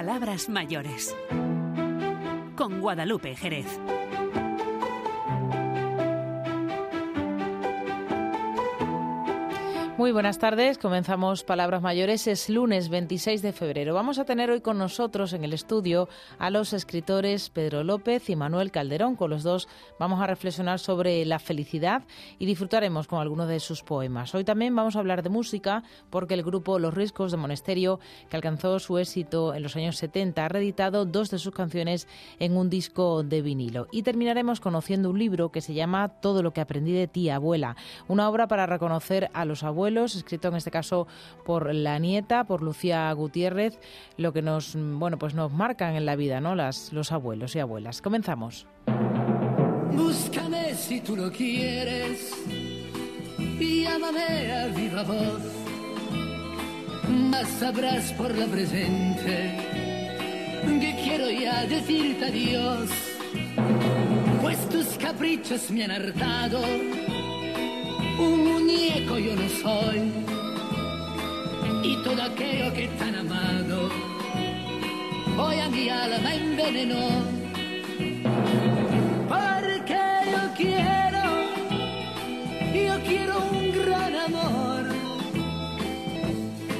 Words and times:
Palabras 0.00 0.48
mayores. 0.48 1.14
Con 2.56 2.80
Guadalupe 2.80 3.36
Jerez. 3.36 3.66
Muy 10.00 10.12
buenas 10.12 10.38
tardes, 10.38 10.78
comenzamos 10.78 11.44
Palabras 11.44 11.82
Mayores, 11.82 12.26
es 12.26 12.48
lunes 12.48 12.88
26 12.88 13.42
de 13.42 13.52
febrero. 13.52 13.92
Vamos 13.92 14.18
a 14.18 14.24
tener 14.24 14.50
hoy 14.50 14.62
con 14.62 14.78
nosotros 14.78 15.34
en 15.34 15.44
el 15.44 15.52
estudio 15.52 16.08
a 16.38 16.48
los 16.48 16.72
escritores 16.72 17.50
Pedro 17.50 17.84
López 17.84 18.30
y 18.30 18.34
Manuel 18.34 18.70
Calderón. 18.70 19.14
Con 19.14 19.28
los 19.28 19.42
dos 19.42 19.68
vamos 19.98 20.22
a 20.22 20.26
reflexionar 20.26 20.78
sobre 20.78 21.22
la 21.26 21.38
felicidad 21.38 22.04
y 22.38 22.46
disfrutaremos 22.46 23.08
con 23.08 23.20
algunos 23.20 23.46
de 23.46 23.60
sus 23.60 23.82
poemas. 23.82 24.34
Hoy 24.34 24.42
también 24.42 24.74
vamos 24.74 24.96
a 24.96 25.00
hablar 25.00 25.22
de 25.22 25.28
música 25.28 25.82
porque 26.08 26.32
el 26.32 26.44
grupo 26.44 26.78
Los 26.78 26.94
Riscos 26.94 27.30
de 27.30 27.36
Monesterio, 27.36 28.00
que 28.30 28.36
alcanzó 28.36 28.78
su 28.78 28.96
éxito 28.96 29.52
en 29.52 29.62
los 29.62 29.76
años 29.76 29.98
70, 29.98 30.46
ha 30.46 30.48
reeditado 30.48 31.04
dos 31.04 31.28
de 31.28 31.38
sus 31.38 31.52
canciones 31.52 32.08
en 32.38 32.56
un 32.56 32.70
disco 32.70 33.22
de 33.22 33.42
vinilo. 33.42 33.86
Y 33.92 34.02
terminaremos 34.02 34.60
conociendo 34.60 35.10
un 35.10 35.18
libro 35.18 35.50
que 35.50 35.60
se 35.60 35.74
llama 35.74 36.08
Todo 36.08 36.42
lo 36.42 36.54
que 36.54 36.62
aprendí 36.62 36.92
de 36.92 37.06
ti, 37.06 37.28
abuela, 37.28 37.76
una 38.08 38.30
obra 38.30 38.48
para 38.48 38.64
reconocer 38.64 39.28
a 39.34 39.44
los 39.44 39.62
abuelos 39.62 39.89
escrito 39.98 40.48
en 40.48 40.56
este 40.56 40.70
caso 40.70 41.06
por 41.44 41.74
la 41.74 41.98
nieta, 41.98 42.44
por 42.44 42.62
Lucía 42.62 43.12
Gutiérrez, 43.12 43.78
lo 44.16 44.32
que 44.32 44.42
nos, 44.42 44.76
bueno, 44.76 45.18
pues 45.18 45.34
nos 45.34 45.52
marcan 45.52 45.94
en 45.94 46.06
la 46.06 46.16
vida, 46.16 46.40
¿no? 46.40 46.54
Las, 46.54 46.92
los 46.92 47.12
abuelos 47.12 47.54
y 47.56 47.60
abuelas. 47.60 48.02
Comenzamos. 48.02 48.66
Búscame 49.92 50.74
si 50.74 51.00
tú 51.00 51.16
lo 51.16 51.30
quieres 51.30 52.34
llámame 53.90 54.52
a 54.52 54.66
viva 54.68 55.02
voz. 55.02 55.42
Más 57.08 57.48
sabrás 57.48 58.12
por 58.12 58.36
la 58.36 58.46
presente 58.46 59.36
que 60.80 60.94
quiero 61.02 61.28
ya 61.30 61.66
decirte 61.66 62.24
adiós, 62.26 62.90
pues 64.42 64.68
tus 64.68 64.86
caprichos 64.98 65.70
me 65.70 65.84
han 65.84 65.90
hartado 65.90 66.62
un 68.20 68.44
muñeco 68.44 69.18
yo 69.18 69.34
no 69.34 69.48
soy. 69.62 70.00
Y 71.82 71.96
todo 72.04 72.22
aquello 72.22 72.72
que 72.74 72.86
tan 72.98 73.14
amado 73.14 73.88
hoy 75.38 75.58
a 75.58 75.68
mi 75.68 75.88
alma 75.88 76.34
envenenó. 76.34 77.06
Porque 79.32 80.02
yo 80.32 80.42
quiero 80.60 81.24
yo 82.88 82.94
quiero 83.08 83.34
un 83.52 83.72
gran 83.78 84.14
amor. 84.28 84.84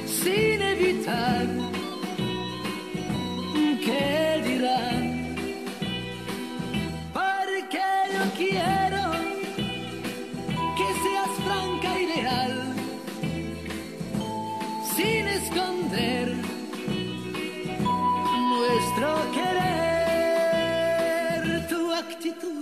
Sin 0.05 0.61
evitar 0.61 1.47
que 3.85 4.41
dirán 4.45 5.03
porque 7.13 7.83
yo 8.13 8.23
quiero 8.37 8.70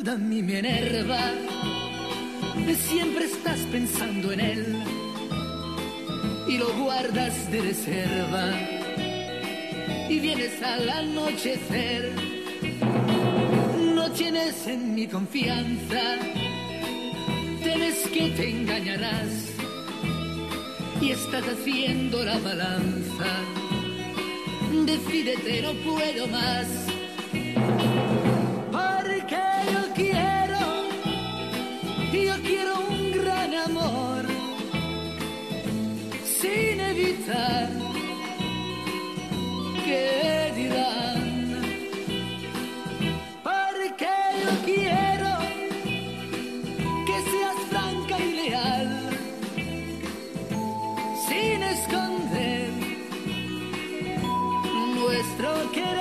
actitud 0.10 0.14
a 0.14 0.16
mí 0.18 0.42
me 0.42 0.60
enerva, 0.60 1.32
siempre 2.76 3.26
estás 3.26 3.60
pensando 3.72 4.32
en 4.32 4.40
él 4.40 4.84
y 6.48 6.58
lo 6.58 6.68
guardas 6.84 7.52
de 7.52 7.62
reserva 7.62 8.52
y 10.10 10.20
vienes 10.20 10.62
al 10.64 10.90
anochecer. 10.90 12.12
No 13.96 14.12
tienes 14.12 14.68
en 14.68 14.96
mi 14.96 15.08
confianza, 15.08 16.02
temes 17.64 18.08
que 18.14 18.30
te 18.32 18.50
engañarás 18.50 19.54
y 21.02 21.12
estás 21.12 21.46
haciendo 21.48 22.24
la 22.24 22.40
balanza. 22.40 23.32
Decídete, 24.86 25.62
no 25.62 25.74
puedo 25.84 26.28
más. 26.28 26.99
Evitar 37.30 37.70
que 39.86 40.52
dirán. 40.56 41.20
Porque 43.44 44.14
yo 44.44 44.52
quiero 44.66 45.34
que 47.06 47.18
seas 47.32 47.60
franca 47.70 48.16
y 48.20 48.22
leal 48.34 48.90
sin 51.28 51.60
esconder 51.64 52.70
nuestro 54.96 55.50
querer. 55.72 56.00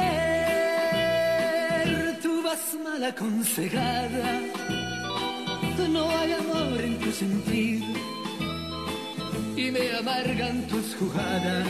Tú 2.22 2.32
vas 2.42 2.64
mal 2.84 3.04
aconsejada, 3.04 4.40
no 5.88 6.02
hay 6.18 6.32
amor 6.32 6.80
en 6.80 6.98
tu 6.98 7.10
sentir 7.12 7.97
y 9.68 9.70
me 9.70 9.96
amargan 9.96 10.66
tus 10.66 10.94
jugadas 10.94 11.66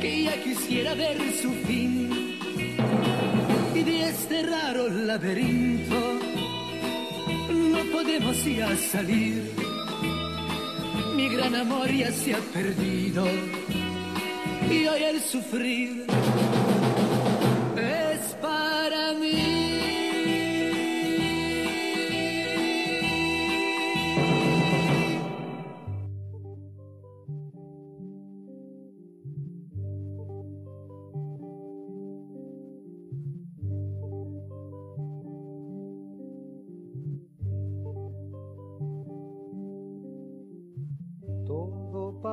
que 0.00 0.24
ya 0.24 0.42
quisiera 0.42 0.94
ver 0.94 1.18
su 1.42 1.50
fin. 1.66 2.38
Y 3.74 3.82
de 3.82 4.08
este 4.08 4.42
raro 4.42 4.88
laberinto 4.88 6.00
no 7.50 7.78
podemos 7.92 8.44
ya 8.44 8.76
salir. 8.76 9.42
Mi 11.16 11.28
gran 11.28 11.54
amor 11.54 11.90
ya 11.90 12.12
se 12.12 12.34
ha 12.34 12.40
perdido 12.54 13.26
y 14.70 14.86
hoy 14.86 15.02
el 15.02 15.20
sufrir 15.20 16.06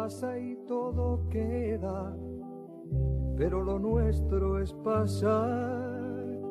pasa 0.03 0.37
y 0.37 0.57
todo 0.67 1.29
queda, 1.29 2.13
pero 3.37 3.63
lo 3.63 3.79
nuestro 3.79 4.59
es 4.59 4.73
pasar, 4.83 6.41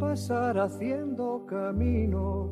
pasar 0.00 0.58
haciendo 0.58 1.44
caminos, 1.44 2.48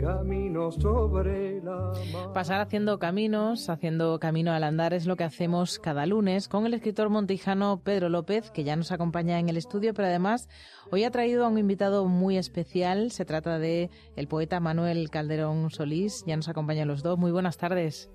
caminos 0.00 0.74
sobre 0.74 1.62
la. 1.62 1.92
Pasar 2.34 2.62
haciendo 2.62 2.98
caminos, 2.98 3.70
haciendo 3.70 4.18
camino 4.18 4.50
al 4.50 4.64
andar 4.64 4.92
es 4.92 5.06
lo 5.06 5.14
que 5.14 5.22
hacemos 5.22 5.78
cada 5.78 6.04
lunes 6.04 6.48
con 6.48 6.66
el 6.66 6.74
escritor 6.74 7.10
montijano 7.10 7.82
Pedro 7.84 8.08
López, 8.08 8.50
que 8.50 8.64
ya 8.64 8.74
nos 8.74 8.90
acompaña 8.90 9.38
en 9.38 9.48
el 9.48 9.56
estudio, 9.56 9.94
pero 9.94 10.08
además 10.08 10.48
hoy 10.90 11.04
ha 11.04 11.12
traído 11.12 11.44
a 11.44 11.48
un 11.48 11.58
invitado 11.58 12.06
muy 12.06 12.38
especial. 12.38 13.12
Se 13.12 13.24
trata 13.24 13.60
de 13.60 13.88
el 14.16 14.26
poeta 14.26 14.58
Manuel 14.58 15.10
Calderón 15.10 15.70
Solís. 15.70 16.24
Ya 16.26 16.34
nos 16.34 16.48
acompañan 16.48 16.88
los 16.88 17.04
dos. 17.04 17.16
Muy 17.16 17.30
buenas 17.30 17.56
tardes. 17.56 18.10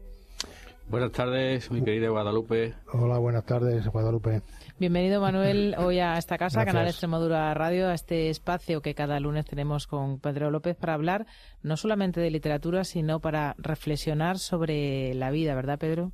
Buenas 0.87 1.11
tardes, 1.11 1.71
mi 1.71 1.83
querida 1.83 2.09
Guadalupe. 2.09 2.75
Hola, 2.93 3.17
buenas 3.17 3.43
tardes, 3.43 3.87
Guadalupe. 3.87 4.43
Bienvenido, 4.79 5.19
Manuel, 5.19 5.75
hoy 5.79 5.99
a 5.99 6.17
esta 6.17 6.37
casa, 6.37 6.59
Gracias. 6.59 6.73
Canal 6.73 6.87
Extremadura 6.87 7.53
Radio, 7.55 7.87
a 7.87 7.95
este 7.95 8.29
espacio 8.29 8.81
que 8.81 8.93
cada 8.93 9.19
lunes 9.19 9.45
tenemos 9.45 9.87
con 9.87 10.19
Pedro 10.19 10.51
López 10.51 10.75
para 10.75 10.93
hablar 10.93 11.25
no 11.63 11.75
solamente 11.75 12.21
de 12.21 12.29
literatura, 12.29 12.83
sino 12.83 13.19
para 13.19 13.55
reflexionar 13.57 14.37
sobre 14.37 15.15
la 15.15 15.31
vida, 15.31 15.55
¿verdad, 15.55 15.79
Pedro? 15.79 16.11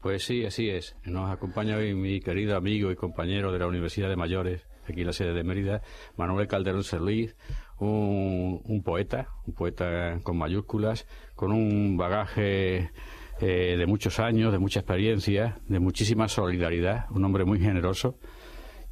Pues 0.00 0.24
sí, 0.24 0.44
así 0.46 0.70
es. 0.70 0.96
Nos 1.04 1.30
acompaña 1.30 1.76
hoy 1.76 1.94
mi 1.94 2.20
querido 2.20 2.56
amigo 2.56 2.92
y 2.92 2.96
compañero 2.96 3.52
de 3.52 3.58
la 3.58 3.66
Universidad 3.66 4.08
de 4.08 4.16
Mayores, 4.16 4.64
aquí 4.88 5.00
en 5.00 5.08
la 5.08 5.12
sede 5.12 5.32
de 5.34 5.42
Mérida, 5.42 5.82
Manuel 6.16 6.46
Calderón 6.46 6.84
Serlíz, 6.84 7.34
un, 7.78 8.62
un 8.64 8.82
poeta, 8.84 9.28
un 9.44 9.54
poeta 9.54 10.20
con 10.22 10.38
mayúsculas, 10.38 11.06
con 11.34 11.50
un 11.50 11.96
bagaje 11.96 12.92
eh, 13.40 13.76
de 13.76 13.86
muchos 13.86 14.20
años, 14.20 14.52
de 14.52 14.58
mucha 14.58 14.80
experiencia, 14.80 15.58
de 15.66 15.80
muchísima 15.80 16.28
solidaridad, 16.28 17.06
un 17.10 17.24
hombre 17.24 17.44
muy 17.44 17.58
generoso, 17.58 18.18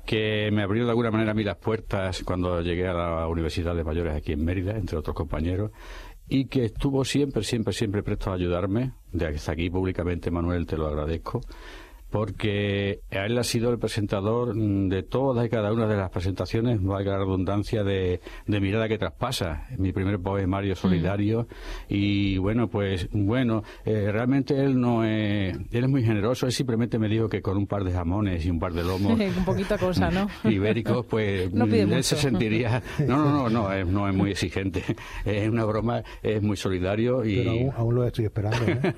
que 0.04 0.50
me 0.52 0.62
abrió 0.62 0.84
de 0.84 0.90
alguna 0.90 1.10
manera 1.10 1.30
a 1.30 1.34
mí 1.34 1.44
las 1.44 1.56
puertas 1.56 2.22
cuando 2.24 2.60
llegué 2.60 2.88
a 2.88 2.94
la 2.94 3.28
Universidad 3.28 3.74
de 3.74 3.84
Mayores 3.84 4.14
aquí 4.14 4.32
en 4.32 4.44
Mérida, 4.44 4.76
entre 4.76 4.98
otros 4.98 5.14
compañeros, 5.14 5.70
y 6.28 6.46
que 6.46 6.64
estuvo 6.64 7.04
siempre, 7.04 7.42
siempre, 7.44 7.72
siempre 7.72 8.02
presto 8.02 8.30
a 8.30 8.34
ayudarme. 8.34 8.92
De 9.12 9.26
aquí 9.26 9.70
públicamente, 9.70 10.30
Manuel, 10.30 10.66
te 10.66 10.76
lo 10.76 10.86
agradezco. 10.86 11.40
Porque 12.12 13.00
él 13.10 13.38
ha 13.38 13.42
sido 13.42 13.70
el 13.70 13.78
presentador 13.78 14.54
de 14.54 15.02
todas 15.02 15.46
y 15.46 15.48
cada 15.48 15.72
una 15.72 15.86
de 15.86 15.96
las 15.96 16.10
presentaciones, 16.10 16.82
valga 16.82 17.12
la 17.12 17.18
redundancia, 17.18 17.82
de, 17.82 18.20
Mirada 18.46 18.86
que 18.86 18.98
traspasa, 18.98 19.66
mi 19.78 19.92
primer 19.92 20.20
poemario 20.20 20.76
solidario. 20.76 21.48
Y 21.88 22.36
bueno, 22.36 22.68
pues 22.68 23.08
bueno, 23.10 23.64
eh, 23.84 24.12
realmente 24.12 24.62
él 24.62 24.78
no 24.78 25.04
es, 25.04 25.56
él 25.72 25.84
es 25.84 25.88
muy 25.88 26.04
generoso, 26.04 26.46
él 26.46 26.52
simplemente 26.52 26.98
me 26.98 27.08
dijo 27.08 27.28
que 27.28 27.40
con 27.40 27.56
un 27.56 27.66
par 27.66 27.82
de 27.82 27.92
jamones 27.92 28.44
y 28.44 28.50
un 28.50 28.60
par 28.60 28.74
de 28.74 28.84
lomos. 28.84 29.18
un 29.38 29.44
poquito 29.46 29.78
cosa, 29.78 30.10
¿no? 30.10 30.28
ibéricos, 30.50 31.06
pues 31.06 31.50
él 31.72 32.04
se 32.04 32.16
sentiría. 32.16 32.82
No, 33.06 33.16
no, 33.16 33.32
no, 33.32 33.48
no, 33.48 33.72
es, 33.72 33.86
no 33.86 34.06
es 34.06 34.14
muy 34.14 34.32
exigente. 34.32 34.84
Es 35.24 35.48
una 35.48 35.64
broma, 35.64 36.02
es 36.22 36.42
muy 36.42 36.58
solidario 36.58 37.24
y. 37.24 37.36
Pero 37.36 37.72
aún, 37.72 37.94
lo 37.94 38.06
estoy 38.06 38.26
esperando, 38.26 38.64
¿eh? 38.66 38.94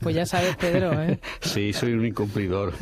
Pues 0.00 0.16
ya 0.16 0.26
sabes, 0.26 0.56
Pedro, 0.56 1.00
¿eh? 1.00 1.20
Sí, 1.40 1.72
soy 1.72 1.92
un 1.92 2.02
cumplidor. 2.24 2.72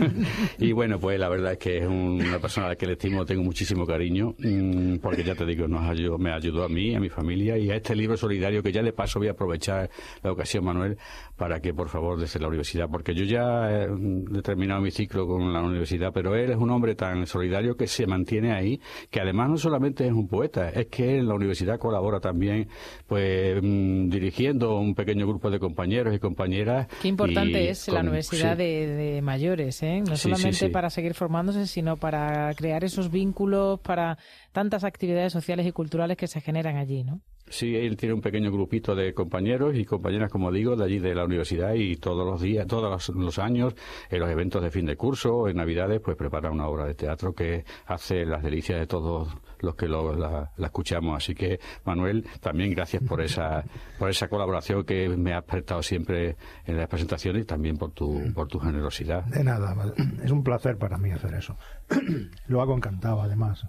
y 0.58 0.72
bueno, 0.72 0.98
pues 0.98 1.18
la 1.18 1.28
verdad 1.28 1.52
es 1.52 1.58
que 1.58 1.78
es 1.78 1.86
una 1.86 2.38
persona 2.38 2.66
a 2.66 2.70
la 2.70 2.76
que 2.76 2.86
le 2.86 2.92
estimo, 2.92 3.24
tengo 3.24 3.42
muchísimo 3.42 3.86
cariño, 3.86 4.34
mm, 4.38 4.96
porque 4.96 5.22
ya 5.22 5.34
te 5.34 5.44
digo, 5.44 5.68
nos 5.68 5.88
ayudó, 5.88 6.18
me 6.18 6.32
ayudó 6.32 6.64
a 6.64 6.68
mí, 6.68 6.94
a 6.94 7.00
mi 7.00 7.08
familia 7.08 7.58
y 7.58 7.70
a 7.70 7.76
este 7.76 7.94
libro 7.94 8.16
solidario 8.16 8.62
que 8.62 8.72
ya 8.72 8.82
de 8.82 8.92
paso 8.92 9.18
voy 9.18 9.28
a 9.28 9.32
aprovechar 9.32 9.90
la 10.22 10.32
ocasión, 10.32 10.64
Manuel, 10.64 10.96
para 11.36 11.60
que 11.60 11.74
por 11.74 11.88
favor 11.88 12.18
desde 12.18 12.40
la 12.40 12.48
universidad, 12.48 12.88
porque 12.90 13.14
yo 13.14 13.24
ya 13.24 13.70
he 13.70 14.42
terminado 14.42 14.80
mi 14.80 14.90
ciclo 14.90 15.26
con 15.26 15.52
la 15.52 15.60
universidad, 15.60 16.12
pero 16.12 16.34
él 16.34 16.50
es 16.50 16.56
un 16.56 16.70
hombre 16.70 16.94
tan 16.94 17.26
solidario 17.26 17.76
que 17.76 17.86
se 17.86 18.06
mantiene 18.06 18.52
ahí, 18.52 18.80
que 19.10 19.20
además 19.20 19.50
no 19.50 19.58
solamente 19.58 20.06
es 20.06 20.12
un 20.12 20.28
poeta, 20.28 20.70
es 20.70 20.86
que 20.86 21.18
en 21.18 21.28
la 21.28 21.34
universidad 21.34 21.78
colabora 21.78 22.20
también, 22.20 22.68
pues 23.06 23.60
mm, 23.62 24.08
dirigiendo 24.08 24.78
un 24.78 24.94
pequeño 24.94 25.26
grupo 25.26 25.50
de 25.50 25.58
compañeros 25.58 26.14
y 26.14 26.18
compañeras. 26.18 26.88
Qué 27.02 27.08
importante 27.08 27.68
es 27.68 27.88
la 27.88 28.00
universidad 28.00 28.56
de, 28.56 28.85
mayores, 29.22 29.82
¿eh? 29.82 30.02
no 30.06 30.16
solamente 30.16 30.68
para 30.70 30.90
seguir 30.90 31.14
formándose, 31.14 31.66
sino 31.66 31.96
para 31.96 32.52
crear 32.54 32.84
esos 32.84 33.10
vínculos, 33.10 33.80
para 33.80 34.18
tantas 34.56 34.84
actividades 34.84 35.34
sociales 35.34 35.66
y 35.66 35.72
culturales 35.72 36.16
que 36.16 36.26
se 36.26 36.40
generan 36.40 36.78
allí, 36.78 37.04
¿no? 37.04 37.20
Sí, 37.50 37.76
él 37.76 37.94
tiene 37.98 38.14
un 38.14 38.22
pequeño 38.22 38.50
grupito 38.50 38.94
de 38.94 39.12
compañeros 39.12 39.76
y 39.76 39.84
compañeras, 39.84 40.32
como 40.32 40.50
digo, 40.50 40.76
de 40.76 40.84
allí 40.84 40.98
de 40.98 41.14
la 41.14 41.26
universidad 41.26 41.74
y 41.74 41.96
todos 41.96 42.26
los 42.26 42.40
días, 42.40 42.66
todos 42.66 43.10
los, 43.10 43.38
años, 43.38 43.74
en 44.08 44.18
los 44.18 44.30
eventos 44.30 44.62
de 44.62 44.70
fin 44.70 44.86
de 44.86 44.96
curso, 44.96 45.46
en 45.46 45.58
Navidades, 45.58 46.00
pues 46.00 46.16
prepara 46.16 46.50
una 46.50 46.68
obra 46.68 46.86
de 46.86 46.94
teatro 46.94 47.34
que 47.34 47.66
hace 47.84 48.24
las 48.24 48.42
delicias 48.42 48.80
de 48.80 48.86
todos 48.86 49.28
los 49.60 49.74
que 49.74 49.88
la, 49.88 50.50
escuchamos. 50.56 51.18
Así 51.18 51.34
que, 51.34 51.60
Manuel, 51.84 52.24
también 52.40 52.72
gracias 52.72 53.02
por 53.02 53.20
esa, 53.20 53.62
por 53.98 54.08
esa 54.08 54.26
colaboración 54.28 54.84
que 54.84 55.06
me 55.10 55.34
has 55.34 55.44
prestado 55.44 55.82
siempre 55.82 56.36
en 56.64 56.78
las 56.78 56.88
presentaciones 56.88 57.42
y 57.42 57.44
también 57.44 57.76
por 57.76 57.90
tu, 57.90 58.32
por 58.32 58.48
tu 58.48 58.58
generosidad. 58.58 59.22
De 59.26 59.44
nada, 59.44 59.76
es 60.24 60.30
un 60.30 60.42
placer 60.42 60.78
para 60.78 60.96
mí 60.96 61.10
hacer 61.10 61.34
eso. 61.34 61.58
Lo 62.48 62.62
hago 62.62 62.74
encantado, 62.74 63.20
además. 63.20 63.66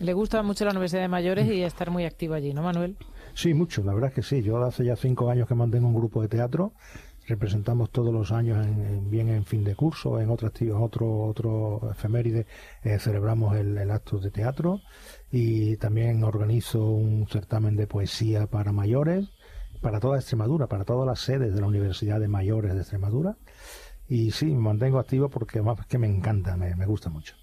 Le 0.00 0.14
gusta 0.14 0.42
mucho 0.42 0.64
la 0.64 0.70
Universidad 0.70 1.02
de 1.02 1.08
Mayores 1.08 1.46
y 1.46 1.62
estar 1.62 1.90
muy 1.90 2.06
activo 2.06 2.32
allí, 2.32 2.54
¿no, 2.54 2.62
Manuel? 2.62 2.96
Sí, 3.34 3.52
mucho, 3.52 3.84
la 3.84 3.92
verdad 3.92 4.08
es 4.08 4.14
que 4.14 4.22
sí. 4.22 4.42
Yo 4.42 4.56
hace 4.64 4.82
ya 4.82 4.96
cinco 4.96 5.28
años 5.28 5.46
que 5.46 5.54
mantengo 5.54 5.88
un 5.88 5.94
grupo 5.94 6.22
de 6.22 6.28
teatro. 6.28 6.72
Representamos 7.26 7.90
todos 7.90 8.10
los 8.10 8.32
años, 8.32 8.66
en, 8.66 9.10
bien 9.10 9.28
en 9.28 9.44
fin 9.44 9.62
de 9.62 9.76
curso, 9.76 10.18
en 10.18 10.30
otro, 10.30 10.50
otro, 10.82 11.24
otro 11.24 11.90
efeméride, 11.90 12.46
eh, 12.82 12.98
celebramos 12.98 13.54
el, 13.56 13.90
acto 13.90 14.18
de 14.18 14.30
teatro 14.30 14.80
y 15.30 15.76
también 15.76 16.24
organizo 16.24 16.82
un 16.82 17.28
certamen 17.28 17.76
de 17.76 17.86
poesía 17.86 18.46
para 18.46 18.72
mayores, 18.72 19.28
para 19.82 20.00
toda 20.00 20.16
Extremadura, 20.16 20.66
para 20.66 20.86
todas 20.86 21.06
las 21.06 21.20
sedes 21.20 21.54
de 21.54 21.60
la 21.60 21.66
Universidad 21.66 22.20
de 22.20 22.28
Mayores 22.28 22.72
de 22.72 22.80
Extremadura. 22.80 23.36
Y 24.08 24.30
sí, 24.30 24.46
me 24.46 24.62
mantengo 24.62 24.98
activo 24.98 25.28
porque 25.28 25.58
además 25.58 25.86
que 25.86 25.98
me 25.98 26.08
encanta, 26.08 26.56
me 26.56 26.86
gusta 26.86 27.10
mucho. 27.10 27.39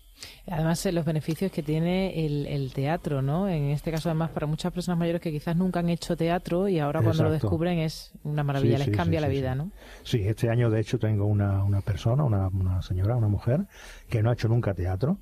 Además, 0.49 0.85
eh, 0.85 0.91
los 0.91 1.05
beneficios 1.05 1.51
que 1.51 1.63
tiene 1.63 2.25
el, 2.25 2.71
teatro, 2.73 3.21
¿no? 3.21 3.47
En 3.49 3.65
este 3.69 3.91
caso, 3.91 4.09
además, 4.09 4.31
para 4.31 4.45
muchas 4.47 4.71
personas 4.71 4.97
mayores 4.97 5.21
que 5.21 5.31
quizás 5.31 5.55
nunca 5.55 5.79
han 5.79 5.89
hecho 5.89 6.15
teatro 6.15 6.67
y 6.67 6.79
ahora 6.79 7.01
cuando 7.01 7.23
lo 7.23 7.31
descubren 7.31 7.79
es 7.79 8.11
una 8.23 8.43
maravilla, 8.43 8.77
les 8.77 8.89
cambia 8.89 9.21
la 9.21 9.27
vida, 9.27 9.55
¿no? 9.55 9.71
Sí, 10.03 10.21
este 10.25 10.49
año, 10.49 10.69
de 10.69 10.79
hecho, 10.79 10.99
tengo 10.99 11.25
una, 11.25 11.63
una 11.63 11.81
persona, 11.81 12.23
una, 12.23 12.47
una 12.47 12.81
señora, 12.81 13.15
una 13.15 13.27
mujer, 13.27 13.67
que 14.09 14.21
no 14.21 14.29
ha 14.29 14.33
hecho 14.33 14.47
nunca 14.47 14.73
teatro 14.73 15.17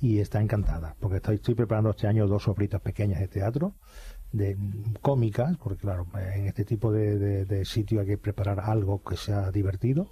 y 0.00 0.18
está 0.18 0.40
encantada, 0.40 0.96
porque 1.00 1.16
estoy, 1.16 1.36
estoy 1.36 1.54
preparando 1.54 1.90
este 1.90 2.08
año 2.08 2.26
dos 2.26 2.42
sobritas 2.44 2.80
pequeñas 2.80 3.20
de 3.20 3.28
teatro 3.28 3.74
de 4.32 4.56
cómicas, 5.00 5.56
porque 5.58 5.82
claro, 5.82 6.06
en 6.34 6.46
este 6.46 6.64
tipo 6.64 6.90
de, 6.90 7.44
de, 7.44 7.64
sitio 7.64 8.00
hay 8.00 8.06
que 8.06 8.18
preparar 8.18 8.60
algo 8.60 9.02
que 9.02 9.16
sea 9.16 9.50
divertido 9.50 10.08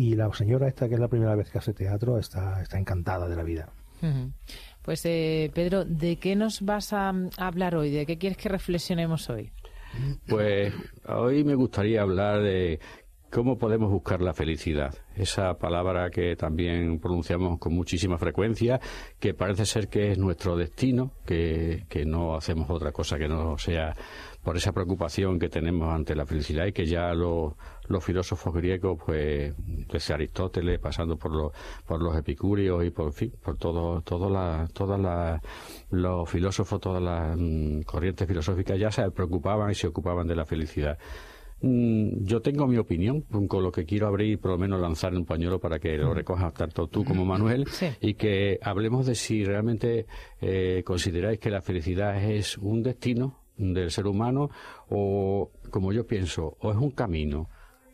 y 0.00 0.14
la 0.14 0.32
señora 0.32 0.66
esta, 0.66 0.88
que 0.88 0.94
es 0.94 1.00
la 1.00 1.08
primera 1.08 1.34
vez 1.34 1.50
que 1.50 1.58
hace 1.58 1.74
teatro, 1.74 2.18
está, 2.18 2.62
está 2.62 2.78
encantada 2.78 3.28
de 3.28 3.36
la 3.36 3.42
vida. 3.42 3.68
Pues 4.80 5.04
eh, 5.04 5.50
Pedro, 5.54 5.84
¿de 5.84 6.16
qué 6.16 6.36
nos 6.36 6.62
vas 6.62 6.94
a, 6.94 7.12
hablar 7.36 7.76
hoy? 7.76 7.90
¿De 7.90 8.06
qué 8.06 8.16
quieres 8.16 8.38
que 8.38 8.48
reflexionemos 8.48 9.28
hoy? 9.28 9.52
Pues 10.26 10.72
hoy 11.06 11.44
me 11.44 11.54
gustaría 11.54 12.00
hablar 12.00 12.40
de 12.40 12.80
cómo 13.30 13.58
podemos 13.58 13.90
buscar 13.90 14.22
la 14.22 14.32
felicidad. 14.32 14.94
Esa 15.14 15.58
palabra 15.58 16.08
que 16.08 16.34
también 16.34 16.98
pronunciamos 16.98 17.58
con 17.58 17.74
muchísima 17.74 18.16
frecuencia, 18.16 18.80
que 19.18 19.34
parece 19.34 19.66
ser 19.66 19.88
que 19.88 20.12
es 20.12 20.18
nuestro 20.18 20.56
destino, 20.56 21.12
que, 21.26 21.84
que 21.90 22.06
no 22.06 22.36
hacemos 22.36 22.70
otra 22.70 22.90
cosa 22.90 23.18
que 23.18 23.28
no 23.28 23.58
sea 23.58 23.94
por 24.42 24.56
esa 24.56 24.72
preocupación 24.72 25.38
que 25.38 25.50
tenemos 25.50 25.92
ante 25.92 26.14
la 26.14 26.24
felicidad 26.24 26.64
y 26.64 26.72
que 26.72 26.86
ya 26.86 27.12
los, 27.12 27.52
los 27.90 28.04
filósofos 28.04 28.54
griegos, 28.54 28.98
pues 29.04 29.52
desde 29.58 30.14
Aristóteles, 30.14 30.78
pasando 30.78 31.16
por 31.16 31.32
los, 31.32 31.52
por 31.84 32.00
los 32.00 32.16
epicúreos 32.16 32.84
y 32.84 32.90
por 32.90 33.12
fin, 33.12 33.32
por 33.42 33.56
todo, 33.56 34.00
todo 34.02 34.30
la, 34.30 34.68
todas 34.72 35.40
los 35.90 36.30
filósofos, 36.30 36.80
todas 36.80 37.02
las 37.02 37.36
mm, 37.36 37.80
corrientes 37.82 38.28
filosóficas 38.28 38.78
ya 38.78 38.92
se 38.92 39.10
preocupaban 39.10 39.72
y 39.72 39.74
se 39.74 39.88
ocupaban 39.88 40.28
de 40.28 40.36
la 40.36 40.44
felicidad. 40.44 40.98
Mm, 41.62 42.24
yo 42.24 42.40
tengo 42.40 42.68
mi 42.68 42.78
opinión 42.78 43.22
con 43.22 43.62
lo 43.64 43.72
que 43.72 43.84
quiero 43.84 44.06
abrir, 44.06 44.38
por 44.38 44.52
lo 44.52 44.58
menos 44.58 44.80
lanzar 44.80 45.12
un 45.12 45.26
pañuelo 45.26 45.58
para 45.58 45.80
que 45.80 45.98
lo 45.98 46.14
recojas 46.14 46.54
tanto 46.54 46.86
tú 46.86 47.04
como 47.04 47.24
Manuel 47.24 47.66
y 48.00 48.14
que 48.14 48.60
hablemos 48.62 49.04
de 49.04 49.16
si 49.16 49.44
realmente 49.44 50.06
eh, 50.40 50.84
consideráis 50.86 51.40
que 51.40 51.50
la 51.50 51.60
felicidad 51.60 52.22
es 52.22 52.56
un 52.56 52.84
destino 52.84 53.40
del 53.56 53.90
ser 53.90 54.06
humano 54.06 54.48
o, 54.88 55.50
como 55.70 55.92
yo 55.92 56.06
pienso, 56.06 56.56
o 56.60 56.70
es 56.70 56.76
un 56.76 56.92
camino 56.92 57.48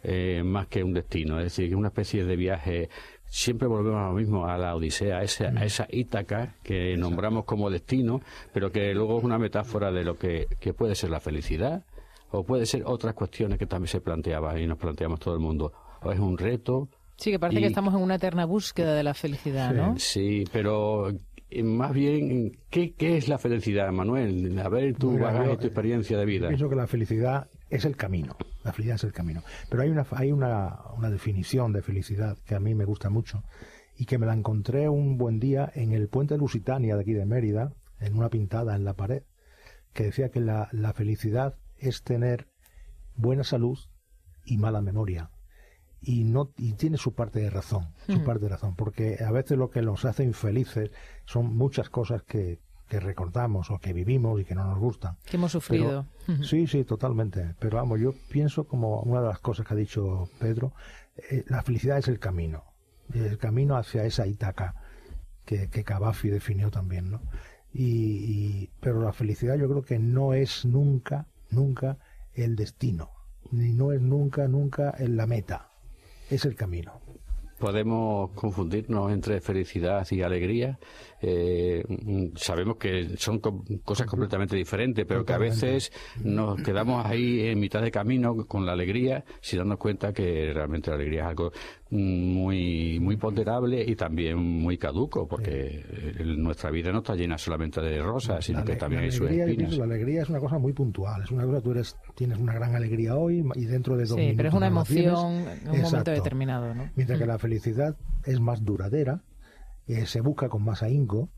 eh, 0.09 0.45
más 0.45 0.69
que 0.69 0.85
un 0.85 0.93
destino, 0.93 1.39
es 1.41 1.47
decir, 1.47 1.75
una 1.75 1.89
especie 1.89 2.25
de 2.25 2.37
viaje. 2.37 2.89
Siempre 3.25 3.67
volvemos 3.67 4.01
a 4.01 4.07
lo 4.07 4.13
mismo, 4.13 4.47
a 4.47 4.57
la 4.57 4.77
Odisea, 4.77 5.19
a 5.19 5.23
esa, 5.25 5.47
a 5.47 5.65
esa 5.65 5.89
Ítaca 5.91 6.55
que 6.63 6.97
nombramos 6.97 7.45
como 7.45 7.71
destino, 7.71 8.21
pero 8.53 8.71
que 8.71 8.95
luego 8.95 9.19
es 9.19 9.25
una 9.25 9.37
metáfora 9.37 9.91
de 9.91 10.05
lo 10.05 10.17
que, 10.17 10.47
puede 10.79 10.95
ser 10.95 11.11
la 11.11 11.19
felicidad, 11.19 11.85
o 12.31 12.45
puede 12.45 12.67
ser 12.67 12.85
otras 12.87 13.15
cuestiones 13.15 13.59
que 13.59 13.67
también 13.67 13.89
se 13.89 14.01
planteaban 14.01 14.61
y 14.61 14.69
nos 14.69 14.79
planteamos 14.79 15.19
todo 15.19 15.35
el 15.35 15.41
mundo. 15.41 15.73
O 16.03 16.13
es 16.13 16.21
un 16.21 16.39
reto, 16.39 16.89
Sí, 17.17 17.33
que 17.33 17.41
parece 17.41 17.61
que 17.61 17.67
estamos 17.67 17.95
en 17.95 18.01
una 18.01 18.17
eterna 18.17 18.45
búsqueda 18.45 18.95
de 18.95 19.03
la 19.03 19.15
felicidad, 19.15 19.75
¿no? 19.75 19.99
Sí, 19.99 20.45
pero 20.53 21.09
eh, 21.51 21.63
más 21.65 21.93
bien, 21.93 22.59
¿qué, 22.71 22.93
¿qué, 22.93 23.17
es 23.17 23.27
la 23.27 23.39
felicidad, 23.39 23.91
Manuel? 23.91 24.57
A 24.59 24.69
ver 24.69 24.95
tu 24.95 25.19
bagaje, 25.19 25.57
tu 25.57 25.67
experiencia 25.67 26.17
de 26.17 26.27
vida. 26.27 26.49
Pienso 26.49 26.69
que 26.69 26.77
la 26.77 26.87
felicidad 26.87 27.49
es 27.71 27.85
el 27.85 27.97
camino. 27.97 28.37
La 28.65 28.73
felicidad 28.73 28.97
es 28.97 29.05
el 29.05 29.13
camino. 29.13 29.43
Pero 29.69 29.83
hay 29.83 29.91
una, 29.91 30.07
hay 30.11 30.33
una, 30.33 30.81
una 30.97 31.11
definición 31.11 31.73
de 31.73 31.83
felicidad 31.83 32.39
que 32.45 32.55
a 32.55 32.61
mí 32.61 32.75
me 32.75 32.85
gusta 32.85 33.11
mucho 33.11 33.43
y 33.97 34.05
que 34.05 34.19
me 34.19 34.27
la 34.27 34.35
encontré 34.35 34.89
un 34.89 35.19
buen 35.19 35.41
día 35.41 35.71
en 35.75 35.93
el 35.93 36.09
puente 36.09 36.37
Lusitania 36.37 36.97
de 36.97 37.03
aquí 37.03 37.13
de 37.13 37.27
Mérida, 37.27 37.73
en 38.01 38.17
una 38.17 38.29
pintada 38.29 38.77
en 38.77 38.85
la 38.85 38.95
pared, 38.95 39.23
que 39.93 40.05
decía 40.05 40.31
que 40.31 40.41
la, 40.41 40.69
la 40.73 40.93
felicidad 40.93 41.57
es 41.79 42.03
tener 42.03 42.49
buena 43.15 43.45
salud 43.45 43.79
y 44.45 44.59
mala 44.59 44.83
memoria 44.83 45.31
y 46.01 46.25
no 46.25 46.53
y 46.57 46.75
tiene 46.75 46.99
su 46.99 47.15
parte 47.15 47.41
de 47.41 47.51
razón, 47.51 47.89
su 48.07 48.23
parte 48.23 48.45
de 48.45 48.51
razón, 48.51 48.77
porque 48.77 49.19
a 49.27 49.33
veces 49.33 49.59
lo 49.59 49.71
que 49.71 49.83
nos 49.83 50.05
hace 50.05 50.23
infelices 50.23 50.91
son 51.25 51.57
muchas 51.57 51.91
cosas 51.91 52.23
que, 52.23 52.61
que 52.89 53.01
recordamos 53.01 53.71
o 53.71 53.79
que 53.79 53.93
vivimos 53.93 54.41
y 54.41 54.45
que 54.45 54.55
no 54.55 54.65
nos 54.65 54.79
gustan. 54.79 55.17
Que 55.25 55.37
hemos 55.37 55.53
sufrido. 55.53 56.07
Sí, 56.43 56.67
sí, 56.67 56.83
totalmente. 56.83 57.55
Pero 57.61 57.77
vamos, 57.77 58.01
yo 58.01 58.13
pienso 58.29 58.65
como 58.65 59.01
una 59.03 59.21
de 59.21 59.29
las 59.29 59.39
cosas 59.39 59.65
que 59.65 59.75
ha 59.75 59.77
dicho 59.77 60.29
Pedro, 60.41 60.73
eh, 61.31 61.45
la 61.47 61.63
felicidad 61.63 61.99
es 61.99 62.09
el 62.09 62.19
camino, 62.19 62.65
el 63.15 63.39
camino 63.39 63.77
hacia 63.77 64.05
esa 64.05 64.27
Itaca 64.27 64.75
que, 65.45 65.69
que 65.71 65.85
definió 66.25 66.71
también, 66.71 67.11
¿no? 67.11 67.23
Y, 67.73 68.71
pero 68.81 69.01
la 69.03 69.13
felicidad 69.13 69.57
yo 69.57 69.69
creo 69.69 69.83
que 69.83 69.99
no 69.99 70.35
es 70.35 70.65
nunca, 70.65 71.27
nunca 71.51 71.99
el 72.35 72.57
destino, 72.57 73.11
ni 73.53 73.73
no 73.73 73.93
es 73.93 74.01
nunca, 74.01 74.49
nunca 74.49 74.95
la 74.99 75.27
meta 75.27 75.71
es 76.31 76.45
el 76.45 76.57
camino. 76.57 77.01
Podemos 77.59 78.31
confundirnos 78.33 79.11
entre 79.13 79.41
felicidad 79.41 80.07
y 80.11 80.23
alegría. 80.23 80.79
Eh, 81.21 81.83
sabemos 82.37 82.77
que 82.77 83.17
son 83.17 83.41
cosas 83.85 84.07
completamente 84.07 84.57
diferentes, 84.57 85.07
pero 85.07 85.25
que 85.25 85.33
a 85.33 85.39
veces 85.39 85.91
nos 86.23 86.61
quedamos 86.63 87.07
ahí 87.07 87.47
en 87.47 87.59
mitad 87.59 87.81
de 87.81 87.91
camino 87.91 88.37
con 88.47 88.67
la 88.67 88.73
alegría, 88.73 89.25
sin 89.41 89.59
darnos 89.59 89.79
cuenta 89.79 90.13
que 90.13 90.53
realmente 90.53 90.91
la 90.91 90.97
alegría 90.97 91.23
es 91.23 91.27
algo 91.29 91.53
muy 91.91 92.99
muy 92.99 93.17
ponderable 93.17 93.85
y 93.87 93.95
también 93.95 94.39
muy 94.39 94.77
caduco 94.77 95.29
porque 95.29 95.85
nuestra 96.25 96.71
vida 96.71 96.91
no 96.91 96.99
está 96.99 97.15
llena 97.15 97.39
solamente 97.39 97.81
de 97.81 98.03
rosas 98.03 98.45
sino 98.45 98.65
que 98.65 98.75
también 98.75 99.05
hay 99.05 99.13
sus 99.13 99.31
espinas. 99.31 99.79
la 99.79 99.85
alegría 99.85 100.23
es 100.23 100.29
una 100.29 100.41
cosa 100.41 100.59
muy 100.59 100.73
puntual 100.73 101.23
es 101.23 101.31
una 101.31 101.45
cosa 101.45 101.61
tú 101.61 101.71
eres 101.71 101.97
tienes 102.17 102.39
una 102.39 102.55
gran 102.55 102.75
alegría 102.75 103.15
hoy 103.15 103.45
y 103.55 103.65
dentro 103.67 103.97
de 103.97 104.05
dos 104.05 104.19
sí, 104.19 104.35
pero 104.37 104.49
es 104.49 104.55
una 104.55 104.67
emoción 104.67 105.45
en 105.63 105.71
un 105.71 105.83
momento 105.83 106.11
determinado 106.11 106.75
¿no? 106.75 106.91
mientras 106.97 107.21
que 107.21 107.27
la 107.27 107.39
felicidad 107.39 107.97
es 108.25 108.41
más 108.41 108.65
duradera 108.65 109.23
eh, 109.87 110.07
se 110.07 110.21
busca 110.21 110.49
con 110.49 110.65
más 110.65 110.83
ahínco 110.83 111.29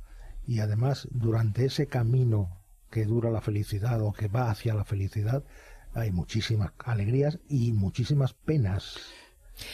y 0.47 0.61
además 0.61 1.09
durante 1.11 1.67
ese 1.67 1.89
camino 1.89 2.57
que 2.91 3.05
dura 3.05 3.31
la 3.31 3.43
felicidad 3.43 4.01
o 4.01 4.15
que 4.15 4.29
va 4.29 4.51
hacia 4.51 4.73
la 4.73 4.85
felicidad 4.85 5.45
hay 5.93 6.11
muchísimas 6.11 6.73
alegrías 6.79 7.39
y 7.51 7.73
muchísimas 7.73 8.33
penas 8.33 8.97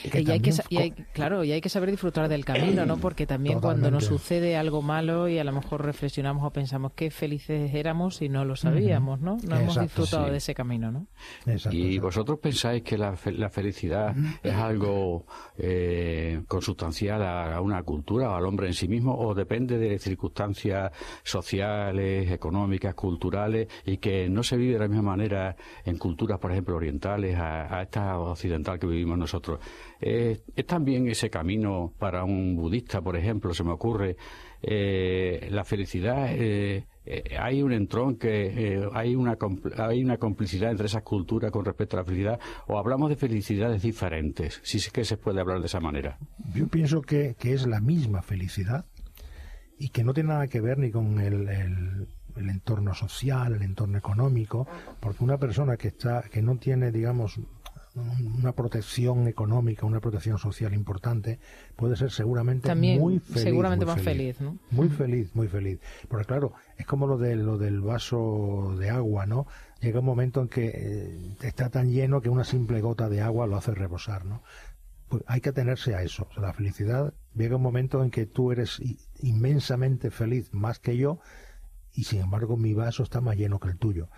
y 0.05 0.31
hay 0.31 0.41
que, 0.41 1.05
claro, 1.13 1.45
y 1.45 1.53
hay 1.53 1.61
que 1.61 1.69
saber 1.69 1.91
disfrutar 1.91 2.29
del 2.29 2.45
camino, 2.45 2.87
¿no? 2.87 2.99
Porque 2.99 3.27
también 3.27 3.61
cuando 3.61 3.91
nos 3.91 4.05
sucede 4.05 4.57
algo 4.57 4.83
malo 4.83 5.29
y 5.29 5.39
a 5.39 5.45
lo 5.45 5.53
mejor 5.53 5.85
reflexionamos 5.85 6.45
o 6.45 6.51
pensamos 6.51 6.93
qué 6.95 7.11
felices 7.11 7.75
éramos 7.75 8.23
y 8.23 8.29
no 8.29 8.45
lo 8.45 8.57
sabíamos, 8.57 9.21
¿no? 9.21 9.39
No 9.47 9.57
hemos 9.57 9.81
disfrutado 9.81 10.31
de 10.31 10.39
ese 10.39 10.55
camino, 10.55 10.91
¿no? 10.91 11.07
y 11.71 11.99
vosotros 11.99 12.39
pensáis 12.39 12.83
que 12.83 12.99
la, 12.99 13.15
felicidad 13.17 14.15
es 14.43 14.55
algo 14.55 15.27
eh, 15.57 16.43
consustancial 16.49 17.23
a, 17.23 17.61
una 17.61 17.83
cultura 17.83 18.31
o 18.31 18.35
al 18.35 18.47
hombre 18.47 18.67
en 18.67 18.75
sí 18.75 18.89
mismo 18.89 19.17
o 19.17 19.35
depende 19.35 19.79
de 19.79 19.99
circunstancias 19.99 20.93
sociales, 21.23 22.31
económicas, 22.31 22.95
culturales 22.95 23.69
y 23.85 23.99
que 23.99 24.29
no 24.29 24.43
se 24.43 24.57
vive 24.57 24.75
de 24.75 24.79
la 24.81 24.89
misma 24.89 25.11
manera 25.11 25.57
en 25.85 25.99
culturas, 25.99 26.39
por 26.39 26.53
ejemplo, 26.53 26.77
orientales 26.77 27.37
a, 27.37 27.79
a 27.79 27.83
esta 27.83 28.19
occidental 28.19 28.79
que 28.79 28.87
vivimos 28.87 29.19
nosotros. 29.19 29.61
Eh, 30.01 30.41
es 30.55 30.67
también 30.67 31.09
ese 31.09 31.31
camino 31.31 31.93
para 31.99 32.25
un 32.25 32.57
budista, 32.57 33.01
por 33.01 33.17
ejemplo, 33.17 33.55
se 33.55 33.65
me 33.65 33.73
ocurre, 33.73 34.17
eh, 34.63 35.49
la 35.51 35.65
felicidad. 35.65 36.29
Eh, 36.31 36.85
hay 37.39 37.63
un 37.63 37.73
entronque, 37.73 38.81
hay, 38.93 39.15
una, 39.15 39.37
hay 39.77 40.03
una 40.03 40.17
complicidad 40.17 40.71
entre 40.71 40.87
esas 40.87 41.03
culturas 41.03 41.51
con 41.51 41.65
respecto 41.65 41.97
a 41.97 42.01
la 42.01 42.05
felicidad, 42.05 42.41
o 42.67 42.79
hablamos 42.79 43.11
de 43.11 43.17
felicidades 43.17 43.83
diferentes, 43.83 44.61
si 44.63 44.79
es 44.79 44.91
que 44.91 45.05
se 45.05 45.19
puede 45.19 45.41
hablar 45.41 45.61
de 45.61 45.67
esa 45.67 45.81
manera. 45.81 46.19
Yo 46.55 46.67
pienso 46.69 47.03
que, 47.03 47.37
es 47.43 47.67
la 47.67 47.81
misma 47.81 48.23
felicidad 48.23 48.87
y 49.79 49.91
que 49.91 50.03
no 50.03 50.15
tiene 50.15 50.31
nada 50.31 50.47
que 50.47 50.63
ver 50.63 50.79
ni 50.79 50.91
con 50.91 51.21
el, 51.21 52.09
el 52.37 52.51
entorno 52.51 52.95
social, 52.95 53.55
el 53.55 53.63
entorno 53.63 53.99
económico, 53.99 54.67
porque 55.01 55.25
una 55.25 55.39
persona 55.39 55.77
que 55.77 55.89
está 55.89 56.23
que 56.23 56.43
no 56.43 56.57
tiene, 56.57 56.91
digamos, 56.91 57.39
una 57.95 58.53
protección 58.53 59.29
económica, 59.29 59.87
una 59.87 60.01
protección 60.01 60.39
social 60.39 60.75
importante, 60.75 61.39
puede 61.77 61.97
ser 61.97 62.11
seguramente 62.11 62.75
muy 62.75 63.21
feliz. 63.21 63.43
Seguramente 63.43 63.87
más 63.87 64.03
feliz, 64.03 64.41
¿no? 64.41 64.59
Muy 64.71 64.89
feliz, 64.89 65.35
muy 65.35 65.47
feliz. 65.47 65.79
Porque 66.09 66.27
claro, 66.27 66.53
es 66.77 66.87
como 66.87 67.07
lo, 67.07 67.19
de, 67.19 67.37
lo 67.37 67.57
del 67.57 67.81
vaso 67.81 68.75
de 68.79 68.91
agua, 68.91 69.27
¿no? 69.27 69.47
Llega 69.81 70.01
un 70.01 70.07
momento 70.07 70.41
en 70.41 70.49
que 70.49 70.73
eh, 70.75 71.37
está 71.43 71.71
tan 71.71 71.91
lleno 71.91 72.21
que 72.21 72.29
una 72.29 72.45
simple 72.45 72.81
gota 72.81 73.09
de 73.09 73.21
agua 73.21 73.47
lo 73.47 73.57
hace 73.57 73.73
rebosar, 73.73 74.25
¿no? 74.25 74.43
Pues 75.09 75.23
hay 75.27 75.41
que 75.41 75.51
atenerse 75.51 75.95
a 75.95 76.03
eso. 76.03 76.27
la 76.37 76.53
felicidad 76.53 77.15
llega 77.35 77.57
un 77.57 77.63
momento 77.63 78.03
en 78.03 78.11
que 78.11 78.27
tú 78.27 78.51
eres 78.51 78.81
inmensamente 79.21 80.11
feliz, 80.11 80.53
más 80.53 80.81
que 80.81 80.97
yo, 80.97 81.21
y 81.93 82.05
sin 82.05 82.23
embargo 82.23 82.57
mi 82.57 82.75
vaso 82.75 83.05
está 83.05 83.21
más 83.21 83.37
lleno 83.37 83.61
que 83.61 83.69
el 83.69 83.79
tuyo. 83.79 84.09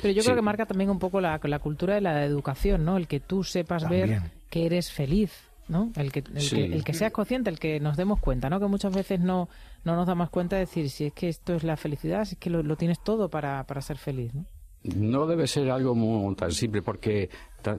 Pero 0.00 0.12
yo 0.14 0.22
creo 0.22 0.36
que 0.36 0.42
marca 0.42 0.66
también 0.66 0.90
un 0.90 0.98
poco 0.98 1.20
la, 1.20 1.40
la, 1.42 1.58
cultura 1.58 1.94
de 1.94 2.00
la 2.00 2.24
educación, 2.24 2.84
¿no? 2.84 2.96
El 2.96 3.06
que 3.06 3.20
tú 3.20 3.44
sepas 3.44 3.88
ver 3.88 4.22
que 4.50 4.66
eres 4.66 4.90
feliz, 4.90 5.32
¿no? 5.68 5.92
El 5.96 6.12
que, 6.12 6.24
el, 6.34 6.84
que, 6.84 6.94
seas 6.94 7.12
consciente, 7.12 7.50
el 7.50 7.58
que 7.58 7.80
nos 7.80 7.96
demos 7.96 8.20
cuenta, 8.20 8.48
¿no? 8.48 8.58
Que 8.60 8.66
muchas 8.66 8.94
veces 8.94 9.20
no, 9.20 9.48
no 9.84 9.96
nos 9.96 10.06
damos 10.06 10.30
cuenta 10.30 10.56
de 10.56 10.60
decir 10.60 10.90
si 10.90 11.06
es 11.06 11.12
que 11.12 11.28
esto 11.28 11.54
es 11.54 11.64
la 11.64 11.76
felicidad, 11.76 12.24
si 12.24 12.34
es 12.34 12.38
que 12.38 12.50
lo, 12.50 12.62
lo 12.62 12.76
tienes 12.76 13.02
todo 13.02 13.28
para, 13.28 13.64
para 13.64 13.80
ser 13.80 13.98
feliz, 13.98 14.34
¿no? 14.34 14.44
No 14.94 15.26
debe 15.26 15.46
ser 15.46 15.70
algo 15.70 15.94
muy, 15.94 16.34
tan 16.36 16.52
simple 16.52 16.80
porque 16.80 17.28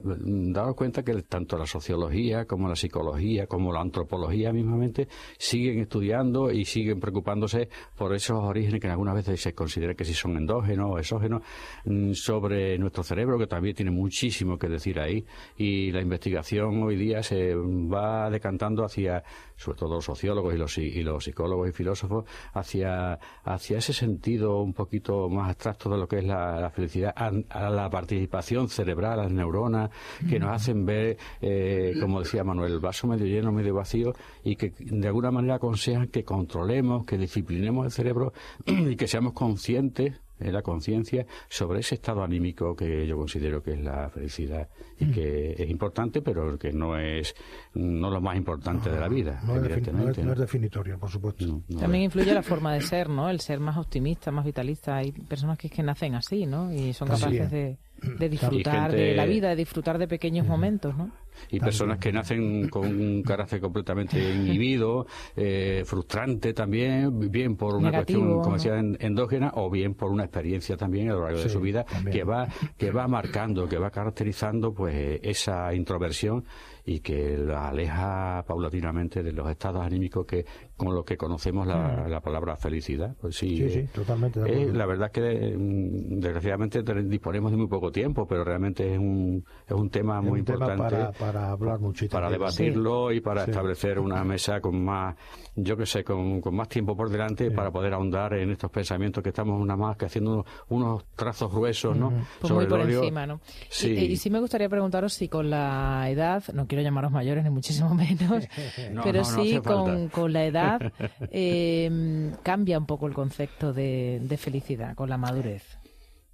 dado 0.02 0.74
cuenta 0.74 1.02
que 1.02 1.22
tanto 1.22 1.56
la 1.56 1.66
sociología 1.66 2.44
como 2.44 2.68
la 2.68 2.76
psicología 2.76 3.46
como 3.46 3.72
la 3.72 3.80
antropología 3.80 4.52
mismamente 4.52 5.08
siguen 5.38 5.80
estudiando 5.80 6.50
y 6.50 6.64
siguen 6.64 7.00
preocupándose 7.00 7.68
por 7.96 8.14
esos 8.14 8.38
orígenes 8.38 8.80
que 8.80 8.88
algunas 8.88 9.14
veces 9.14 9.40
se 9.40 9.54
considera 9.54 9.94
que 9.94 10.04
si 10.04 10.14
son 10.14 10.36
endógenos 10.36 10.90
o 10.90 10.98
exógenos 10.98 11.42
mm, 11.84 12.12
sobre 12.12 12.78
nuestro 12.78 13.02
cerebro 13.02 13.38
que 13.38 13.46
también 13.46 13.74
tiene 13.74 13.90
muchísimo 13.90 14.58
que 14.58 14.68
decir 14.68 14.98
ahí. 15.00 15.24
Y 15.56 15.90
la 15.92 16.00
investigación 16.00 16.82
hoy 16.82 16.96
día 16.96 17.22
se 17.22 17.54
va 17.54 18.30
decantando 18.30 18.84
hacia 18.84 19.22
sobre 19.58 19.78
todo 19.78 19.96
los 19.96 20.04
sociólogos 20.04 20.54
y 20.54 20.56
los, 20.56 20.78
y 20.78 21.02
los 21.02 21.24
psicólogos 21.24 21.68
y 21.68 21.72
filósofos 21.72 22.24
hacia, 22.54 23.18
hacia 23.44 23.78
ese 23.78 23.92
sentido 23.92 24.62
un 24.62 24.72
poquito 24.72 25.28
más 25.28 25.50
abstracto 25.50 25.90
de 25.90 25.98
lo 25.98 26.06
que 26.06 26.18
es 26.18 26.24
la, 26.24 26.70
felicidad 26.70 27.12
a 27.16 27.70
la 27.70 27.90
participación 27.90 28.68
cerebral, 28.68 29.18
a 29.18 29.22
las 29.24 29.32
neuronas 29.32 29.90
que 30.28 30.38
nos 30.38 30.50
hacen 30.50 30.86
ver, 30.86 31.18
eh, 31.40 31.94
como 32.00 32.20
decía 32.20 32.44
Manuel, 32.44 32.72
el 32.74 32.80
vaso 32.80 33.06
medio 33.08 33.26
lleno, 33.26 33.50
medio 33.52 33.74
vacío, 33.74 34.14
y 34.44 34.56
que 34.56 34.72
de 34.78 35.08
alguna 35.08 35.30
manera 35.30 35.56
aconsejan 35.56 36.08
que 36.08 36.24
controlemos, 36.24 37.04
que 37.04 37.18
disciplinemos 37.18 37.86
el 37.86 37.92
cerebro 37.92 38.32
y 38.66 38.96
que 38.96 39.08
seamos 39.08 39.32
conscientes 39.32 40.20
la 40.40 40.62
conciencia 40.62 41.26
sobre 41.48 41.80
ese 41.80 41.96
estado 41.96 42.22
anímico 42.22 42.74
que 42.74 43.06
yo 43.06 43.16
considero 43.16 43.62
que 43.62 43.72
es 43.72 43.80
la 43.80 44.08
felicidad 44.10 44.68
y 44.98 45.06
mm. 45.06 45.12
que 45.12 45.50
es 45.58 45.70
importante 45.70 46.22
pero 46.22 46.58
que 46.58 46.72
no 46.72 46.98
es 46.98 47.34
no 47.74 48.10
lo 48.10 48.20
más 48.20 48.36
importante 48.36 48.90
de 48.90 49.00
la 49.00 49.08
vida 49.08 49.40
no, 49.46 49.56
evidentemente, 49.56 50.22
no, 50.22 50.32
es, 50.32 50.38
definitorio 50.38 50.98
por 50.98 51.10
supuesto. 51.10 51.62
También 51.78 52.04
influye 52.04 52.32
la 52.32 52.42
forma 52.42 52.74
de 52.74 52.80
ser 52.80 53.08
no 53.08 53.28
el 53.28 53.40
ser 53.40 53.60
más 53.60 53.76
optimista 53.76 54.30
más 54.30 54.44
vitalista. 54.44 54.96
Hay 54.96 55.12
personas 55.12 55.58
que, 55.58 55.68
es 55.68 55.72
que 55.72 55.82
nacen 55.82 56.14
así 56.14 56.46
no 56.46 56.72
y 56.72 56.92
son 56.92 57.08
capaces 57.08 57.50
de 57.50 57.78
de 58.00 58.28
disfrutar 58.28 58.92
de 58.92 59.14
la 59.14 59.26
vida, 59.26 59.50
de 59.50 59.56
disfrutar 59.56 59.98
de 59.98 60.08
pequeños 60.08 60.46
momentos, 60.46 60.96
¿no? 60.96 61.10
Y 61.50 61.60
personas 61.60 61.98
que 61.98 62.12
nacen 62.12 62.68
con 62.68 62.86
un 62.86 63.22
carácter 63.22 63.60
completamente 63.60 64.18
inhibido, 64.34 65.06
eh, 65.36 65.82
frustrante 65.84 66.52
también, 66.52 67.30
bien 67.30 67.56
por 67.56 67.74
una 67.74 67.90
cuestión, 67.90 68.40
como 68.40 68.54
decía, 68.54 68.78
endógena, 68.78 69.52
o 69.54 69.70
bien 69.70 69.94
por 69.94 70.10
una 70.10 70.24
experiencia 70.24 70.76
también 70.76 71.10
a 71.10 71.14
lo 71.14 71.22
largo 71.22 71.40
de 71.40 71.48
su 71.48 71.60
vida 71.60 71.84
que 72.10 72.24
va 72.24 72.48
que 72.76 72.90
va 72.90 73.08
marcando, 73.08 73.68
que 73.68 73.78
va 73.78 73.90
caracterizando 73.90 74.72
pues 74.72 75.20
esa 75.22 75.74
introversión 75.74 76.44
y 76.88 77.00
que 77.00 77.36
la 77.36 77.68
aleja 77.68 78.42
paulatinamente 78.46 79.22
de 79.22 79.32
los 79.32 79.50
estados 79.50 79.84
anímicos 79.84 80.24
que 80.24 80.46
con 80.74 80.94
los 80.94 81.04
que 81.04 81.18
conocemos 81.18 81.66
la, 81.66 82.06
mm. 82.08 82.22
palabra 82.22 82.56
felicidad. 82.56 83.14
Pues 83.20 83.36
sí, 83.36 83.58
sí, 83.58 83.68
sí 83.68 83.82
totalmente. 83.92 84.40
Eh, 84.46 84.72
la 84.72 84.86
verdad 84.86 85.10
es 85.12 85.12
que 85.12 85.56
mm, 85.56 86.18
desgraciadamente 86.18 86.82
disponemos 87.02 87.50
de 87.50 87.58
muy 87.58 87.66
poco 87.66 87.92
tiempo, 87.92 88.26
pero 88.26 88.42
realmente 88.42 88.94
es 88.94 88.98
un, 88.98 89.44
es 89.66 89.74
un 89.74 89.90
tema 89.90 90.22
muy 90.22 90.38
importante 90.38 90.82
para, 90.82 91.12
para, 91.12 91.50
hablar 91.50 91.78
mucho 91.78 92.08
para 92.08 92.30
debatirlo 92.30 93.12
y 93.12 93.20
para 93.20 93.44
establecer 93.44 93.98
una 93.98 94.24
mesa 94.24 94.62
con 94.62 94.82
más, 94.82 95.14
yo 95.56 95.76
que 95.76 95.84
sé, 95.84 96.02
con, 96.04 96.40
con 96.40 96.56
más 96.56 96.70
tiempo 96.70 96.96
por 96.96 97.10
delante 97.10 97.50
para 97.50 97.70
poder 97.70 97.92
ahondar 97.92 98.32
en 98.32 98.50
estos 98.50 98.70
pensamientos 98.70 99.22
que 99.22 99.28
estamos 99.28 99.60
una 99.60 99.76
más 99.76 99.98
que 99.98 100.06
haciendo 100.06 100.46
unos, 100.68 101.04
trazos 101.16 101.52
gruesos, 101.52 101.94
¿no? 101.94 102.12
Pues 102.40 102.50
muy 102.50 102.66
por 102.66 102.80
encima, 102.80 103.26
¿no? 103.26 103.40
Sí. 103.68 103.90
Y, 103.90 104.16
sí 104.16 104.30
me 104.30 104.40
gustaría 104.40 104.70
preguntaros 104.70 105.12
si 105.12 105.28
con 105.28 105.50
la 105.50 106.08
edad, 106.08 106.42
no 106.54 106.66
quiero 106.66 106.77
llamaros 106.82 107.12
mayores 107.12 107.44
ni 107.44 107.50
muchísimo 107.50 107.94
menos, 107.94 108.48
pero 109.04 109.24
sí 109.24 109.60
con, 109.64 110.08
con 110.08 110.32
la 110.32 110.44
edad 110.44 110.92
eh, 111.30 112.32
cambia 112.42 112.78
un 112.78 112.86
poco 112.86 113.06
el 113.06 113.14
concepto 113.14 113.72
de, 113.72 114.38
felicidad 114.38 114.94
con 114.94 115.08
la 115.08 115.18
madurez. 115.18 115.78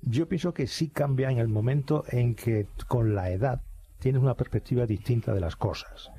Yo 0.02 0.28
pienso 0.28 0.52
que 0.52 0.66
sí 0.66 0.88
cambia 0.88 1.30
en 1.30 1.38
el 1.38 1.48
momento 1.48 2.04
en 2.08 2.34
que 2.34 2.66
con 2.88 3.14
la 3.14 3.30
edad 3.30 3.62
tienes 3.98 4.20
una 4.20 4.34
perspectiva 4.34 4.84
distinta 4.84 5.32
de 5.32 5.40
las 5.40 5.56
cosas. 5.56 6.10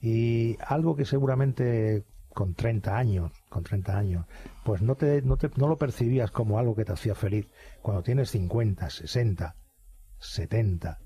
Y 0.00 0.56
algo 0.66 0.96
que 0.96 1.04
seguramente 1.04 2.04
con 2.30 2.54
30 2.54 2.96
años, 2.96 3.32
con 3.48 3.62
30 3.62 3.96
años, 3.96 4.26
pues 4.64 4.82
no, 4.82 4.96
te, 4.96 5.22
no, 5.22 5.36
te, 5.36 5.50
no 5.56 5.68
lo 5.68 5.76
percibías 5.76 6.30
como 6.30 6.58
algo 6.58 6.74
que 6.74 6.84
te 6.84 6.92
hacía 6.92 7.14
feliz. 7.14 7.48
Cuando 7.82 8.02
tienes 8.02 8.30
50, 8.30 8.88
60, 8.88 9.56
70, 10.18 10.98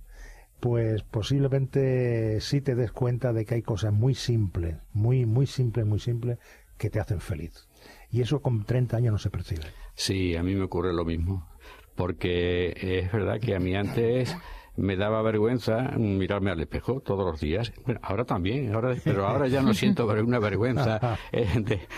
pues 0.61 1.03
posiblemente 1.03 2.41
sí 2.41 2.61
te 2.61 2.75
des 2.75 2.93
cuenta 2.93 3.33
de 3.33 3.45
que 3.45 3.55
hay 3.55 3.63
cosas 3.63 3.93
muy 3.93 4.15
simples, 4.15 4.77
muy, 4.93 5.27
muy 5.27 5.47
simples, 5.47 5.87
muy 5.87 6.01
simples, 6.01 6.39
que 6.77 6.91
te 6.91 7.01
hacen 7.01 7.21
feliz. 7.21 7.69
Y 8.11 8.23
eso 8.23 8.41
con 8.41 8.65
30 8.65 8.97
años 8.97 9.13
no 9.13 9.19
se 9.19 9.31
percibe. 9.31 9.63
Sí, 9.95 10.37
a 10.37 10.43
mí 10.43 10.55
me 10.55 10.63
ocurre 10.63 10.93
lo 10.93 11.05
mismo. 11.05 11.49
Porque 11.95 12.75
es 12.81 13.11
verdad 13.11 13.41
que 13.41 13.57
a 13.57 13.59
mí 13.59 13.75
antes 13.75 14.37
me 14.79 14.97
daba 14.97 15.21
vergüenza 15.23 15.91
mirarme 15.99 16.51
al 16.51 16.61
espejo 16.61 17.01
todos 17.01 17.27
los 17.27 17.41
días. 17.41 17.73
Bueno, 17.85 18.01
ahora 18.03 18.25
también, 18.25 18.73
ahora, 18.75 18.95
pero 19.03 19.27
ahora 19.27 19.49
ya 19.49 19.61
no 19.61 19.75
siento 19.75 20.07
una 20.07 20.39
vergüenza 20.39 21.19
eh, 21.33 21.47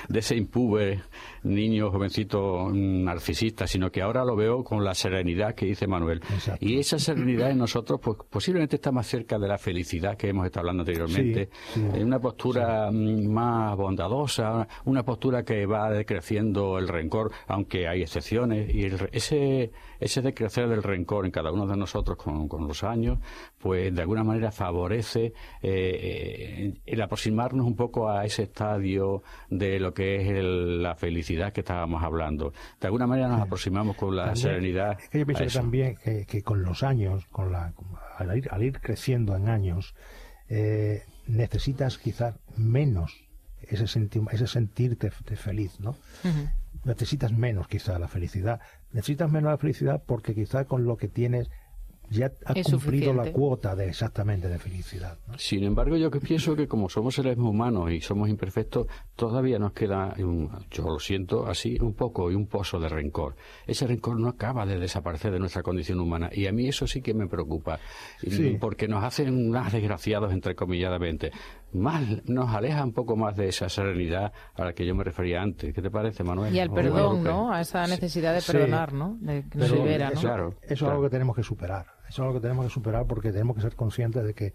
de, 0.09 0.19
ese 0.19 0.37
impube 0.37 1.03
niño, 1.43 1.91
jovencito 1.91 2.71
narcisista, 2.73 3.67
sino 3.67 3.91
que 3.91 4.03
ahora 4.03 4.25
lo 4.25 4.35
veo 4.35 4.65
con 4.65 4.83
la 4.83 4.95
serenidad 4.95 5.55
que 5.55 5.67
dice 5.67 5.87
Manuel. 5.87 6.21
Y 6.61 6.79
esa 6.79 6.99
serenidad 6.99 7.51
en 7.51 7.59
nosotros, 7.59 8.01
pues 8.03 8.17
posiblemente 8.29 8.77
está 8.77 8.91
más 8.93 9.07
cerca 9.07 9.39
de 9.39 9.49
la 9.49 9.59
felicidad 9.59 10.17
que 10.17 10.29
hemos 10.29 10.47
estado 10.47 10.69
hablando 10.69 10.83
anteriormente. 10.83 11.51
en 11.77 12.05
una 12.05 12.19
postura 12.19 12.91
mm, 12.91 13.27
más 13.27 13.77
bondadosa, 13.77 14.67
una 14.87 15.03
postura 15.03 15.45
que 15.45 15.67
va 15.67 15.91
decreciendo 15.91 16.79
el 16.79 16.89
rencor, 16.89 17.31
aunque 17.47 17.87
hay 17.87 18.03
excepciones, 18.03 18.75
y 18.75 18.87
ese, 19.13 19.71
ese 19.99 20.23
decrecer 20.23 20.69
del 20.69 20.83
rencor 20.83 21.27
en 21.27 21.31
cada 21.31 21.53
uno 21.53 21.67
de 21.67 21.77
nosotros 21.77 22.17
con, 22.17 22.49
con 22.49 22.70
los 22.71 22.85
años, 22.85 23.19
pues 23.59 23.95
de 23.95 24.01
alguna 24.01 24.25
manera 24.25 24.51
favorece 24.51 25.33
eh, 25.63 26.73
el 26.87 27.03
aproximarnos 27.03 27.67
un 27.67 27.77
poco 27.77 28.09
a 28.09 28.25
ese 28.25 28.45
estadio 28.45 29.23
de 29.49 29.79
lo 29.81 29.93
que 29.93 30.17
es 30.17 30.45
la 30.45 30.95
felicidad 30.95 31.53
que 31.53 31.61
estábamos 31.61 32.03
hablando. 32.03 32.53
De 32.81 32.87
alguna 32.87 33.07
manera 33.07 33.29
nos 33.29 33.43
aproximamos 33.43 33.97
con 33.97 34.17
la 34.17 34.35
serenidad. 34.37 34.99
Es 35.01 35.09
que 35.09 35.19
yo 35.19 35.27
pienso 35.27 35.59
también 35.59 35.97
que, 35.97 36.43
con 36.43 36.63
los 36.63 36.83
años, 36.83 37.27
con 37.27 37.53
la, 37.53 37.73
al, 38.17 38.39
ir, 38.39 38.49
al 38.51 38.63
ir 38.63 38.81
creciendo 38.81 39.37
en 39.37 39.49
años, 39.49 39.95
eh, 40.49 41.03
necesitas 41.27 41.99
quizás 41.99 42.39
menos 42.57 43.31
ese, 43.63 43.85
ese 43.85 44.47
sentirte 44.47 45.11
feliz, 45.11 45.81
¿no? 45.81 45.97
Necesitas 46.85 47.33
menos 47.33 47.69
quizá 47.69 47.99
la 47.99 48.09
felicidad. 48.09 48.61
Necesitas 48.93 49.31
menos 49.31 49.51
la 49.51 49.59
felicidad 49.59 50.03
porque 50.07 50.35
quizá 50.35 50.65
con 50.65 50.85
lo 50.85 50.97
que 50.97 51.09
tienes 51.09 51.51
ya 52.11 52.33
ha 52.45 52.55
cumplido 52.55 53.15
la 53.15 53.33
cuota 53.33 53.77
de 53.77 53.89
exactamente 53.89 54.49
de 54.49 54.59
felicidad. 54.59 55.17
Sin 55.37 55.65
embargo, 55.65 55.97
yo 55.97 56.11
que 56.11 56.21
pienso 56.21 56.57
que 56.57 56.67
como 56.67 56.89
somos 56.89 57.15
seres 57.15 57.39
humanos 57.39 57.91
y 57.93 58.01
somos 58.01 58.29
imperfectos, 58.29 58.89
todavía 59.15 59.59
nos 59.59 59.73
queda, 59.73 60.15
yo 60.19 60.85
lo 60.85 60.99
siento 60.99 61.47
así, 61.47 61.79
un 61.81 61.95
poco 61.95 62.31
y 62.31 62.35
un 62.35 62.47
pozo 62.47 62.81
de 62.81 62.89
rencor. 62.89 63.37
Ese 63.67 63.87
rencor 63.87 64.19
no 64.19 64.29
acaba 64.29 64.67
de 64.67 64.79
desaparecer 64.79 65.33
de 65.33 65.39
nuestra 65.39 65.63
condición 65.63 66.01
humana 66.01 66.31
y 66.33 66.47
a 66.47 66.53
mí 66.53 66.67
eso 66.67 66.87
sí 66.87 67.01
que 67.01 67.15
me 67.15 67.29
preocupa, 67.29 67.79
porque 68.59 68.89
nos 68.89 69.05
hacen 69.05 69.51
más 69.51 69.73
desgraciados, 69.73 70.33
entrecomilladamente. 70.33 71.31
Más, 71.73 72.03
nos 72.29 72.55
aleja 72.55 72.85
un 72.85 72.93
poco 72.93 73.17
más 73.17 73.37
de 73.37 73.49
esa 73.49 73.69
serenidad 73.69 74.33
a 74.55 74.65
la 74.65 74.73
que 74.73 74.85
yo 74.85 74.95
me 74.95 75.05
refería 75.05 75.41
antes. 75.41 75.73
¿Qué 75.73 75.81
te 75.81 75.91
parece, 75.91 76.25
Manuel? 76.25 76.55
Y 76.55 76.59
al 76.59 76.71
perdón, 76.71 77.23
¿no? 77.23 77.53
A 77.53 77.61
esa 77.61 77.87
necesidad 77.87 78.35
de 78.35 78.43
perdonar, 78.43 78.93
¿no? 78.93 79.17
De 79.21 79.45
que 79.49 79.59
nos 79.59 79.71
libera, 79.71 80.11
¿no? 80.11 80.21
Claro, 80.21 80.55
eso 80.63 80.87
es 80.87 80.91
algo 80.91 81.03
que 81.03 81.11
tenemos 81.11 81.37
que 81.37 81.43
superar. 81.43 81.87
Eso 82.09 82.09
es 82.09 82.19
algo 82.21 82.35
que 82.35 82.41
tenemos 82.41 82.67
que 82.67 82.73
superar 82.73 83.07
porque 83.07 83.31
tenemos 83.31 83.57
que 83.57 83.63
ser 83.63 83.77
conscientes 83.77 84.25
de 84.25 84.35
que 84.35 84.55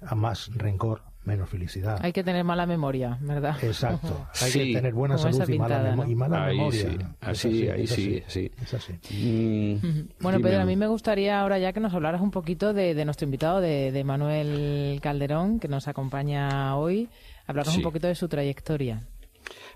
a 0.00 0.14
más 0.14 0.50
rencor, 0.54 1.02
menos 1.24 1.48
felicidad. 1.48 1.98
Hay 2.02 2.12
que 2.12 2.24
tener 2.24 2.44
mala 2.44 2.66
memoria, 2.66 3.18
¿verdad? 3.20 3.56
Exacto. 3.62 4.26
Hay 4.42 4.52
que 4.52 4.72
tener 4.72 4.92
buena 4.92 5.18
salud 5.18 5.48
y 5.48 5.58
mala, 5.58 6.46
memoria. 6.46 7.14
Así, 7.20 7.68
ahí 7.68 7.86
sí, 7.86 8.22
sí. 8.26 8.50
Es 8.60 8.74
así. 8.74 8.92
Mm, 9.10 10.08
bueno, 10.20 10.40
Pedro, 10.40 10.62
a 10.62 10.64
mí 10.64 10.76
me 10.76 10.86
gustaría 10.86 11.40
ahora 11.40 11.58
ya 11.58 11.72
que 11.72 11.80
nos 11.80 11.94
hablaras 11.94 12.20
un 12.20 12.30
poquito 12.30 12.72
de, 12.72 13.04
nuestro 13.04 13.24
invitado, 13.24 13.60
de, 13.60 14.02
Manuel 14.04 14.98
Calderón, 15.00 15.60
que 15.60 15.68
nos 15.68 15.88
acompaña 15.88 16.76
hoy. 16.76 17.08
Hablarnos 17.46 17.76
un 17.76 17.82
poquito 17.82 18.06
de 18.06 18.14
su 18.14 18.28
trayectoria. 18.28 19.02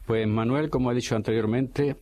Pues 0.07 0.27
Manuel, 0.27 0.71
como 0.71 0.93
he 0.93 0.95
dicho 0.95 1.17
anteriormente, 1.17 1.97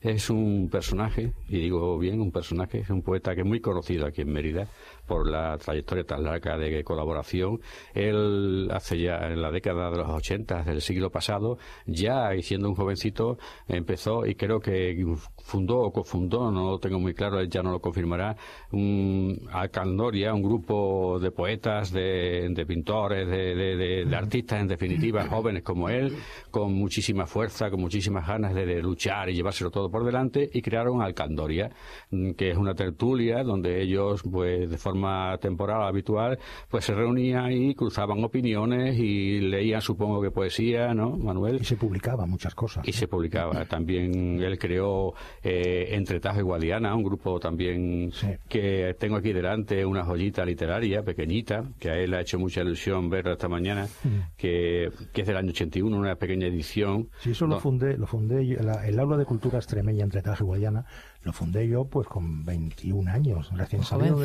es 0.00 0.30
un 0.30 0.68
personaje, 0.70 1.32
y 1.48 1.58
digo 1.58 1.98
bien, 1.98 2.20
un 2.20 2.30
personaje, 2.30 2.80
es 2.80 2.90
un 2.90 3.02
poeta 3.02 3.34
que 3.34 3.40
es 3.40 3.46
muy 3.46 3.60
conocido 3.60 4.06
aquí 4.06 4.22
en 4.22 4.32
Mérida 4.32 4.68
por 5.12 5.28
la 5.28 5.58
trayectoria 5.58 6.04
tan 6.04 6.24
larga 6.24 6.56
de 6.56 6.82
colaboración. 6.82 7.60
Él 7.92 8.66
hace 8.72 8.98
ya 8.98 9.18
en 9.28 9.42
la 9.42 9.50
década 9.50 9.90
de 9.90 9.98
los 9.98 10.08
80 10.08 10.62
del 10.62 10.80
siglo 10.80 11.10
pasado, 11.10 11.58
ya 11.84 12.34
y 12.34 12.42
siendo 12.42 12.70
un 12.70 12.74
jovencito, 12.74 13.36
empezó 13.68 14.24
y 14.24 14.36
creo 14.36 14.58
que 14.58 15.04
fundó 15.44 15.80
o 15.80 15.92
cofundó, 15.92 16.50
no 16.50 16.70
lo 16.70 16.78
tengo 16.78 16.98
muy 16.98 17.12
claro, 17.12 17.40
él 17.40 17.50
ya 17.50 17.62
no 17.62 17.72
lo 17.72 17.80
confirmará, 17.80 18.34
un 18.70 19.38
Alcandoria, 19.52 20.32
un 20.32 20.42
grupo 20.42 21.18
de 21.20 21.30
poetas, 21.30 21.92
de, 21.92 22.64
pintores, 22.66 23.28
de, 23.28 24.08
artistas 24.16 24.62
en 24.62 24.68
definitiva, 24.68 25.26
jóvenes 25.28 25.62
como 25.62 25.90
él, 25.90 26.16
con 26.50 26.72
muchísima 26.72 27.26
fuerza, 27.26 27.68
con 27.68 27.80
muchísimas 27.82 28.26
ganas 28.26 28.54
de, 28.54 28.80
luchar 28.80 29.28
y 29.28 29.34
llevárselo 29.34 29.70
todo 29.70 29.90
por 29.90 30.06
delante, 30.06 30.48
y 30.50 30.62
crearon 30.62 31.02
Alcandoria, 31.02 31.70
que 32.10 32.50
es 32.50 32.56
una 32.56 32.74
tertulia 32.74 33.44
donde 33.44 33.82
ellos, 33.82 34.22
pues 34.22 34.70
de 34.70 34.78
forma 34.78 35.01
temporal 35.40 35.82
habitual, 35.82 36.38
pues 36.68 36.84
se 36.84 36.94
reunían 36.94 37.52
y 37.52 37.74
cruzaban 37.74 38.22
opiniones 38.24 38.98
y 38.98 39.40
leían, 39.40 39.80
supongo 39.80 40.20
que 40.20 40.30
poesía, 40.30 40.94
¿no, 40.94 41.16
Manuel? 41.16 41.58
Y 41.60 41.64
se 41.64 41.76
publicaba 41.76 42.26
muchas 42.26 42.54
cosas. 42.54 42.86
Y 42.86 42.92
se 42.92 43.08
publicaba. 43.08 43.64
También 43.64 44.40
él 44.42 44.58
creó 44.58 45.14
eh, 45.42 45.88
Entre 45.90 46.20
Tajo 46.20 46.40
y 46.40 46.42
Guadiana, 46.42 46.94
un 46.94 47.02
grupo 47.02 47.38
también 47.38 48.12
que 48.48 48.94
tengo 48.98 49.16
aquí 49.16 49.32
delante, 49.32 49.84
una 49.84 50.04
joyita 50.04 50.44
literaria 50.44 51.02
pequeñita, 51.02 51.64
que 51.78 51.90
a 51.90 51.96
él 51.96 52.10
le 52.10 52.18
ha 52.18 52.20
hecho 52.20 52.38
mucha 52.38 52.62
ilusión 52.62 53.08
verla 53.08 53.32
esta 53.32 53.48
mañana, 53.48 53.86
mm. 54.04 54.36
que, 54.36 54.86
es 54.86 55.26
del 55.26 55.36
año 55.36 55.50
81, 55.50 55.96
una 55.96 56.16
pequeña 56.16 56.46
edición. 56.46 57.08
Sí, 57.18 57.30
eso 57.30 57.46
lo 57.46 57.60
fundé, 57.60 57.96
lo 57.96 58.06
fundé 58.06 58.42
el 58.42 58.98
aula 58.98 59.16
de 59.16 59.24
cultura 59.24 59.58
extremeña 59.58 60.04
Entre 60.04 60.22
Tajo 60.22 60.44
y 60.44 60.46
Guadiana 60.46 60.86
lo 61.24 61.32
fundé 61.32 61.68
yo 61.68 61.84
pues 61.84 62.08
con 62.08 62.44
21 62.44 63.10
años, 63.10 63.50
recién 63.52 63.84
salido. 63.84 64.18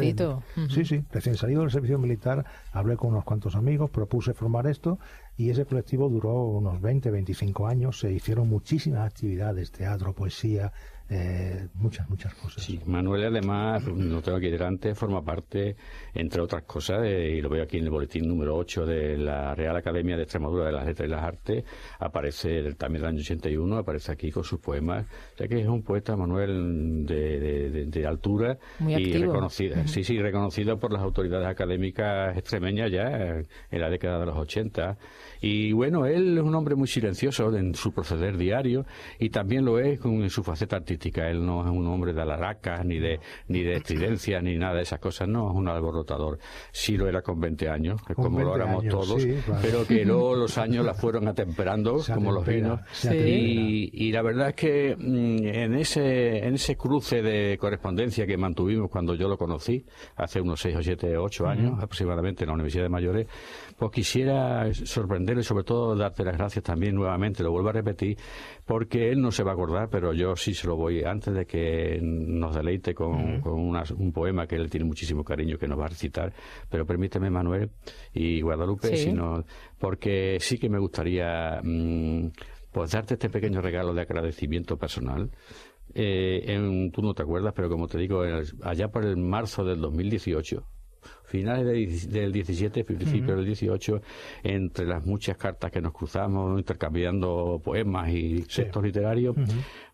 Sí, 0.69 0.85
sí, 0.85 1.03
recién 1.11 1.35
salido 1.35 1.61
del 1.61 1.71
servicio 1.71 1.99
militar, 1.99 2.45
hablé 2.71 2.97
con 2.97 3.11
unos 3.11 3.23
cuantos 3.23 3.55
amigos, 3.55 3.89
propuse 3.89 4.33
formar 4.33 4.67
esto 4.67 4.97
y 5.37 5.49
ese 5.49 5.65
colectivo 5.65 6.09
duró 6.09 6.33
unos 6.45 6.81
20, 6.81 7.11
25 7.11 7.67
años, 7.67 7.99
se 7.99 8.11
hicieron 8.11 8.49
muchísimas 8.49 9.05
actividades, 9.05 9.71
teatro, 9.71 10.13
poesía, 10.13 10.71
eh, 11.09 11.67
muchas, 11.75 12.09
muchas 12.09 12.33
cosas. 12.35 12.61
Sí, 12.61 12.81
Manuel 12.85 13.25
además, 13.25 13.87
no 13.87 14.21
tengo 14.21 14.39
aquí 14.39 14.49
delante, 14.49 14.93
forma 14.93 15.23
parte, 15.23 15.77
entre 16.13 16.41
otras 16.41 16.63
cosas, 16.63 17.05
y 17.07 17.39
lo 17.41 17.49
veo 17.49 17.63
aquí 17.63 17.77
en 17.77 17.85
el 17.85 17.89
boletín 17.89 18.27
número 18.27 18.57
8 18.57 18.85
de 18.85 19.17
la 19.17 19.55
Real 19.55 19.77
Academia 19.77 20.17
de 20.17 20.23
Extremadura 20.23 20.65
de 20.65 20.73
las 20.73 20.85
Letras 20.85 21.07
y 21.07 21.11
las 21.11 21.23
Artes, 21.23 21.63
aparece 21.99 22.73
también 22.73 23.03
del 23.03 23.11
año 23.11 23.21
81, 23.21 23.77
aparece 23.77 24.11
aquí 24.11 24.31
con 24.31 24.43
sus 24.43 24.59
poemas, 24.59 25.05
o 25.33 25.37
sea 25.37 25.47
que 25.47 25.61
es 25.61 25.67
un 25.67 25.81
poeta, 25.81 26.17
Manuel, 26.17 27.05
de, 27.05 27.85
de, 27.85 28.07
altura 28.07 28.57
y 28.85 29.13
reconocido, 29.13 29.75
sí, 29.85 30.03
sí, 30.03 30.19
reconocido 30.19 30.77
por 30.77 30.91
las 30.91 31.01
autoridades 31.01 31.47
académicas 31.47 32.37
extremeñas 32.37 32.91
ya 32.91 33.43
en 33.71 33.81
la 33.81 33.89
década 33.89 34.19
de 34.19 34.25
los 34.25 34.37
80. 34.37 34.97
Y 35.41 35.71
bueno, 35.71 36.05
él 36.05 36.37
es 36.37 36.43
un 36.43 36.55
hombre 36.55 36.75
muy 36.75 36.87
silencioso 36.87 37.55
en 37.55 37.75
su 37.75 37.93
proceder 37.93 38.37
diario 38.37 38.85
y 39.19 39.29
también 39.29 39.65
lo 39.65 39.79
es 39.79 40.03
en 40.03 40.29
su 40.29 40.43
faceta 40.43 40.77
artística. 40.77 40.96
Él 40.97 41.45
no 41.45 41.63
es 41.63 41.71
un 41.71 41.87
hombre 41.87 42.13
de 42.13 42.21
alaracas, 42.21 42.85
ni 42.85 42.99
de, 42.99 43.19
ni 43.47 43.63
de 43.63 43.75
estridencia, 43.75 44.41
ni 44.41 44.57
nada 44.57 44.75
de 44.75 44.81
esas 44.83 44.99
cosas. 44.99 45.27
No, 45.27 45.49
es 45.49 45.55
un 45.55 45.67
alborotador. 45.67 46.39
Sí 46.71 46.97
lo 46.97 47.07
era 47.07 47.21
con 47.21 47.39
20 47.39 47.69
años, 47.69 48.01
como 48.15 48.39
lo 48.39 48.55
éramos 48.55 48.85
todos, 48.87 49.25
pero 49.61 49.85
que 49.85 50.05
luego 50.05 50.35
los 50.35 50.57
años 50.57 50.85
la 50.85 50.93
fueron 50.93 51.27
atemperando, 51.27 52.01
como 52.13 52.31
los 52.31 52.45
vinos. 52.45 52.81
Y, 53.03 53.89
y, 53.93 54.11
la 54.11 54.21
verdad 54.21 54.49
es 54.49 54.55
que 54.55 54.95
mm, 54.97 55.45
en 55.45 55.75
ese, 55.75 56.45
en 56.45 56.55
ese 56.55 56.75
cruce 56.75 57.21
de 57.21 57.57
correspondencia 57.57 58.25
que 58.25 58.37
mantuvimos 58.37 58.89
cuando 58.89 59.15
yo 59.15 59.27
lo 59.27 59.37
conocí, 59.37 59.85
hace 60.15 60.41
unos 60.41 60.61
6 60.61 60.77
o 60.77 60.83
7, 60.83 61.17
8 61.17 61.47
años 61.47 61.73
aproximadamente 61.81 62.43
en 62.43 62.49
la 62.49 62.53
Universidad 62.53 62.83
de 62.83 62.89
Mayores, 62.89 63.27
pues 63.77 63.91
quisiera 63.91 64.73
sorprenderle 64.73 65.41
y 65.41 65.43
sobre 65.43 65.63
todo 65.63 65.95
darte 65.95 66.23
las 66.23 66.37
gracias 66.37 66.63
también 66.63 66.95
nuevamente, 66.95 67.43
lo 67.43 67.51
vuelvo 67.51 67.69
a 67.69 67.73
repetir, 67.73 68.17
porque 68.67 69.09
él 69.09 69.21
no 69.21 69.31
se 69.31 69.43
va 69.43 69.51
a 69.51 69.53
acordar, 69.53 69.89
pero 69.89 70.11
yo 70.13 70.35
sí 70.35 70.53
se 70.53 70.67
lo 70.67 70.75
voy, 70.75 71.01
antes 71.01 71.33
de 71.33 71.45
que 71.45 71.99
nos 72.01 72.53
deleite 72.53 72.93
con, 72.93 73.41
un 73.45 74.11
poema 74.11 74.45
que 74.45 74.57
él 74.57 74.69
tiene 74.69 74.85
muchísimo 74.85 75.23
cariño 75.23 75.57
que 75.57 75.69
nos 75.69 75.79
va 75.79 75.85
a 75.85 75.87
recitar, 75.87 76.33
pero 76.69 76.85
permíteme 76.85 77.29
Manuel 77.29 77.71
y 78.13 78.41
Guadalupe, 78.41 78.97
sino, 78.97 79.45
porque 79.79 80.37
sí 80.41 80.59
que 80.59 80.69
me 80.69 80.79
gustaría 80.79 81.61
mm, 81.63 82.27
pues 82.73 82.91
darte 82.91 83.13
este 83.13 83.29
pequeño 83.29 83.61
regalo 83.61 83.93
de 83.93 84.01
agradecimiento 84.01 84.77
personal. 84.77 85.31
Eh, 85.93 86.43
en, 86.47 86.91
tú 86.91 87.01
no 87.01 87.13
te 87.13 87.23
acuerdas, 87.23 87.53
pero 87.55 87.69
como 87.69 87.87
te 87.87 87.97
digo, 87.97 88.21
allá 88.63 88.89
por 88.89 89.05
el 89.05 89.15
marzo 89.15 89.63
del 89.63 89.79
2018, 89.79 90.61
finales 91.27 92.09
del 92.09 92.31
17, 92.31 92.83
principios 92.83 93.35
del 93.35 93.45
18, 93.45 94.01
entre 94.43 94.85
las 94.85 95.05
muchas 95.05 95.37
cartas 95.37 95.71
que 95.71 95.81
nos 95.81 95.93
cruzamos, 95.93 96.57
intercambiando 96.57 97.61
poemas 97.63 98.09
y 98.11 98.43
textos 98.43 98.81
literarios, 98.81 99.35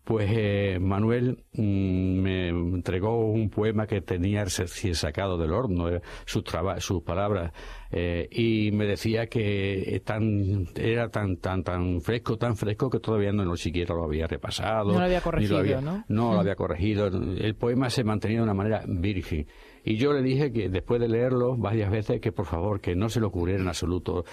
pues 0.04 0.28
eh, 0.30 0.78
Manuel 0.80 1.44
mm, 1.54 2.20
me 2.20 2.48
entregó 2.48 3.26
un 3.26 3.50
poema 3.50 3.86
que 3.86 4.00
tenía 4.00 4.44
recién 4.44 4.94
sacado 4.94 5.36
del 5.36 5.52
horno, 5.52 5.88
eh, 5.88 6.02
sus, 6.24 6.44
sus 6.78 7.02
palabras, 7.02 7.52
eh, 7.90 8.28
y 8.30 8.70
me 8.72 8.86
decía 8.86 9.26
que 9.26 10.00
tan, 10.04 10.68
era 10.76 11.08
tan, 11.08 11.38
tan, 11.38 11.64
tan 11.64 12.00
fresco, 12.00 12.36
tan 12.36 12.56
fresco 12.56 12.88
que 12.88 13.00
todavía 13.00 13.32
no, 13.32 13.44
no 13.44 13.56
siquiera 13.56 13.94
lo 13.94 14.04
había 14.04 14.26
repasado. 14.26 14.92
No 14.92 14.98
lo 14.98 15.04
había 15.04 15.20
corregido, 15.20 15.80
¿no? 15.80 16.04
No 16.08 16.34
lo 16.34 16.40
había 16.40 16.54
corregido. 16.54 17.06
El 17.06 17.56
poema 17.56 17.90
se 17.90 18.04
mantenía 18.04 18.38
de 18.38 18.44
una 18.44 18.54
manera 18.54 18.84
virgen. 18.86 19.46
Y 19.84 19.96
yo 19.96 20.12
le 20.12 20.22
dije 20.22 20.50
que 20.50 20.68
después 20.68 21.00
de 21.00 21.08
leerlo 21.08 21.56
varias 21.56 21.90
veces 21.90 22.20
que 22.20 22.32
por 22.32 22.46
favor 22.46 22.80
que 22.80 22.96
no 22.96 23.08
se 23.08 23.20
le 23.20 23.26
ocurriera 23.26 23.60
en 23.60 23.68
absoluto 23.68 24.24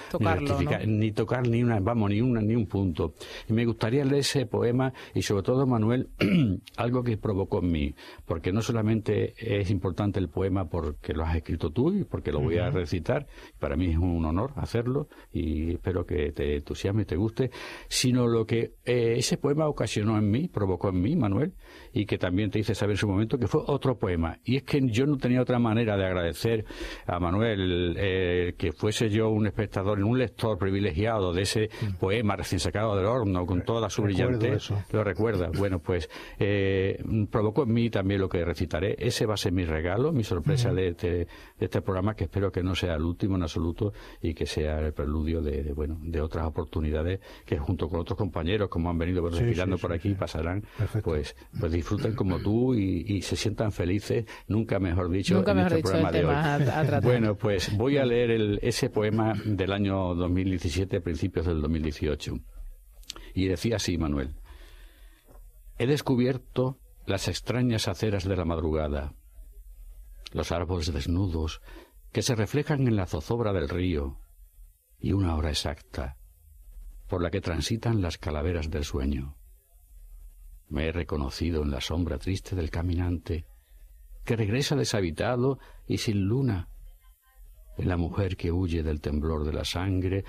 ni, 0.87 1.11
tocar 1.11 1.47
ni 1.47 1.61
una, 1.61 1.79
vamos, 1.79 2.09
ni 2.09 2.21
una, 2.21 2.41
ni 2.41 2.55
un 2.55 2.67
punto. 2.67 3.13
Y 3.49 3.53
me 3.53 3.65
gustaría 3.65 4.05
leer 4.05 4.21
ese 4.21 4.45
poema 4.45 4.93
y 5.13 5.21
sobre 5.21 5.43
todo, 5.43 5.67
Manuel, 5.67 6.09
algo 6.77 7.03
que 7.03 7.17
provocó 7.17 7.59
en 7.59 7.71
mí, 7.71 7.95
porque 8.25 8.51
no 8.51 8.61
solamente 8.61 9.33
es 9.37 9.69
importante 9.69 10.19
el 10.19 10.29
poema 10.29 10.69
porque 10.69 11.13
lo 11.13 11.23
has 11.23 11.35
escrito 11.35 11.71
tú 11.71 11.93
y 11.93 12.03
porque 12.03 12.31
lo 12.31 12.39
voy 12.39 12.57
a 12.57 12.69
recitar, 12.69 13.27
para 13.59 13.75
mí 13.75 13.87
es 13.87 13.97
un 13.97 14.23
honor 14.25 14.53
hacerlo 14.55 15.07
y 15.33 15.73
espero 15.73 16.05
que 16.05 16.31
te 16.31 16.57
entusiasme 16.57 17.01
y 17.03 17.05
te 17.05 17.15
guste, 17.15 17.51
sino 17.87 18.27
lo 18.27 18.45
que 18.45 18.75
eh, 18.85 19.15
ese 19.17 19.37
poema 19.37 19.67
ocasionó 19.67 20.17
en 20.17 20.29
mí, 20.29 20.47
provocó 20.47 20.89
en 20.89 21.01
mí, 21.01 21.15
Manuel, 21.15 21.53
y 21.93 22.05
que 22.05 22.17
también 22.17 22.49
te 22.51 22.59
hice 22.59 22.75
saber 22.75 22.93
en 22.93 22.97
su 22.97 23.07
momento 23.07 23.37
que 23.37 23.47
fue 23.47 23.61
otro 23.67 23.97
poema. 23.97 24.37
Y 24.43 24.57
es 24.57 24.63
que 24.63 24.81
yo 24.87 25.05
no 25.05 25.17
tenía 25.17 25.41
otra 25.41 25.59
manera 25.59 25.97
de 25.97 26.05
agradecer 26.05 26.65
a 27.05 27.19
Manuel 27.19 27.95
eh, 27.97 28.55
que 28.57 28.71
fuese 28.71 29.09
yo 29.09 29.29
un 29.29 29.47
espectador, 29.47 30.01
un 30.03 30.17
lector 30.17 30.57
privilegiado 30.57 31.33
de 31.33 31.43
ese 31.43 31.69
mm. 31.81 31.93
poema 31.95 32.35
recién 32.35 32.59
sacado 32.59 32.95
del 32.95 33.05
horno 33.05 33.45
con 33.45 33.63
toda 33.63 33.89
su 33.89 34.01
brillantez. 34.03 34.71
Lo 34.91 35.03
recuerda. 35.03 35.49
Bueno, 35.55 35.79
pues 35.79 36.09
eh, 36.39 37.03
provocó 37.29 37.63
en 37.63 37.73
mí 37.73 37.89
también 37.89 38.21
lo 38.21 38.29
que 38.29 38.43
recitaré. 38.43 38.95
Ese 38.99 39.25
va 39.25 39.35
a 39.35 39.37
ser 39.37 39.51
mi 39.51 39.65
regalo, 39.65 40.11
mi 40.11 40.23
sorpresa 40.23 40.73
de, 40.73 40.89
este, 40.89 41.09
de, 41.09 41.27
este, 41.59 41.81
programa 41.81 42.15
que 42.15 42.25
espero 42.25 42.51
que 42.51 42.63
no 42.63 42.75
sea 42.75 42.95
el 42.95 43.03
último 43.03 43.35
en 43.35 43.43
absoluto 43.43 43.93
y 44.21 44.33
que 44.33 44.45
sea 44.45 44.79
el 44.79 44.93
preludio 44.93 45.41
de, 45.41 45.73
bueno 45.73 45.97
de 46.01 46.21
otras 46.21 46.45
oportunidades 46.45 47.19
que 47.45 47.57
junto 47.57 47.89
con 47.89 47.99
otros 47.99 48.17
compañeros 48.17 48.69
como 48.69 48.89
han 48.89 48.97
venido 48.97 49.27
respirando 49.27 49.77
por 49.77 49.93
aquí 49.93 50.13
pasarán 50.13 50.63
pues 51.03 51.35
pues 51.59 51.71
disfruten 51.81 52.15
como 52.15 52.37
tú 52.39 52.75
y 52.75 53.21
se 53.23 53.35
sientan 53.35 53.71
felices 53.71 54.25
nunca 54.47 54.79
mejor 54.79 55.09
dicho 55.09 55.33
Nunca 55.33 55.55
mejor 55.55 55.75
dicho 55.75 55.93
el 55.93 56.11
tema 56.11 56.55
a, 56.55 56.99
Bueno, 57.01 57.35
pues 57.35 57.75
voy 57.75 57.97
a 57.97 58.05
leer 58.05 58.59
ese 58.61 58.91
poema 58.91 59.33
del 59.43 59.71
año 59.71 60.13
2017, 60.13 61.01
principios 61.01 61.47
del 61.47 61.59
2018. 61.59 62.37
Y 63.33 63.47
decía 63.47 63.77
así, 63.77 63.97
Manuel. 63.97 64.35
He 65.79 65.87
descubierto 65.87 66.77
las 67.07 67.27
extrañas 67.27 67.87
aceras 67.87 68.25
de 68.25 68.35
la 68.35 68.45
madrugada, 68.45 69.15
los 70.33 70.51
árboles 70.51 70.93
desnudos 70.93 71.61
que 72.11 72.21
se 72.21 72.35
reflejan 72.35 72.87
en 72.87 72.95
la 72.95 73.07
zozobra 73.07 73.53
del 73.53 73.69
río 73.69 74.19
y 74.99 75.13
una 75.13 75.35
hora 75.35 75.49
exacta 75.49 76.17
por 77.07 77.23
la 77.23 77.31
que 77.31 77.41
transitan 77.41 78.03
las 78.03 78.19
calaveras 78.19 78.69
del 78.69 78.85
sueño. 78.85 79.35
Me 80.71 80.87
he 80.87 80.91
reconocido 80.93 81.63
en 81.63 81.69
la 81.69 81.81
sombra 81.81 82.17
triste 82.17 82.55
del 82.55 82.69
caminante 82.69 83.45
que 84.23 84.37
regresa 84.37 84.77
deshabitado 84.77 85.59
y 85.85 85.97
sin 85.97 86.21
luna, 86.21 86.69
en 87.77 87.89
la 87.89 87.97
mujer 87.97 88.37
que 88.37 88.53
huye 88.53 88.81
del 88.81 89.01
temblor 89.01 89.43
de 89.43 89.51
la 89.51 89.65
sangre 89.65 90.23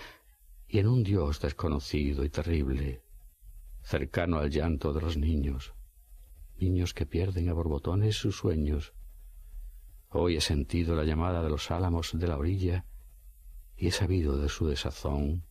y 0.66 0.80
en 0.80 0.88
un 0.88 1.04
Dios 1.04 1.40
desconocido 1.40 2.24
y 2.24 2.28
terrible, 2.28 3.02
cercano 3.82 4.38
al 4.38 4.50
llanto 4.50 4.92
de 4.92 5.00
los 5.00 5.16
niños, 5.16 5.74
niños 6.58 6.92
que 6.92 7.06
pierden 7.06 7.48
a 7.48 7.52
borbotones 7.52 8.16
sus 8.16 8.36
sueños. 8.36 8.94
Hoy 10.08 10.38
he 10.38 10.40
sentido 10.40 10.96
la 10.96 11.04
llamada 11.04 11.44
de 11.44 11.50
los 11.50 11.70
álamos 11.70 12.18
de 12.18 12.26
la 12.26 12.36
orilla 12.36 12.84
y 13.76 13.86
he 13.86 13.92
sabido 13.92 14.38
de 14.38 14.48
su 14.48 14.66
desazón 14.66 15.44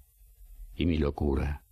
y 0.75 0.86
mi 0.86 0.97
locura. 0.97 1.63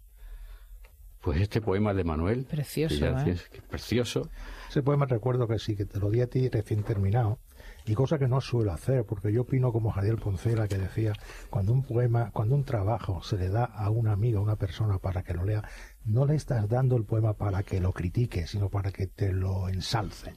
Pues 1.21 1.41
este 1.41 1.61
poema 1.61 1.93
de 1.93 2.03
Manuel, 2.03 2.45
precioso, 2.45 3.05
¿eh? 3.05 3.35
precioso, 3.69 4.29
ese 4.69 4.83
poema 4.83 5.05
recuerdo 5.05 5.47
que 5.47 5.59
sí, 5.59 5.75
que 5.75 5.85
te 5.85 5.99
lo 5.99 6.09
di 6.09 6.21
a 6.21 6.27
ti 6.27 6.47
recién 6.47 6.83
terminado. 6.83 7.39
Y 7.85 7.95
cosa 7.95 8.19
que 8.19 8.27
no 8.27 8.39
suelo 8.39 8.71
hacer, 8.71 9.03
porque 9.03 9.33
yo 9.33 9.41
opino 9.41 9.71
como 9.71 9.91
Javier 9.91 10.17
Poncela 10.17 10.67
que 10.67 10.77
decía, 10.77 11.13
cuando 11.49 11.73
un 11.73 11.83
poema, 11.83 12.29
cuando 12.31 12.55
un 12.55 12.63
trabajo 12.63 13.23
se 13.23 13.35
le 13.37 13.49
da 13.49 13.65
a 13.65 13.89
un 13.89 14.07
amigo, 14.07 14.39
a 14.39 14.43
una 14.43 14.57
persona 14.57 14.99
para 14.99 15.23
que 15.23 15.33
lo 15.33 15.43
lea, 15.43 15.63
no 16.05 16.25
le 16.25 16.35
estás 16.35 16.69
dando 16.69 16.95
el 16.95 17.05
poema 17.05 17.33
para 17.33 17.63
que 17.63 17.81
lo 17.81 17.91
critique, 17.91 18.45
sino 18.45 18.69
para 18.69 18.91
que 18.91 19.07
te 19.07 19.33
lo 19.33 19.69
ensalce 19.69 20.33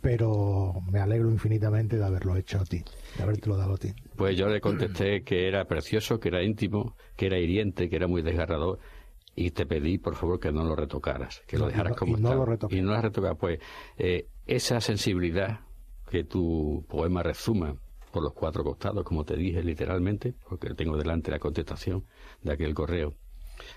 pero 0.00 0.80
me 0.90 0.98
alegro 0.98 1.30
infinitamente 1.30 1.98
de 1.98 2.04
haberlo 2.06 2.34
hecho 2.34 2.58
a 2.58 2.64
ti, 2.64 2.82
de 3.18 3.22
habértelo 3.22 3.58
dado 3.58 3.74
a 3.74 3.76
ti. 3.76 3.92
Pues 4.16 4.34
yo 4.34 4.48
le 4.48 4.58
contesté 4.58 5.22
que 5.22 5.46
era 5.46 5.66
precioso, 5.66 6.18
que 6.18 6.28
era 6.28 6.42
íntimo, 6.42 6.96
que 7.16 7.26
era 7.26 7.38
hiriente, 7.38 7.90
que 7.90 7.96
era 7.96 8.06
muy 8.06 8.22
desgarrador 8.22 8.78
y 9.34 9.50
te 9.50 9.66
pedí 9.66 9.98
por 9.98 10.16
favor 10.16 10.40
que 10.40 10.52
no 10.52 10.64
lo 10.64 10.76
retocaras, 10.76 11.42
que 11.46 11.58
lo 11.58 11.66
dejaras 11.66 11.96
como 11.96 12.18
y 12.18 12.20
no 12.20 12.34
Lo 12.34 12.68
y 12.70 12.80
no 12.80 12.92
lo 12.92 13.00
retocas. 13.00 13.36
Pues 13.38 13.60
eh, 13.96 14.26
esa 14.46 14.80
sensibilidad 14.80 15.60
que 16.10 16.24
tu 16.24 16.84
poema 16.88 17.22
resuma 17.22 17.76
por 18.10 18.22
los 18.22 18.32
cuatro 18.32 18.64
costados, 18.64 19.04
como 19.04 19.24
te 19.24 19.36
dije 19.36 19.62
literalmente, 19.62 20.34
porque 20.48 20.74
tengo 20.74 20.96
delante 20.96 21.30
la 21.30 21.38
contestación 21.38 22.04
de 22.42 22.52
aquel 22.52 22.74
correo, 22.74 23.14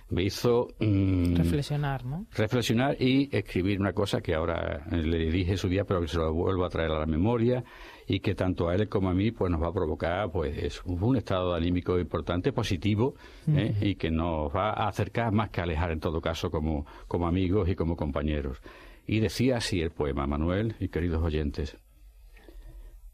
me 0.09 0.23
hizo 0.23 0.69
mm, 0.79 1.35
reflexionar, 1.35 2.05
¿no? 2.05 2.25
Reflexionar 2.31 2.99
y 2.99 3.29
escribir 3.35 3.79
una 3.79 3.93
cosa 3.93 4.21
que 4.21 4.33
ahora 4.33 4.85
le 4.89 5.31
dije 5.31 5.57
su 5.57 5.69
día, 5.69 5.83
pero 5.85 6.01
que 6.01 6.07
se 6.07 6.17
lo 6.17 6.33
vuelvo 6.33 6.65
a 6.65 6.69
traer 6.69 6.91
a 6.91 6.99
la 6.99 7.05
memoria 7.05 7.63
y 8.07 8.19
que 8.19 8.35
tanto 8.35 8.69
a 8.69 8.75
él 8.75 8.89
como 8.89 9.09
a 9.09 9.13
mí 9.13 9.31
pues 9.31 9.51
nos 9.51 9.61
va 9.61 9.67
a 9.67 9.73
provocar 9.73 10.31
pues 10.31 10.81
un 10.85 11.15
estado 11.15 11.53
anímico 11.53 11.99
importante, 11.99 12.51
positivo, 12.51 13.15
¿eh? 13.47 13.75
y 13.81 13.95
que 13.95 14.11
nos 14.11 14.53
va 14.53 14.71
a 14.71 14.87
acercar 14.87 15.31
más 15.31 15.49
que 15.49 15.61
alejar 15.61 15.91
en 15.91 15.99
todo 15.99 16.21
caso 16.21 16.51
como, 16.51 16.85
como 17.07 17.27
amigos 17.27 17.69
y 17.69 17.75
como 17.75 17.95
compañeros. 17.95 18.61
Y 19.05 19.19
decía 19.19 19.57
así 19.57 19.81
el 19.81 19.91
poema, 19.91 20.27
Manuel 20.27 20.75
y 20.79 20.89
queridos 20.89 21.23
oyentes. 21.23 21.77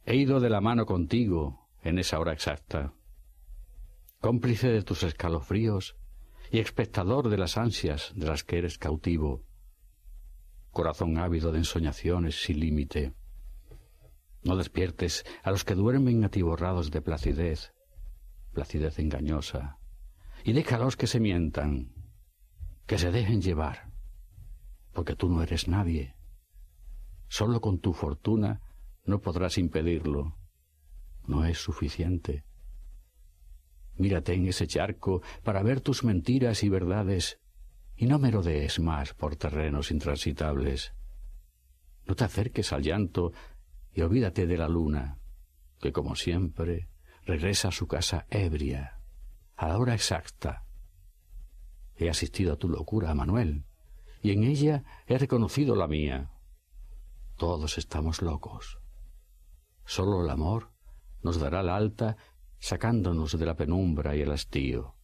He 0.06 0.16
ido 0.16 0.40
de 0.40 0.50
la 0.50 0.62
mano 0.62 0.86
contigo 0.86 1.68
en 1.84 2.00
esa 2.00 2.20
hora 2.20 2.34
exacta, 2.34 2.94
cómplice 4.20 4.70
de 4.70 4.84
tus 4.84 5.04
escalofríos 5.04 5.96
y 6.52 6.60
espectador 6.60 7.30
de 7.30 7.38
las 7.38 7.58
ansias 7.58 8.12
de 8.16 8.26
las 8.28 8.44
que 8.44 8.58
eres 8.58 8.78
cautivo, 8.78 9.44
corazón 10.72 11.18
ávido 11.18 11.52
de 11.52 11.60
ensoñaciones 11.60 12.42
sin 12.42 12.60
límite. 12.60 13.14
No 14.44 14.56
despiertes 14.56 15.26
a 15.44 15.52
los 15.52 15.66
que 15.66 15.76
duermen 15.76 16.24
atiborrados 16.24 16.92
de 16.92 17.02
placidez, 17.02 17.74
placidez 18.54 19.00
engañosa, 19.00 19.80
y 20.44 20.54
déjalos 20.54 20.96
que 20.96 21.08
se 21.08 21.20
mientan, 21.20 21.94
que 22.86 22.98
se 22.98 23.12
dejen 23.12 23.42
llevar, 23.42 23.92
porque 24.94 25.16
tú 25.16 25.30
no 25.30 25.44
eres 25.44 25.68
nadie. 25.68 26.16
Solo 27.28 27.62
con 27.62 27.80
tu 27.80 27.94
fortuna 27.94 28.62
no 29.06 29.22
podrás 29.22 29.58
impedirlo. 29.58 30.38
No 31.28 31.46
es 31.46 31.60
suficiente. 31.60 32.44
Mírate 33.96 34.34
en 34.34 34.48
ese 34.48 34.66
charco 34.66 35.22
para 35.44 35.62
ver 35.62 35.82
tus 35.82 36.04
mentiras 36.04 36.64
y 36.64 36.70
verdades 36.70 37.40
y 37.96 38.08
no 38.08 38.18
merodees 38.18 38.80
más 38.80 39.14
por 39.14 39.36
terrenos 39.36 39.92
intransitables. 39.92 40.94
No 42.08 42.16
te 42.16 42.24
acerques 42.24 42.72
al 42.72 42.82
llanto 42.82 43.34
y 43.94 44.02
olvídate 44.02 44.48
de 44.48 44.58
la 44.58 44.68
luna, 44.68 45.18
que 45.80 45.92
como 45.92 46.16
siempre 46.16 46.90
regresa 47.26 47.70
a 47.70 47.72
su 47.72 47.88
casa 47.88 48.26
ebria, 48.30 49.00
a 49.56 49.68
la 49.68 49.78
hora 49.78 49.94
exacta. 49.94 50.66
He 51.96 52.10
asistido 52.10 52.54
a 52.54 52.58
tu 52.58 52.70
locura, 52.70 53.14
Manuel, 53.14 53.66
y 54.22 54.32
en 54.32 54.44
ella 54.44 54.84
he 55.08 55.18
reconocido 55.18 55.76
la 55.76 55.88
mía. 55.88 56.32
Todos 57.38 57.78
estamos 57.78 58.22
locos. 58.22 58.80
Solo 59.86 60.24
el 60.24 60.30
amor 60.30 60.72
nos 61.24 61.40
dará 61.40 61.64
la 61.64 61.76
alta 61.76 62.18
sacándonos 62.60 63.38
de 63.38 63.46
la 63.46 63.56
penumbra 63.56 64.16
y 64.16 64.22
el 64.22 64.32
hastío. 64.32 64.96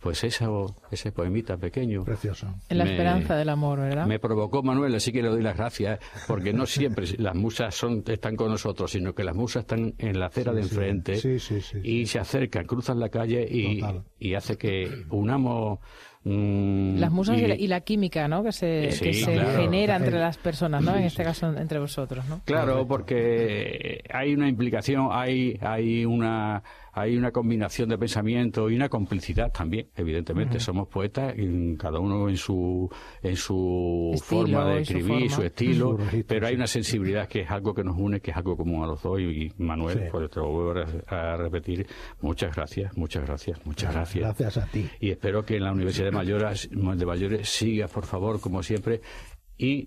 Pues 0.00 0.24
eso, 0.24 0.74
ese 0.90 1.12
poemita 1.12 1.58
pequeño. 1.58 2.04
Precioso. 2.04 2.54
En 2.68 2.78
la 2.78 2.84
esperanza 2.84 3.36
del 3.36 3.50
amor, 3.50 3.80
¿verdad? 3.80 4.06
Me 4.06 4.18
provocó 4.18 4.62
Manuel, 4.62 4.94
así 4.94 5.12
que 5.12 5.22
le 5.22 5.28
doy 5.28 5.42
las 5.42 5.56
gracias, 5.56 6.00
porque 6.26 6.52
no 6.52 6.64
siempre 6.66 7.06
las 7.18 7.34
musas 7.34 7.74
son, 7.74 8.02
están 8.06 8.34
con 8.34 8.50
nosotros, 8.50 8.90
sino 8.90 9.14
que 9.14 9.24
las 9.24 9.36
musas 9.36 9.62
están 9.62 9.94
en 9.98 10.18
la 10.18 10.26
acera 10.26 10.52
de 10.52 10.62
enfrente 10.62 11.16
sí, 11.16 11.36
y 11.82 12.06
se 12.06 12.18
acercan, 12.18 12.64
cruzan 12.64 12.98
la 12.98 13.10
calle 13.10 13.46
y, 13.50 13.82
y 14.18 14.34
hace 14.34 14.56
que 14.56 15.04
unamos 15.10 15.80
Mm, 16.22 16.98
las 16.98 17.10
musas 17.10 17.38
y, 17.38 17.66
la, 17.66 17.80
química, 17.80 18.28
¿no? 18.28 18.44
Que 18.44 18.52
se, 18.52 18.90
se 18.92 19.12
genera 19.14 19.96
entre 19.96 20.18
las 20.18 20.36
personas, 20.36 20.82
¿no? 20.82 20.94
En 20.94 21.04
este 21.04 21.22
caso 21.22 21.50
entre 21.56 21.78
vosotros, 21.78 22.26
¿no? 22.28 22.42
Claro, 22.44 22.86
porque 22.86 24.04
hay 24.12 24.34
una 24.34 24.48
implicación, 24.48 25.08
hay, 25.10 25.58
hay 25.62 26.04
una 26.04 26.62
hay 26.92 27.16
una 27.16 27.30
combinación 27.30 27.88
de 27.88 27.98
pensamiento 27.98 28.68
y 28.68 28.74
una 28.74 28.88
complicidad 28.88 29.52
también, 29.52 29.88
evidentemente. 29.96 30.58
Somos 30.58 30.88
poetas, 30.88 31.34
cada 31.78 32.00
uno 32.00 32.28
en 32.28 32.36
su, 32.36 32.90
en 33.22 33.36
su 33.36 34.20
forma 34.22 34.64
de 34.66 34.82
escribir, 34.82 35.30
su, 35.30 35.42
estilo, 35.42 35.98
pero 36.26 36.46
hay 36.46 36.54
una 36.54 36.66
sensibilidad 36.66 37.28
que 37.28 37.42
es 37.42 37.50
algo 37.50 37.74
que 37.74 37.84
nos 37.84 37.96
une, 37.96 38.20
que 38.20 38.32
es 38.32 38.36
algo 38.36 38.56
común 38.56 38.82
a 38.82 38.86
los 38.86 39.02
dos. 39.02 39.20
Y 39.20 39.52
Manuel, 39.58 40.08
pues 40.10 40.30
te 40.30 40.40
lo 40.40 40.50
vuelvo 40.50 40.84
a, 41.06 41.36
repetir, 41.36 41.86
muchas 42.20 42.54
gracias, 42.54 42.96
muchas 42.96 43.24
gracias, 43.24 43.64
muchas 43.64 43.92
gracias. 43.94 44.24
Gracias 44.24 44.56
a 44.58 44.66
ti. 44.66 44.88
Y 45.00 45.10
espero 45.10 45.44
que 45.44 45.56
en 45.56 45.64
la 45.64 45.72
Universidad 45.72 46.09
de 46.10 46.16
Mayores, 46.16 46.68
de 46.70 47.06
Mayores 47.06 47.48
siga, 47.48 47.88
por 47.88 48.04
favor, 48.04 48.40
como 48.40 48.62
siempre, 48.62 49.00
y 49.56 49.86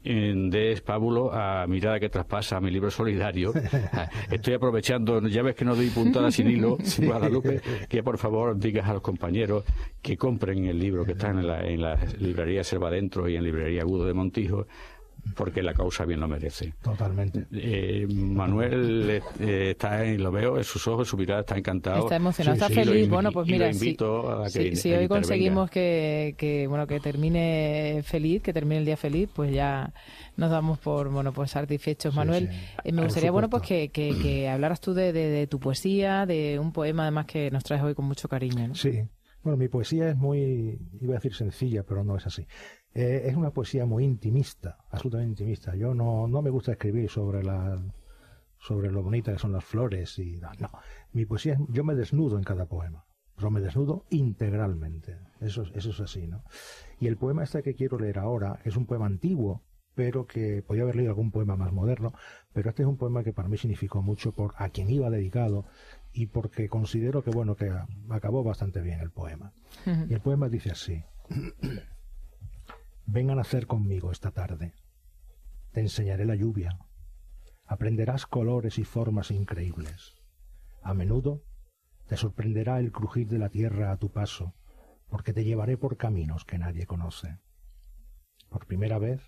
des 0.50 0.82
pábulo 0.82 1.34
a 1.34 1.66
Mirada 1.68 2.00
que 2.00 2.08
traspasa, 2.08 2.58
a 2.58 2.62
mi 2.62 2.70
libro 2.70 2.92
solidario. 2.92 3.54
Estoy 4.32 4.54
aprovechando, 4.54 5.20
ya 5.28 5.42
ves 5.42 5.56
que 5.56 5.66
no 5.66 5.76
doy 5.76 5.90
puntada 5.90 6.30
sin 6.30 6.48
hilo, 6.48 6.78
Guadalupe, 7.00 7.60
que 7.90 8.04
por 8.04 8.20
favor 8.20 8.58
digas 8.58 8.88
a 8.88 8.94
los 8.94 9.02
compañeros 9.02 9.64
que 10.02 10.16
compren 10.16 10.66
el 10.66 10.78
libro 10.78 11.06
que 11.06 11.14
está 11.14 11.32
en 11.32 11.48
la, 11.48 11.68
en 11.68 11.82
la 11.82 11.98
librería 12.20 12.64
Selva 12.64 12.92
Dentro 12.92 13.28
y 13.28 13.36
en 13.36 13.44
librería 13.44 13.82
Agudo 13.82 14.06
de 14.06 14.14
Montijo 14.14 14.68
porque 15.36 15.64
la 15.64 15.74
causa 15.74 16.06
bien 16.06 16.20
lo 16.20 16.28
merece. 16.28 16.74
Totalmente. 16.82 17.48
Eh, 17.52 18.06
Manuel 18.08 19.22
eh, 19.40 19.72
está 19.72 20.06
en, 20.06 20.22
lo 20.22 20.32
veo 20.32 20.58
en 20.58 20.64
sus 20.64 20.88
ojos, 20.88 21.08
su 21.08 21.18
mirada 21.18 21.42
está 21.42 21.58
encantado. 21.58 22.04
Está 22.04 22.18
emocionado, 22.18 22.56
está 22.56 22.70
feliz. 22.70 23.10
bueno, 23.10 23.32
pues 23.32 23.48
mira, 23.48 23.74
si, 23.74 23.96
si, 24.76 24.94
hoy 24.94 25.08
conseguimos 25.08 25.70
que, 25.70 26.36
que, 26.38 26.68
bueno, 26.68 26.86
que 26.88 27.00
termine 27.00 28.02
feliz, 28.04 28.42
que 28.42 28.54
termine 28.54 28.80
el 28.80 28.86
día 28.86 28.98
feliz, 28.98 29.30
pues 29.34 29.52
ya 29.52 29.94
nos 30.36 30.52
damos 30.52 30.80
por 30.80 31.10
bueno 31.10 31.32
pues 31.32 31.52
satisfechos. 31.52 32.14
Manuel, 32.14 32.50
eh, 32.84 32.92
me 32.92 33.04
gustaría 33.04 33.32
bueno 33.32 33.50
pues 33.50 33.64
que, 33.64 33.90
que, 33.90 34.50
hablaras 34.50 34.82
tú 34.82 34.94
de, 34.94 35.14
de, 35.14 35.48
tu 35.48 35.60
poesía, 35.60 36.26
de 36.26 36.60
un 36.60 36.72
poema 36.72 37.04
además 37.04 37.26
que 37.26 37.50
nos 37.52 37.64
traes 37.64 37.82
hoy 37.84 37.96
con 37.96 38.06
mucho 38.06 38.28
cariño. 38.28 38.76
Sí. 38.76 39.04
Bueno, 39.44 39.58
mi 39.58 39.68
poesía 39.68 40.10
es 40.10 40.16
muy, 40.16 40.80
iba 41.02 41.14
a 41.14 41.16
decir 41.16 41.34
sencilla, 41.36 41.84
pero 41.84 42.04
no 42.04 42.16
es 42.16 42.26
así. 42.26 42.48
Eh, 42.94 43.24
es 43.26 43.36
una 43.36 43.52
poesía 43.52 43.86
muy 43.86 44.04
intimista, 44.04 44.78
absolutamente 44.92 45.44
intimista. 45.44 45.76
Yo 45.76 45.94
no, 45.94 46.28
no 46.28 46.42
me 46.42 46.50
gusta 46.50 46.74
escribir 46.74 47.10
sobre 47.10 47.44
la 47.44 47.82
sobre 48.60 48.90
lo 48.90 49.04
bonita 49.04 49.34
que 49.34 49.40
son 49.40 49.52
las 49.52 49.66
flores 49.66 50.18
y 50.20 50.40
no, 50.60 50.70
mi 51.12 51.26
poesía 51.26 51.58
yo 51.68 51.84
me 51.84 51.96
desnudo 51.96 52.38
en 52.38 52.46
cada 52.46 52.66
poema, 52.66 53.06
pero 53.36 53.52
me 53.52 53.60
desnudo 53.60 54.06
integralmente. 54.10 55.18
Eso, 55.42 55.64
eso 55.74 55.90
es 55.90 56.00
así, 56.00 56.28
¿no? 56.28 56.44
Y 56.98 57.08
el 57.08 57.18
poema 57.18 57.44
este 57.44 57.62
que 57.62 57.76
quiero 57.76 58.00
leer 58.00 58.20
ahora 58.20 58.60
es 58.64 58.78
un 58.78 58.86
poema 58.86 59.06
antiguo, 59.06 59.64
pero 59.96 60.26
que 60.28 60.64
podía 60.64 60.84
haber 60.84 60.96
leído 60.96 61.12
algún 61.12 61.32
poema 61.32 61.58
más 61.58 61.74
moderno, 61.74 62.14
pero 62.54 62.70
este 62.70 62.84
es 62.84 62.88
un 62.88 62.96
poema 62.96 63.24
que 63.24 63.34
para 63.34 63.50
mí 63.50 63.58
significó 63.58 64.02
mucho 64.02 64.32
por 64.32 64.54
a 64.58 64.70
quien 64.70 64.90
iba 64.90 65.10
dedicado 65.10 65.66
y 66.14 66.28
porque 66.28 66.70
considero 66.70 67.22
que 67.22 67.32
bueno 67.32 67.56
que 67.56 67.70
acabó 68.10 68.46
bastante 68.46 68.80
bien 68.82 69.02
el 69.02 69.12
poema. 69.12 69.52
Y 69.86 70.14
el 70.14 70.22
poema 70.22 70.48
dice 70.48 70.72
así: 70.72 71.04
Vengan 73.06 73.38
a 73.38 73.42
nacer 73.42 73.68
conmigo 73.68 74.12
esta 74.12 74.32
tarde. 74.32 74.74
Te 75.72 75.82
enseñaré 75.82 76.26
la 76.26 76.36
lluvia. 76.36 76.78
Aprenderás 77.66 78.26
colores 78.26 78.80
y 78.80 78.86
formas 78.86 79.32
increíbles. 79.32 80.16
A 80.82 80.94
menudo 80.94 81.44
te 82.08 82.18
sorprenderá 82.18 82.80
el 82.80 82.92
crujir 82.92 83.28
de 83.28 83.40
la 83.40 83.50
tierra 83.50 83.92
a 83.92 83.98
tu 83.98 84.12
paso, 84.12 84.54
porque 85.10 85.34
te 85.34 85.44
llevaré 85.44 85.78
por 85.78 85.98
caminos 85.98 86.46
que 86.46 86.58
nadie 86.58 86.86
conoce. 86.86 87.40
Por 88.50 88.68
primera 88.68 89.00
vez 89.00 89.22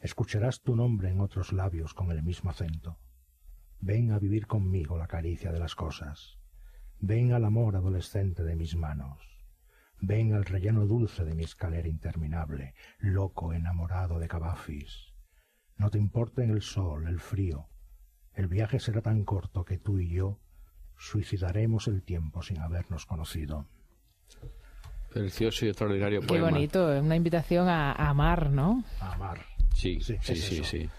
escucharás 0.00 0.60
tu 0.62 0.76
nombre 0.76 1.10
en 1.10 1.20
otros 1.20 1.52
labios 1.52 1.94
con 1.94 2.10
el 2.10 2.22
mismo 2.22 2.50
acento. 2.50 2.98
Ven 3.80 4.12
a 4.12 4.18
vivir 4.18 4.46
conmigo 4.46 4.98
la 4.98 5.06
caricia 5.06 5.52
de 5.52 5.58
las 5.58 5.74
cosas. 5.74 6.38
Ven 6.98 7.32
al 7.32 7.44
amor 7.44 7.76
adolescente 7.76 8.44
de 8.44 8.56
mis 8.56 8.76
manos. 8.76 9.29
Ven 10.00 10.34
al 10.34 10.44
relleno 10.44 10.86
dulce 10.86 11.24
de 11.24 11.34
mi 11.34 11.44
escalera 11.44 11.88
interminable, 11.88 12.74
loco, 12.98 13.52
enamorado 13.52 14.18
de 14.18 14.28
Cavafis. 14.28 15.12
No 15.76 15.90
te 15.90 15.98
importen 15.98 16.50
el 16.50 16.62
sol, 16.62 17.06
el 17.06 17.20
frío. 17.20 17.68
El 18.34 18.46
viaje 18.46 18.80
será 18.80 19.02
tan 19.02 19.24
corto 19.24 19.64
que 19.64 19.78
tú 19.78 19.98
y 19.98 20.08
yo 20.08 20.38
suicidaremos 20.96 21.88
el 21.88 22.02
tiempo 22.02 22.42
sin 22.42 22.60
habernos 22.60 23.06
conocido. 23.06 23.66
Precioso 25.12 25.66
y 25.66 25.68
extraordinario 25.68 26.20
poema. 26.20 26.46
Qué 26.46 26.52
bonito, 26.52 26.92
es 26.92 27.02
una 27.02 27.16
invitación 27.16 27.68
a, 27.68 27.92
amar, 27.92 28.50
¿no? 28.50 28.84
A 29.00 29.12
amar. 29.14 29.44
Sí, 29.74 30.00
sí, 30.00 30.16
sí, 30.22 30.36
sí, 30.36 30.64
sí. 30.64 30.90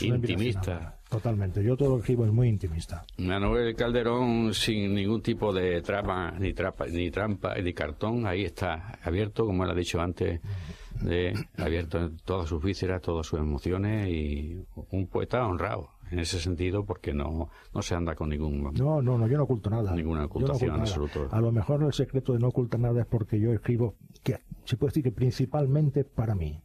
Intimista. 0.00 0.98
Totalmente. 1.08 1.62
Yo 1.62 1.76
todo 1.76 1.90
lo 1.90 1.94
que 1.96 2.00
escribo 2.00 2.24
es 2.24 2.32
muy 2.32 2.48
intimista. 2.48 3.04
Manuel 3.18 3.74
Calderón 3.76 4.54
sin 4.54 4.94
ningún 4.94 5.20
tipo 5.20 5.52
de 5.52 5.82
trama, 5.82 6.32
ni, 6.38 6.54
trapa, 6.54 6.86
ni 6.86 7.10
trampa, 7.10 7.54
ni 7.56 7.74
cartón, 7.74 8.26
ahí 8.26 8.44
está, 8.44 8.98
abierto, 9.02 9.44
como 9.44 9.64
él 9.64 9.70
ha 9.70 9.74
dicho 9.74 10.00
antes, 10.00 10.40
de, 11.02 11.34
abierto 11.58 11.98
en 11.98 12.16
todas 12.18 12.48
sus 12.48 12.62
vísceras, 12.62 13.02
todas 13.02 13.26
sus 13.26 13.38
emociones 13.38 14.08
y 14.08 14.64
un 14.90 15.06
poeta 15.06 15.46
honrado 15.46 15.90
en 16.10 16.18
ese 16.18 16.38
sentido 16.40 16.84
porque 16.84 17.12
no, 17.12 17.50
no 17.74 17.82
se 17.82 17.94
anda 17.94 18.14
con 18.14 18.28
ningún... 18.28 18.62
No, 18.74 19.02
no, 19.02 19.18
no, 19.18 19.26
yo 19.26 19.36
no 19.38 19.44
oculto 19.44 19.70
nada. 19.70 19.94
Ninguna 19.94 20.26
ocultación 20.26 20.76
en 20.76 20.80
absoluto. 20.82 21.28
A 21.30 21.40
lo 21.40 21.50
mejor 21.52 21.82
el 21.82 21.92
secreto 21.92 22.34
de 22.34 22.38
no 22.38 22.48
ocultar 22.48 22.80
nada 22.80 23.00
es 23.00 23.06
porque 23.06 23.40
yo 23.40 23.52
escribo, 23.52 23.96
que 24.22 24.40
se 24.64 24.76
puede 24.76 24.90
decir 24.90 25.04
que 25.04 25.12
principalmente 25.12 26.04
para 26.04 26.34
mí, 26.34 26.62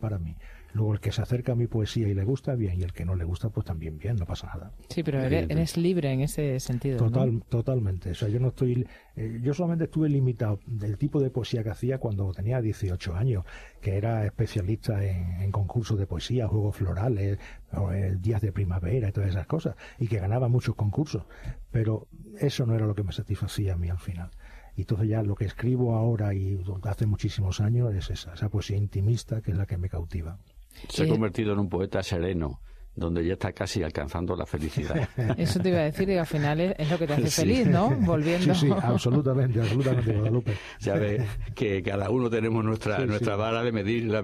para 0.00 0.18
mí. 0.18 0.36
Luego 0.74 0.92
el 0.92 0.98
que 0.98 1.12
se 1.12 1.22
acerca 1.22 1.52
a 1.52 1.54
mi 1.54 1.68
poesía 1.68 2.08
y 2.08 2.14
le 2.14 2.24
gusta, 2.24 2.56
bien, 2.56 2.80
y 2.80 2.82
el 2.82 2.92
que 2.92 3.04
no 3.04 3.14
le 3.14 3.22
gusta, 3.24 3.48
pues 3.48 3.64
también 3.64 3.96
bien, 3.96 4.16
no 4.16 4.26
pasa 4.26 4.48
nada. 4.48 4.72
Sí, 4.88 5.04
pero 5.04 5.22
eres, 5.22 5.76
libre 5.76 6.10
en 6.10 6.20
ese 6.20 6.58
sentido. 6.58 6.98
Total, 6.98 7.44
Totalmente. 7.48 8.10
O 8.10 8.14
sea, 8.14 8.28
yo 8.28 8.40
no 8.40 8.48
estoy. 8.48 8.84
Eh, 9.14 9.38
yo 9.40 9.54
solamente 9.54 9.84
estuve 9.84 10.08
limitado 10.08 10.58
del 10.66 10.98
tipo 10.98 11.20
de 11.20 11.30
poesía 11.30 11.62
que 11.62 11.70
hacía 11.70 11.98
cuando 11.98 12.32
tenía 12.32 12.60
18 12.60 13.14
años, 13.14 13.44
que 13.80 13.96
era 13.96 14.26
especialista 14.26 15.04
en, 15.04 15.52
concursos 15.52 15.96
de 15.96 16.08
poesía, 16.08 16.48
juegos 16.48 16.74
florales, 16.74 17.38
o 17.72 17.92
el 17.92 18.20
días 18.20 18.42
de 18.42 18.50
primavera 18.50 19.08
y 19.08 19.12
todas 19.12 19.30
esas 19.30 19.46
cosas, 19.46 19.76
y 20.00 20.08
que 20.08 20.18
ganaba 20.18 20.48
muchos 20.48 20.74
concursos. 20.74 21.22
Pero 21.70 22.08
eso 22.40 22.66
no 22.66 22.74
era 22.74 22.86
lo 22.86 22.96
que 22.96 23.04
me 23.04 23.12
satisfacía 23.12 23.74
a 23.74 23.76
mí 23.76 23.90
al 23.90 24.00
final. 24.00 24.30
Y 24.74 24.80
entonces 24.80 25.08
ya 25.08 25.22
lo 25.22 25.36
que 25.36 25.44
escribo 25.44 25.94
ahora 25.94 26.34
y 26.34 26.60
hace 26.82 27.06
muchísimos 27.06 27.60
años 27.60 27.94
es 27.94 28.10
esa, 28.10 28.34
esa 28.34 28.48
poesía 28.48 28.76
intimista 28.76 29.40
que 29.40 29.52
es 29.52 29.56
la 29.56 29.66
que 29.66 29.78
me 29.78 29.88
cautiva. 29.88 30.40
Se 30.88 31.04
ha 31.04 31.08
convertido 31.08 31.52
en 31.52 31.58
un 31.58 31.68
poeta 31.68 32.02
sereno 32.02 32.60
donde 32.96 33.24
ya 33.26 33.32
está 33.32 33.52
casi 33.52 33.82
alcanzando 33.82 34.36
la 34.36 34.46
felicidad. 34.46 35.08
Eso 35.36 35.60
te 35.60 35.70
iba 35.70 35.78
a 35.78 35.84
decir, 35.84 36.08
y 36.08 36.16
al 36.16 36.26
final 36.26 36.60
es, 36.60 36.90
lo 36.90 36.98
que 36.98 37.06
te 37.06 37.14
hace 37.14 37.30
feliz, 37.30 37.66
¿no? 37.66 37.90
Volviendo. 37.90 38.54
Sí, 38.54 38.68
sí, 38.68 38.72
absolutamente, 38.72 39.60
absolutamente, 39.62 40.12
Guadalupe. 40.12 40.54
Ya 40.80 40.94
ves 40.94 41.22
que 41.54 41.82
cada 41.82 42.10
uno 42.10 42.30
tenemos 42.30 42.64
nuestra 42.64 43.04
nuestra 43.04 43.36
vara 43.36 43.62
de 43.62 43.72
medir 43.72 44.04
la, 44.04 44.22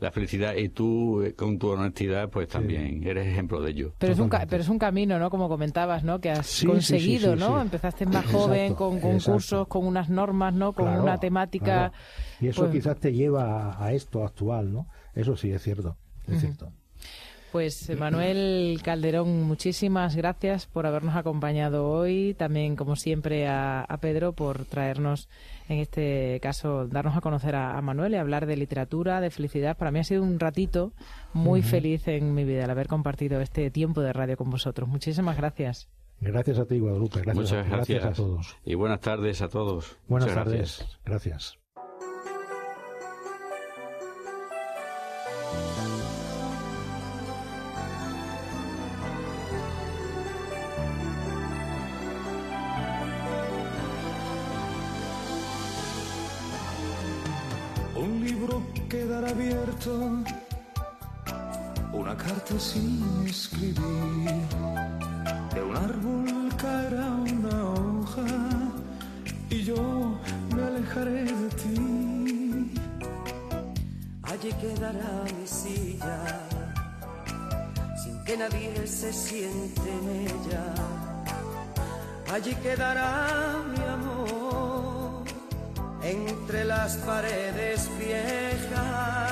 la, 0.00 0.10
felicidad 0.10 0.54
y 0.56 0.68
tú, 0.70 1.22
eh, 1.22 1.34
con 1.34 1.58
tu 1.58 1.68
honestidad, 1.68 2.28
pues 2.28 2.48
también 2.48 3.06
eres 3.06 3.26
ejemplo 3.28 3.60
de 3.60 3.70
ello. 3.70 3.94
Pero 3.98 4.12
es, 4.12 4.18
un, 4.18 4.28
pero 4.28 4.62
es 4.62 4.68
un 4.68 4.78
camino, 4.78 5.18
¿no? 5.18 5.30
Como 5.30 5.48
comentabas, 5.48 6.02
¿no? 6.02 6.20
Que 6.20 6.30
has 6.30 6.64
conseguido, 6.64 7.36
¿no? 7.36 7.60
Empezaste 7.60 8.06
más 8.06 8.26
joven, 8.26 8.74
con 8.74 9.00
concursos, 9.00 9.68
con 9.68 9.86
unas 9.86 10.10
normas, 10.10 10.52
¿no? 10.54 10.72
Con 10.72 10.88
una 10.88 11.18
temática... 11.18 11.92
Y 12.40 12.48
eso 12.48 12.62
pues 12.62 12.72
quizás 12.72 12.98
te 12.98 13.12
lleva 13.12 13.72
a, 13.72 13.84
a 13.84 13.92
esto 13.92 14.24
actual, 14.24 14.72
¿no? 14.72 14.88
Eso 15.14 15.36
sí 15.36 15.50
es 15.52 15.62
cierto, 15.62 15.96
es 16.26 16.40
cierto. 16.40 16.72
Pues 17.52 17.90
eh, 17.90 17.96
Manuel 17.96 18.80
Calderón, 18.82 19.42
muchísimas 19.42 20.16
gracias 20.16 20.66
por 20.66 20.86
habernos 20.86 21.16
acompañado 21.16 21.86
hoy. 21.86 22.34
También, 22.38 22.76
como 22.76 22.96
siempre, 22.96 23.46
a, 23.46 23.86
Pedro 24.00 24.32
por 24.32 24.64
traernos, 24.64 25.28
en 25.68 25.78
este 25.78 26.40
caso, 26.40 26.88
darnos 26.88 27.14
a 27.14 27.20
conocer 27.20 27.54
a, 27.54 27.78
Manuel 27.82 28.14
y 28.14 28.16
hablar 28.16 28.46
de 28.46 28.56
literatura, 28.56 29.20
de 29.20 29.28
felicidad. 29.28 29.76
Para 29.76 29.90
mí 29.90 29.98
ha 29.98 30.04
sido 30.04 30.22
un 30.22 30.40
ratito 30.40 30.94
muy 31.34 31.60
feliz 31.60 32.08
en 32.08 32.32
mi 32.32 32.44
vida 32.44 32.64
el 32.64 32.70
haber 32.70 32.88
compartido 32.88 33.42
este 33.42 33.70
tiempo 33.70 34.00
de 34.00 34.14
radio 34.14 34.38
con 34.38 34.48
vosotros. 34.48 34.88
Muchísimas 34.88 35.36
gracias. 35.36 35.90
Gracias 36.20 36.58
a 36.58 36.64
ti, 36.64 36.78
Guadalupe. 36.78 37.20
Gracias, 37.20 37.36
Muchas 37.36 37.68
gracias. 37.68 38.04
a 38.04 38.12
todos. 38.12 38.56
Y 38.64 38.76
buenas 38.76 39.00
tardes 39.00 39.42
a 39.42 39.48
todos. 39.48 39.98
Buenas 40.08 40.32
tardes. 40.32 40.86
gracias. 41.04 41.61
Una 61.92 62.16
carta 62.16 62.58
sin 62.58 63.26
escribir, 63.26 63.76
de 65.54 65.62
un 65.62 65.76
árbol 65.76 66.48
caerá 66.56 67.08
una 67.08 67.56
hoja 67.72 68.26
y 69.50 69.62
yo 69.64 70.18
me 70.54 70.62
alejaré 70.62 71.24
de 71.24 71.48
ti. 71.60 72.72
allí 74.22 74.52
quedará 74.60 75.24
mi 75.38 75.46
silla, 75.46 76.18
sin 78.02 78.24
que 78.24 78.36
nadie 78.36 78.86
se 78.86 79.12
siente 79.12 79.88
en 79.98 80.08
ella. 80.26 80.64
Allí 82.32 82.54
quedará 82.56 83.62
mi 83.72 83.84
amor 83.84 84.41
entre 86.02 86.64
las 86.64 86.96
paredes 86.98 87.88
viejas. 87.98 89.22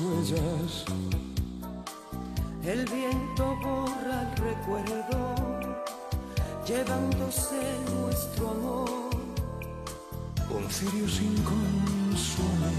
Huellas. 0.00 0.84
El 2.64 2.84
viento 2.86 3.54
borra 3.62 4.22
el 4.22 4.36
recuerdo, 4.36 5.34
llevándose 6.66 7.60
nuestro 7.94 8.50
amor. 8.50 9.10
Un 10.50 10.68
cirio 10.70 11.08
sin 11.08 11.34
consuelo 11.42 12.70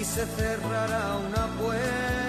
y 0.00 0.04
se 0.04 0.26
cerrará 0.26 1.16
una 1.16 1.46
puerta. 1.58 2.23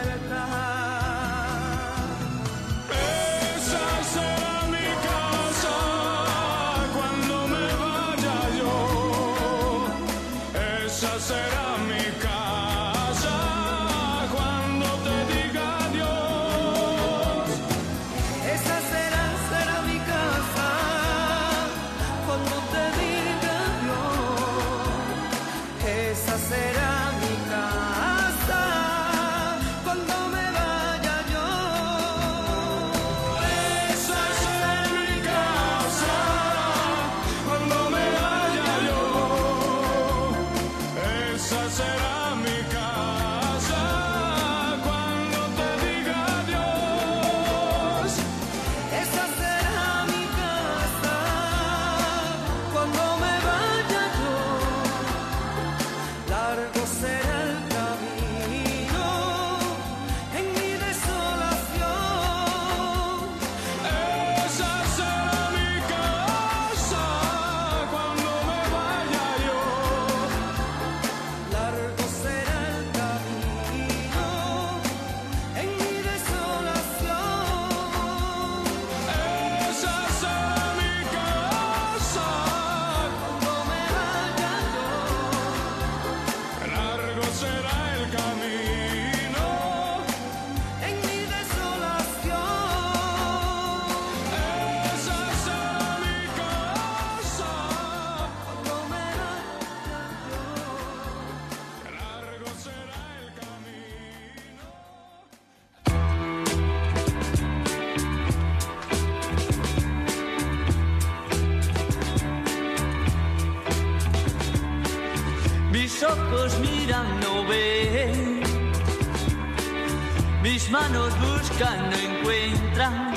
No 121.90 121.96
encuentran. 122.08 123.14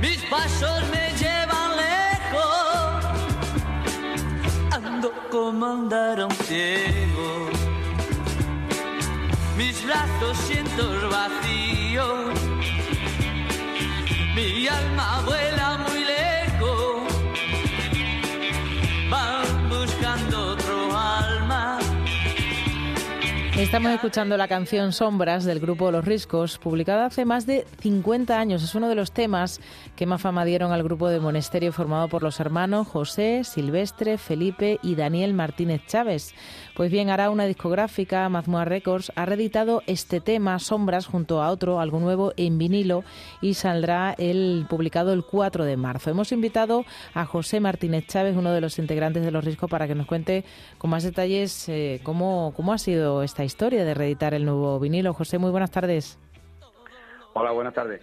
Mis 0.00 0.22
pasos 0.24 0.82
me 0.92 1.04
llevan 1.20 1.70
lejos. 1.84 3.04
Ando 4.72 5.12
como 5.30 5.66
andar 5.66 6.24
un 6.24 6.30
ciego. 6.46 7.50
Mis 9.56 9.84
brazos 9.86 10.36
siento 10.46 10.84
vacíos. 11.10 12.34
Mi 14.34 14.68
alma 14.68 15.22
vuela 15.26 15.59
Estamos 23.70 23.92
escuchando 23.92 24.36
la 24.36 24.48
canción 24.48 24.92
Sombras 24.92 25.44
del 25.44 25.60
grupo 25.60 25.92
Los 25.92 26.04
Riscos, 26.04 26.58
publicada 26.58 27.06
hace 27.06 27.24
más 27.24 27.46
de 27.46 27.64
50 27.78 28.36
años. 28.36 28.64
Es 28.64 28.74
uno 28.74 28.88
de 28.88 28.96
los 28.96 29.12
temas 29.12 29.60
que 29.94 30.06
más 30.06 30.20
fama 30.20 30.44
dieron 30.44 30.72
al 30.72 30.82
grupo 30.82 31.08
de 31.08 31.20
Monesterio 31.20 31.72
formado 31.72 32.08
por 32.08 32.24
los 32.24 32.40
hermanos 32.40 32.88
José, 32.88 33.44
Silvestre, 33.44 34.18
Felipe 34.18 34.80
y 34.82 34.96
Daniel 34.96 35.34
Martínez 35.34 35.82
Chávez. 35.86 36.34
Pues 36.74 36.90
bien, 36.90 37.10
hará 37.10 37.30
una 37.30 37.44
discográfica, 37.46 38.28
Mazmua 38.28 38.64
Records, 38.64 39.12
ha 39.16 39.26
reeditado 39.26 39.82
este 39.86 40.20
tema, 40.20 40.58
Sombras, 40.58 41.06
junto 41.06 41.42
a 41.42 41.50
otro, 41.50 41.80
algo 41.80 41.98
nuevo, 41.98 42.32
en 42.36 42.58
vinilo 42.58 43.04
y 43.40 43.54
saldrá 43.54 44.14
el 44.16 44.66
publicado 44.68 45.12
el 45.12 45.24
4 45.24 45.64
de 45.64 45.76
marzo. 45.76 46.10
Hemos 46.10 46.32
invitado 46.32 46.84
a 47.14 47.24
José 47.26 47.60
Martínez 47.60 48.06
Chávez, 48.06 48.36
uno 48.36 48.52
de 48.52 48.60
los 48.60 48.78
integrantes 48.78 49.24
de 49.24 49.30
Los 49.30 49.44
Riscos, 49.44 49.68
para 49.68 49.86
que 49.86 49.94
nos 49.94 50.06
cuente 50.06 50.44
con 50.78 50.90
más 50.90 51.02
detalles 51.02 51.68
eh, 51.68 52.00
cómo, 52.02 52.52
cómo 52.56 52.72
ha 52.72 52.78
sido 52.78 53.22
esta 53.22 53.44
historia 53.44 53.84
de 53.84 53.94
reeditar 53.94 54.32
el 54.34 54.44
nuevo 54.44 54.78
vinilo. 54.78 55.12
José, 55.12 55.38
muy 55.38 55.50
buenas 55.50 55.70
tardes. 55.70 56.18
Hola, 57.32 57.52
buenas 57.52 57.74
tardes. 57.74 58.00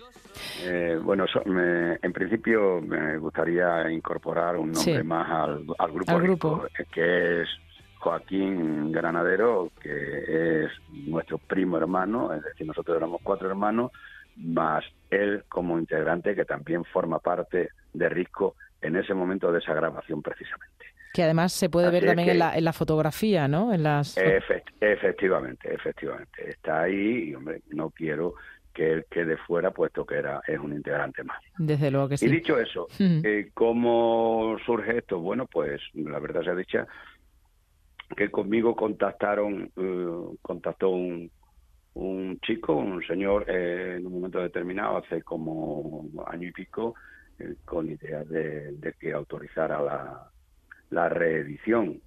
Eh, 0.64 1.00
bueno, 1.02 1.26
en 1.46 2.14
principio 2.14 2.82
me 2.82 3.18
gustaría 3.18 3.90
incorporar 3.92 4.56
un 4.56 4.72
nombre 4.72 5.04
más 5.04 5.30
al, 5.30 5.92
grupo, 5.92 6.18
grupo. 6.20 6.66
que 6.92 7.42
es 7.42 7.50
Joaquín 8.08 8.94
Granadero, 8.94 9.70
que 9.82 10.64
es 10.64 10.72
nuestro 10.92 11.40
primo 11.40 11.78
hermano, 11.78 12.34
es 12.34 12.42
decir, 12.42 12.66
nosotros 12.66 12.96
éramos 12.96 13.20
cuatro 13.22 13.50
hermanos, 13.50 13.92
más 14.38 14.86
él 15.10 15.44
como 15.50 15.78
integrante 15.78 16.34
que 16.34 16.46
también 16.46 16.86
forma 16.86 17.20
parte 17.20 17.70
de 17.94 18.08
Risco 18.08 18.56
en 18.82 18.96
ese 18.96 19.14
momento 19.14 19.52
de 19.52 19.60
esa 19.60 19.74
grabación 19.74 20.22
precisamente. 20.22 20.86
Que 21.14 21.24
además 21.24 21.52
se 21.52 21.70
puede 21.70 21.90
ver 21.92 22.06
también 22.06 22.30
en, 22.30 22.40
la, 22.40 22.58
en, 22.58 22.64
la, 22.64 22.72
fotografía, 22.72 23.50
¿no? 23.50 23.74
En 23.74 23.84
las... 23.84 24.18
efectivamente, 24.80 25.74
efectivamente. 25.74 26.50
Está 26.50 26.84
ahí 26.84 27.30
y, 27.30 27.36
hombre, 27.36 27.62
no 27.72 27.90
quiero 27.90 28.36
que 28.74 28.94
él 28.94 29.06
quede 29.10 29.36
fuera, 29.36 29.72
puesto 29.72 30.06
que 30.06 30.16
era 30.16 30.40
es 30.48 30.60
un 30.60 30.72
integrante 30.72 31.26
más. 31.26 31.42
Desde 31.58 31.92
luego 31.92 32.08
que 32.08 32.18
sí. 32.18 32.28
Y 32.28 32.30
dicho 32.30 32.58
eso, 32.58 32.88
eh, 33.00 33.50
¿cómo 33.54 34.56
surge 34.66 35.00
esto? 35.00 35.20
Bueno, 35.20 35.46
pues 35.46 35.82
la 35.94 36.20
verdad 36.20 36.44
se 36.44 36.52
ha 36.52 36.56
dicho 36.56 36.88
que 38.16 38.30
conmigo 38.30 38.76
contactaron, 38.76 39.72
eh, 39.76 40.38
contactó 40.42 40.90
un, 40.90 41.30
un 41.96 42.40
chico, 42.42 42.76
un 42.76 43.04
señor, 43.06 43.46
eh, 43.50 43.96
en 43.98 44.06
un 44.06 44.14
momento 44.14 44.40
determinado, 44.40 44.98
hace 44.98 45.24
como 45.24 46.10
año 46.28 46.48
y 46.48 46.52
pico, 46.52 46.96
eh, 47.40 47.56
con 47.66 47.90
idea 47.90 48.24
de, 48.24 48.72
de, 48.74 48.94
que 48.94 49.14
autorizara 49.14 49.82
la, 49.82 50.30
la 50.92 51.10
reedición. 51.10 52.00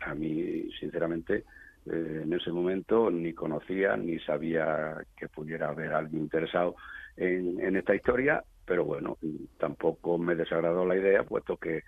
A 0.00 0.14
mí, 0.14 0.68
sinceramente, 0.78 1.44
eh, 1.86 2.20
en 2.24 2.32
ese 2.32 2.50
momento 2.50 3.10
ni 3.10 3.32
conocía 3.32 3.96
ni 3.96 4.18
sabía 4.20 4.96
que 5.16 5.28
pudiera 5.28 5.68
haber 5.68 5.92
alguien 5.92 6.22
interesado 6.22 6.76
en, 7.16 7.60
en 7.60 7.76
esta 7.76 7.94
historia, 7.94 8.44
pero 8.64 8.84
bueno, 8.84 9.16
tampoco 9.58 10.18
me 10.18 10.34
desagradó 10.34 10.84
la 10.84 10.96
idea, 10.96 11.22
puesto 11.22 11.56
que 11.56 11.82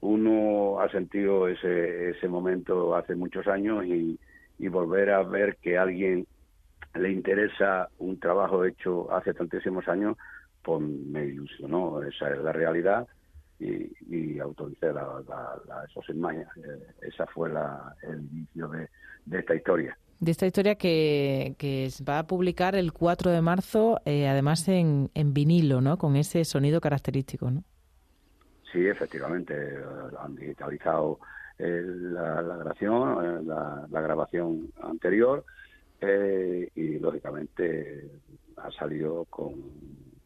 uno 0.00 0.80
ha 0.80 0.88
sentido 0.90 1.48
ese, 1.48 2.10
ese 2.10 2.28
momento 2.28 2.94
hace 2.94 3.14
muchos 3.14 3.46
años 3.46 3.84
y, 3.84 4.18
y 4.58 4.68
volver 4.68 5.10
a 5.10 5.22
ver 5.22 5.56
que 5.56 5.78
a 5.78 5.82
alguien 5.82 6.26
le 6.94 7.10
interesa 7.10 7.88
un 7.98 8.18
trabajo 8.18 8.64
hecho 8.64 9.12
hace 9.12 9.34
tantísimos 9.34 9.88
años, 9.88 10.16
pues 10.62 10.80
me 10.80 11.24
ilusionó, 11.24 12.02
esa 12.02 12.30
es 12.30 12.38
la 12.38 12.52
realidad 12.52 13.06
y, 13.58 13.90
y 14.08 14.38
autoricé 14.38 14.86
la, 14.86 15.22
la, 15.28 15.60
la. 15.66 15.84
Eh, 15.84 16.86
esa 17.02 17.26
fue 17.26 17.50
la, 17.50 17.94
el 18.02 18.20
inicio 18.32 18.68
de, 18.68 18.88
esta 19.38 19.54
historia. 19.54 19.96
De 20.20 20.30
esta 20.30 20.46
historia 20.46 20.74
que, 20.76 21.54
que 21.58 21.88
va 22.08 22.20
a 22.20 22.26
publicar 22.26 22.74
el 22.74 22.92
4 22.92 23.30
de 23.30 23.40
marzo, 23.40 24.00
eh, 24.04 24.28
además 24.28 24.66
en, 24.68 25.10
en 25.14 25.34
vinilo, 25.34 25.80
¿no? 25.80 25.96
Con 25.98 26.16
ese 26.16 26.44
sonido 26.44 26.80
característico, 26.80 27.50
¿no? 27.50 27.64
Sí, 28.72 28.86
efectivamente, 28.86 29.78
han 30.18 30.34
digitalizado 30.36 31.18
eh, 31.58 31.82
la, 31.84 32.42
grabación, 32.42 33.24
eh, 33.24 33.42
la, 33.90 34.00
grabación 34.00 34.70
anterior 34.82 35.44
eh, 36.00 36.70
y 36.74 36.98
lógicamente 36.98 38.10
ha 38.56 38.70
salido 38.72 39.24
con, 39.26 39.54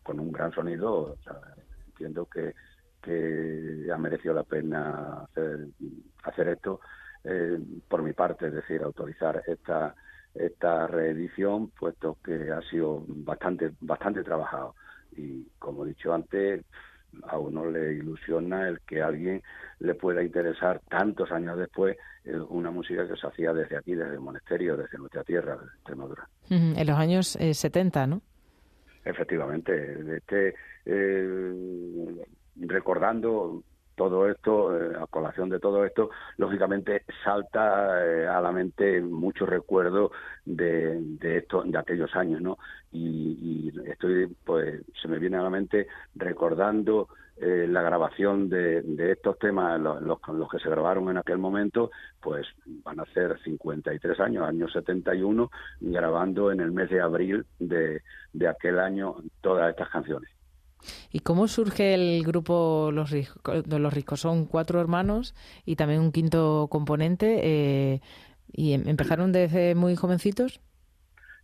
un 0.06 0.32
gran 0.32 0.52
sonido. 0.52 1.12
O 1.12 1.16
sea, 1.22 1.38
entiendo 1.88 2.26
que, 2.26 2.54
ha 3.92 3.98
merecido 3.98 4.34
la 4.34 4.44
pena 4.44 5.26
hacer, 6.22 6.48
esto 6.48 6.80
eh, 7.24 7.58
por 7.88 8.02
mi 8.02 8.12
parte, 8.12 8.46
es 8.46 8.52
decir, 8.52 8.82
autorizar 8.82 9.42
esta 9.46 9.94
esta 10.34 10.86
reedición, 10.86 11.68
puesto 11.78 12.16
que 12.24 12.50
ha 12.50 12.62
sido 12.62 13.04
bastante 13.06 13.72
bastante 13.80 14.22
trabajado 14.24 14.74
y 15.16 15.44
como 15.58 15.84
he 15.84 15.88
dicho 15.88 16.14
antes 16.14 16.64
a 17.24 17.38
uno 17.38 17.70
le 17.70 17.94
ilusiona 17.94 18.68
el 18.68 18.80
que 18.80 19.02
a 19.02 19.06
alguien 19.06 19.42
le 19.80 19.94
pueda 19.94 20.22
interesar 20.22 20.80
tantos 20.88 21.30
años 21.30 21.58
después 21.58 21.96
eh, 22.24 22.36
una 22.48 22.70
música 22.70 23.06
que 23.06 23.16
se 23.16 23.26
hacía 23.26 23.52
desde 23.52 23.76
aquí, 23.76 23.94
desde 23.94 24.14
el 24.14 24.20
monasterio, 24.20 24.76
desde 24.76 24.98
nuestra 24.98 25.24
tierra, 25.24 25.56
desde 25.56 25.74
Extremadura. 25.74 26.28
En 26.50 26.86
los 26.86 26.96
años 26.96 27.36
eh, 27.36 27.54
70, 27.54 28.06
¿no? 28.06 28.22
Efectivamente, 29.04 30.16
este, 30.16 30.54
eh, 30.86 32.24
recordando 32.56 33.64
todo 34.08 34.28
esto, 34.28 34.76
eh, 34.76 34.96
a 35.00 35.06
colación 35.06 35.48
de 35.48 35.60
todo 35.60 35.84
esto, 35.84 36.10
lógicamente 36.36 37.04
salta 37.24 38.04
eh, 38.04 38.26
a 38.26 38.40
la 38.40 38.52
mente 38.52 39.00
muchos 39.00 39.48
recuerdos 39.48 40.10
de, 40.44 41.00
de 41.00 41.38
esto, 41.38 41.62
de 41.64 41.78
aquellos 41.78 42.14
años, 42.14 42.40
¿no? 42.40 42.58
Y, 42.90 43.70
y, 43.70 43.90
estoy, 43.90 44.26
pues, 44.44 44.82
se 45.00 45.08
me 45.08 45.18
viene 45.18 45.36
a 45.36 45.42
la 45.42 45.50
mente 45.50 45.86
recordando 46.14 47.08
eh, 47.36 47.66
la 47.68 47.82
grabación 47.82 48.48
de, 48.48 48.82
estos 49.10 49.38
temas, 49.38 49.80
los, 49.80 50.02
los, 50.02 50.18
los, 50.28 50.50
que 50.50 50.58
se 50.58 50.68
grabaron 50.68 51.08
en 51.08 51.16
aquel 51.16 51.38
momento, 51.38 51.90
pues 52.20 52.46
van 52.84 53.00
a 53.00 53.06
ser 53.06 53.38
53 53.42 54.20
años, 54.20 54.46
año 54.46 54.68
71, 54.68 55.50
grabando 55.80 56.52
en 56.52 56.60
el 56.60 56.72
mes 56.72 56.90
de 56.90 57.00
abril 57.00 57.44
de, 57.58 58.02
de 58.32 58.48
aquel 58.48 58.78
año 58.78 59.16
todas 59.40 59.70
estas 59.70 59.88
canciones. 59.88 60.30
¿Y 61.12 61.20
cómo 61.20 61.48
surge 61.48 61.94
el 61.94 62.24
grupo 62.24 62.90
Los 62.92 63.10
Ricos? 63.10 63.66
Los 63.66 63.92
Ricos 63.92 64.20
son 64.20 64.46
cuatro 64.46 64.80
hermanos 64.80 65.34
y 65.64 65.76
también 65.76 66.00
un 66.00 66.12
quinto 66.12 66.68
componente. 66.70 67.40
Eh, 67.42 68.00
¿Y 68.52 68.74
em, 68.74 68.86
empezaron 68.86 69.32
desde 69.32 69.74
muy 69.74 69.96
jovencitos? 69.96 70.60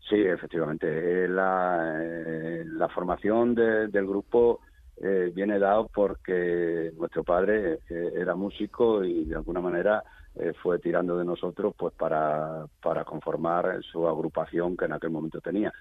Sí, 0.09 0.16
efectivamente. 0.16 0.86
Eh, 0.89 1.28
la, 1.28 1.99
eh, 2.03 2.64
la 2.66 2.89
formación 2.89 3.55
de, 3.55 3.89
del 3.89 4.07
grupo 4.07 4.61
eh, 4.97 5.30
viene 5.34 5.59
dado 5.59 5.89
porque 5.93 6.93
nuestro 6.97 7.24
padre 7.24 7.80
era 7.89 8.34
músico 8.34 9.05
y 9.05 9.24
de 9.24 9.36
alguna 9.36 9.61
manera 9.61 10.03
fue 10.62 10.78
tirando 10.78 11.18
de 11.18 11.24
nosotros 11.24 11.74
pues 11.76 11.93
para, 11.95 12.64
para 12.80 13.05
conformar 13.05 13.82
su 13.82 14.07
agrupación 14.07 14.76
que 14.76 14.84
en 14.84 14.93
aquel 14.93 15.11
momento 15.11 15.41
tenía 15.41 15.72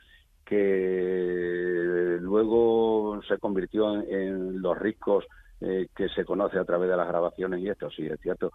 que 0.47 2.17
luego 2.21 3.19
se 3.27 3.37
convirtió 3.37 4.01
en, 4.01 4.61
los 4.61 4.77
ricos 4.77 5.25
eh, 5.59 5.87
que 5.95 6.07
se 6.09 6.23
conoce 6.23 6.57
a 6.57 6.63
través 6.63 6.89
de 6.89 6.95
las 6.95 7.07
grabaciones 7.07 7.59
y 7.59 7.69
esto, 7.69 7.89
sí, 7.89 8.05
es 8.05 8.19
cierto, 8.21 8.51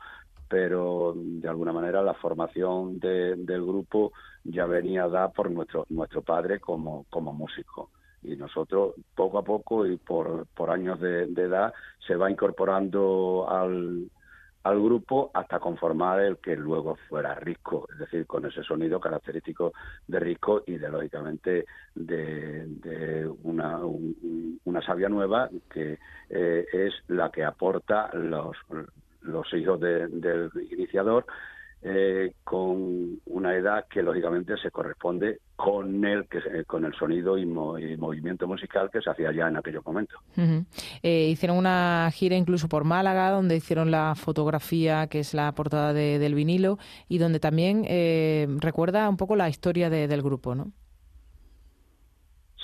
pero 0.49 1.13
de 1.15 1.49
alguna 1.49 1.73
manera 1.73 2.03
la 2.03 2.15
formación 2.15 2.99
de, 2.99 3.37
del 3.37 3.63
grupo 3.63 4.13
ya 4.45 4.65
venía 4.67 5.07
dada 5.09 5.29
por 5.29 5.51
nuestro, 5.51 5.87
nuestro 5.91 6.23
padre 6.23 6.61
como, 6.61 7.05
como 7.11 7.33
músico. 7.33 7.91
Y 8.23 8.37
nosotros, 8.37 8.95
poco 9.15 9.39
a 9.39 9.43
poco 9.43 9.85
y 9.85 9.97
por, 9.97 10.47
por 10.55 10.71
años 10.71 11.01
de 11.01 11.25
edad, 11.25 11.75
se 12.07 12.15
va 12.15 12.31
incorporando 12.31 13.47
al, 13.49 14.09
al 14.65 14.81
grupo 14.81 15.31
hasta 15.35 15.59
conformar 15.59 16.21
el 16.21 16.39
que 16.39 16.57
luego 16.57 16.97
fuera 17.09 17.35
Risco, 17.35 17.89
es 17.93 17.99
decir, 17.99 18.27
con 18.27 18.47
ese 18.47 18.63
sonido 18.63 19.01
característico 19.01 19.73
de 20.07 20.21
Risco 20.21 20.63
y 20.67 20.79
de 20.79 20.89
lógicamente 20.89 21.67
de, 21.95 23.29
una, 23.43 23.79
un, 23.79 24.61
una 24.65 24.83
savia 24.83 25.09
nueva 25.09 25.49
que 25.71 25.99
eh, 26.31 26.67
es 26.73 26.95
la 27.09 27.31
que 27.31 27.45
aporta 27.45 28.11
los, 28.15 28.57
los 29.23 29.53
hijos 29.55 29.81
de, 29.81 30.09
del 30.09 30.51
iniciador 30.71 31.27
eh, 31.85 32.35
con 32.45 33.21
una 33.27 33.57
edad 33.57 33.87
que 33.89 34.03
lógicamente 34.03 34.57
se 34.57 34.71
corresponde 34.71 35.41
con 35.57 36.05
el 36.05 36.29
que 36.29 36.65
con 36.65 36.85
el 36.85 36.95
sonido 36.95 37.37
y, 37.37 37.45
mo, 37.45 37.79
y, 37.79 37.97
movimiento 37.97 38.47
musical 38.47 38.89
que 38.93 39.01
se 39.01 39.11
hacía 39.11 39.33
ya 39.33 39.49
en 39.49 39.57
aquellos 39.57 39.85
momentos. 39.85 40.21
Eh, 41.03 41.29
hicieron 41.29 41.57
una 41.57 42.09
gira 42.13 42.37
incluso 42.37 42.69
por 42.69 42.85
Málaga 42.85 43.31
donde 43.31 43.57
hicieron 43.57 43.91
la 43.91 44.15
fotografía 44.15 45.09
que 45.09 45.21
es 45.21 45.35
la 45.35 45.53
portada 45.53 45.93
de, 45.93 46.19
del 46.19 46.35
vinilo 46.35 46.79
y 47.09 47.19
donde 47.19 47.41
también 47.41 47.85
eh, 47.89 48.47
recuerda 48.59 49.09
un 49.09 49.17
poco 49.17 49.35
la 49.35 49.49
historia 49.49 49.91
de, 49.91 50.07
del 50.07 50.23
grupo, 50.23 50.55
¿no? 50.55 50.73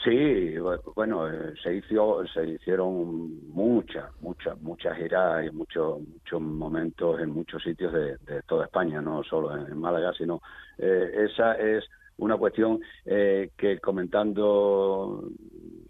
Sí, 0.08 0.54
bueno, 0.94 1.28
eh, 1.28 1.52
se 1.62 1.74
hizo, 1.74 2.26
se 2.28 2.46
hicieron 2.46 3.46
muchas, 3.50 4.10
muchas, 4.22 4.58
muchas 4.62 4.96
giras 4.96 5.44
y 5.46 5.50
muchos, 5.50 6.00
muchos 6.00 6.40
momentos 6.40 7.20
en 7.20 7.30
muchos 7.30 7.62
sitios 7.62 7.92
de, 7.92 8.16
de 8.16 8.42
toda 8.46 8.64
España, 8.64 9.02
no 9.02 9.22
solo 9.22 9.54
en, 9.54 9.78
Málaga, 9.78 10.14
sino 10.16 10.40
eh, 10.78 11.26
esa 11.30 11.58
es 11.58 11.84
una 12.16 12.38
cuestión 12.38 12.80
eh, 13.04 13.50
que 13.54 13.80
comentando 13.80 15.28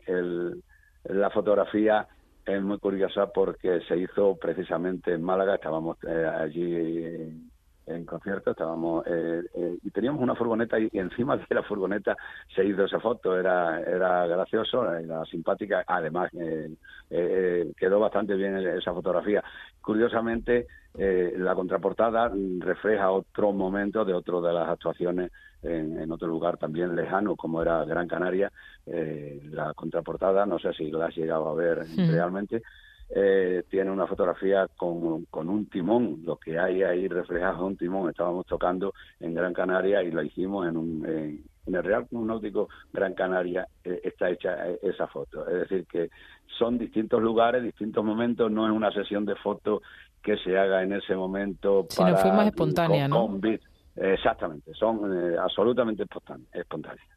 el, 0.07 0.64
la 1.05 1.31
fotografía 1.31 2.09
es 2.45 2.61
muy 2.61 2.79
curiosa 2.79 3.29
porque 3.33 3.83
se 3.87 3.99
hizo 3.99 4.37
precisamente 4.37 5.12
en 5.12 5.23
Málaga, 5.23 5.55
estábamos 5.55 5.97
eh, 6.03 6.27
allí 6.27 7.41
en 7.89 8.05
concierto, 8.05 8.51
estábamos 8.51 9.07
eh, 9.07 9.43
eh, 9.55 9.78
y 9.82 9.91
teníamos 9.91 10.20
una 10.22 10.34
furgoneta 10.34 10.78
y, 10.78 10.89
y, 10.93 10.99
encima 10.99 11.36
de 11.36 11.55
la 11.55 11.62
furgoneta 11.62 12.16
se 12.55 12.64
hizo 12.64 12.84
esa 12.84 13.01
foto, 13.01 13.39
era 13.39 13.80
era 13.80 14.26
gracioso, 14.26 14.95
era 14.95 15.24
simpática, 15.24 15.84
además 15.86 16.30
eh, 16.34 16.70
eh 17.11 17.72
quedó 17.76 18.01
bastante 18.01 18.34
bien 18.34 18.57
esa 18.57 18.93
fotografía. 18.93 19.43
Curiosamente, 19.80 20.66
eh, 20.97 21.34
la 21.36 21.55
contraportada 21.55 22.30
refleja 22.59 23.11
otro 23.11 23.53
momento 23.53 24.05
de 24.05 24.14
otro 24.14 24.41
de 24.41 24.53
las 24.53 24.68
actuaciones 24.68 25.30
en, 25.62 25.99
en, 26.01 26.11
otro 26.11 26.26
lugar 26.28 26.57
también 26.57 26.97
lejano, 26.97 27.36
como 27.36 27.62
era 27.62 27.84
Gran 27.84 28.09
Canaria. 28.09 28.51
Eh, 28.86 29.41
la 29.51 29.74
contraportada, 29.74 30.45
no 30.45 30.59
sé 30.59 30.72
si 30.72 30.91
la 30.91 31.07
has 31.07 31.16
llegado 31.16 31.49
a 31.49 31.55
ver 31.55 31.84
sí. 31.86 32.11
realmente, 32.11 32.62
eh, 33.11 33.65
tiene 33.71 33.91
una 33.91 34.07
fotografía 34.07 34.69
con, 34.77 35.25
con, 35.27 35.49
un 35.49 35.67
timón, 35.67 36.21
lo 36.25 36.37
que 36.37 36.59
hay 36.59 36.83
ahí 36.83 37.09
reflejado 37.09 37.67
un 37.67 37.77
timón. 37.77 38.11
Estábamos 38.11 38.47
tocando 38.47 38.93
en 39.21 39.35
Gran 39.35 39.53
Canaria 39.53 40.03
y 40.03 40.11
lo 40.11 40.23
hicimos 40.23 40.67
en, 40.69 40.77
un, 40.77 41.07
en, 41.07 41.45
en 41.69 41.75
el 41.75 41.85
Real 41.85 42.07
Club 42.07 42.27
Náutico 42.27 42.69
Gran 42.93 43.15
Canaria, 43.15 43.67
eh, 43.85 44.01
está 44.03 44.31
hecha 44.31 44.69
eh, 44.69 44.79
esa 44.83 45.07
foto. 45.07 45.47
Es 45.49 45.69
decir, 45.69 45.87
que 45.87 46.11
son 46.59 46.79
distintos 46.79 47.23
lugares, 47.23 47.63
distintos 47.63 48.05
momentos, 48.05 48.51
no 48.51 48.67
es 48.67 48.73
una 48.73 48.91
sesión 48.91 49.25
de 49.25 49.37
fotos 49.37 49.83
que 50.23 50.37
se 50.39 50.59
haga 50.59 50.83
en 50.83 50.95
ese 50.95 51.15
momento. 51.15 51.87
Sino 51.89 52.17
fue 52.17 52.33
más 52.33 52.47
espontánea, 52.47 53.09
con, 53.09 53.41
¿no? 53.41 53.41
Con 53.41 53.61
Exactamente, 54.01 54.73
son 54.75 55.01
eh, 55.13 55.37
absolutamente 55.37 56.05
espontáneas. 56.53 57.09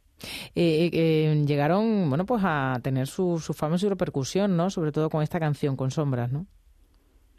Eh, 0.55 0.89
eh, 0.93 1.43
llegaron, 1.45 2.09
bueno, 2.09 2.25
pues 2.25 2.41
a 2.45 2.79
tener 2.83 3.07
su, 3.07 3.39
su 3.39 3.53
fama 3.53 3.75
y 3.75 3.79
su 3.79 3.89
repercusión, 3.89 4.55
¿no? 4.55 4.69
Sobre 4.69 4.91
todo 4.91 5.09
con 5.09 5.23
esta 5.23 5.39
canción, 5.39 5.75
con 5.75 5.91
Sombras, 5.91 6.31
¿no? 6.31 6.45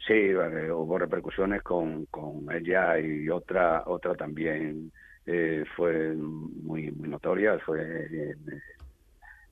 Sí, 0.05 0.33
hubo 0.35 0.97
repercusiones 0.97 1.61
con, 1.61 2.05
con 2.07 2.51
ella 2.51 2.99
y 2.99 3.29
otra 3.29 3.83
otra 3.85 4.15
también 4.15 4.91
fue 5.77 6.13
muy 6.13 6.91
muy 6.91 7.07
notoria, 7.07 7.57
fue 7.59 8.35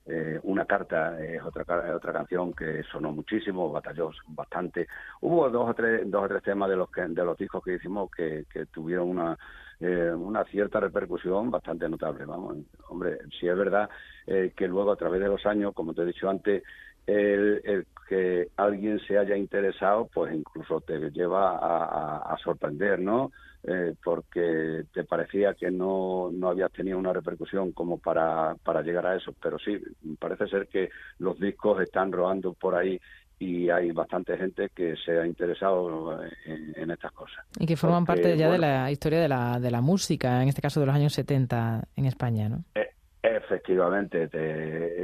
eh, 0.07 0.39
una 0.43 0.65
carta 0.65 1.23
es 1.23 1.41
otra 1.43 1.63
otra 1.95 2.11
canción 2.11 2.53
que 2.53 2.81
sonó 2.91 3.11
muchísimo, 3.11 3.71
batalló 3.71 4.11
bastante. 4.27 4.87
Hubo 5.21 5.49
dos 5.49 5.69
o 5.69 5.73
tres 5.73 6.09
dos 6.09 6.23
o 6.25 6.27
tres 6.27 6.41
temas 6.43 6.69
de 6.69 6.75
los 6.75 6.89
que, 6.89 7.01
de 7.01 7.23
los 7.23 7.37
discos 7.37 7.63
que 7.63 7.75
hicimos 7.75 8.09
que 8.11 8.45
tuvieron 8.73 9.09
una 9.09 9.37
eh, 9.81 10.11
una 10.13 10.43
cierta 10.45 10.79
repercusión 10.79 11.51
bastante 11.51 11.89
notable. 11.89 12.25
Vamos, 12.25 12.57
hombre, 12.89 13.17
si 13.39 13.47
es 13.47 13.57
verdad 13.57 13.89
eh, 14.27 14.53
que 14.55 14.67
luego 14.67 14.91
a 14.91 14.95
través 14.95 15.21
de 15.21 15.27
los 15.27 15.45
años, 15.45 15.73
como 15.73 15.93
te 15.93 16.03
he 16.03 16.05
dicho 16.05 16.29
antes, 16.29 16.63
el, 17.07 17.85
que 18.07 18.49
alguien 18.57 18.99
se 18.99 19.17
haya 19.17 19.35
interesado, 19.35 20.07
pues 20.13 20.33
incluso 20.33 20.81
te 20.81 21.09
lleva 21.11 21.57
a, 21.57 22.33
a 22.33 22.37
sorprender, 22.37 22.99
¿no? 22.99 23.31
Eh, 23.63 23.93
porque 24.03 24.85
te 24.91 25.03
parecía 25.03 25.53
que 25.53 25.69
no, 25.69 26.31
no 26.33 26.49
habías 26.49 26.71
tenido 26.71 26.97
una 26.97 27.13
repercusión 27.13 27.73
como 27.73 27.99
para, 27.99 28.55
para 28.63 28.81
llegar 28.81 29.05
a 29.05 29.15
eso. 29.15 29.35
Pero 29.41 29.59
sí, 29.59 29.79
parece 30.19 30.47
ser 30.47 30.67
que 30.67 30.89
los 31.19 31.39
discos 31.39 31.79
están 31.81 32.11
rodando 32.11 32.53
por 32.53 32.73
ahí 32.73 32.99
y 33.41 33.71
hay 33.71 33.91
bastante 33.91 34.37
gente 34.37 34.69
que 34.69 34.95
se 35.03 35.19
ha 35.19 35.25
interesado 35.25 36.21
en, 36.45 36.91
estas 36.91 37.11
cosas. 37.11 37.43
Y 37.59 37.65
que 37.65 37.75
forman 37.75 38.05
parte 38.05 38.37
ya 38.37 38.51
de 38.51 38.59
la 38.59 38.91
historia 38.91 39.19
de 39.19 39.27
la, 39.27 39.59
de 39.59 39.71
la 39.71 39.81
música, 39.81 40.43
en 40.43 40.49
este 40.49 40.61
caso 40.61 40.79
de 40.79 40.85
los 40.85 40.93
años 40.93 41.13
70 41.13 41.87
en 41.95 42.05
España, 42.05 42.49
¿no? 42.49 42.63
Eh, 42.75 42.91
efectivamente, 43.23 44.29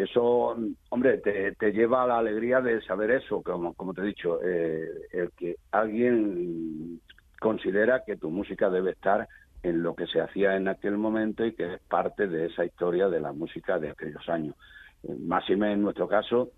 eso, 0.03 0.55
hombre, 0.89 1.17
te, 1.17 1.53
te, 1.53 1.71
lleva 1.71 2.03
a 2.03 2.07
la 2.07 2.19
alegría 2.19 2.61
de 2.61 2.79
saber 2.83 3.09
eso, 3.09 3.41
como, 3.41 3.73
como 3.73 3.95
te 3.95 4.01
he 4.01 4.05
dicho, 4.05 4.39
eh, 4.43 4.88
el 5.13 5.31
que 5.31 5.55
alguien 5.71 7.01
considera 7.39 8.03
que 8.05 8.17
tu 8.17 8.29
música 8.29 8.69
debe 8.69 8.91
estar 8.91 9.27
en 9.63 9.81
lo 9.81 9.95
que 9.95 10.05
se 10.05 10.21
hacía 10.21 10.55
en 10.55 10.67
aquel 10.67 10.95
momento 10.99 11.43
y 11.43 11.53
que 11.53 11.73
es 11.73 11.81
parte 11.89 12.27
de 12.27 12.45
esa 12.45 12.63
historia 12.63 13.09
de 13.09 13.19
la 13.19 13.31
música 13.31 13.79
de 13.79 13.89
aquellos 13.89 14.29
años. 14.29 14.55
Eh, 15.01 15.15
máxime 15.19 15.73
en 15.73 15.81
nuestro 15.81 16.07
caso, 16.07 16.51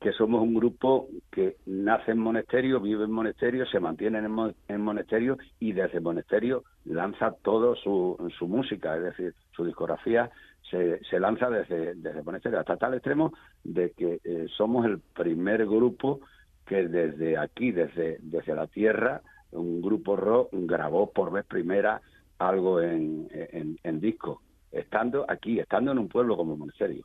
que 0.00 0.12
somos 0.12 0.42
un 0.42 0.54
grupo 0.54 1.08
que 1.30 1.56
nace 1.66 2.12
en 2.12 2.18
monasterio, 2.18 2.80
vive 2.80 3.04
en 3.04 3.10
monasterio, 3.10 3.66
se 3.66 3.80
mantiene 3.80 4.18
en, 4.18 4.54
en 4.68 4.80
monasterio 4.80 5.38
y 5.58 5.72
desde 5.72 6.00
monasterio 6.00 6.64
lanza 6.84 7.32
todo 7.42 7.74
su, 7.76 8.16
su 8.38 8.46
música, 8.46 8.96
es 8.96 9.02
decir, 9.04 9.34
su 9.52 9.64
discografía 9.64 10.30
se, 10.70 11.02
se 11.04 11.20
lanza 11.20 11.48
desde, 11.48 11.94
desde 11.94 12.22
monasterio, 12.22 12.60
hasta 12.60 12.76
tal 12.76 12.94
extremo 12.94 13.32
de 13.64 13.92
que 13.92 14.20
eh, 14.24 14.46
somos 14.56 14.84
el 14.84 15.00
primer 15.00 15.64
grupo 15.66 16.20
que 16.66 16.88
desde 16.88 17.38
aquí, 17.38 17.70
desde, 17.72 18.18
desde 18.20 18.54
la 18.54 18.66
tierra, 18.66 19.22
un 19.52 19.80
grupo 19.80 20.16
rock 20.16 20.48
grabó 20.52 21.10
por 21.12 21.32
vez 21.32 21.46
primera 21.46 22.02
algo 22.38 22.80
en, 22.80 23.28
en, 23.30 24.00
disco 24.00 24.42
estando 24.78 25.24
aquí, 25.28 25.58
estando 25.58 25.92
en 25.92 25.98
un 25.98 26.08
pueblo 26.08 26.36
como 26.36 26.56
Monserio. 26.56 27.04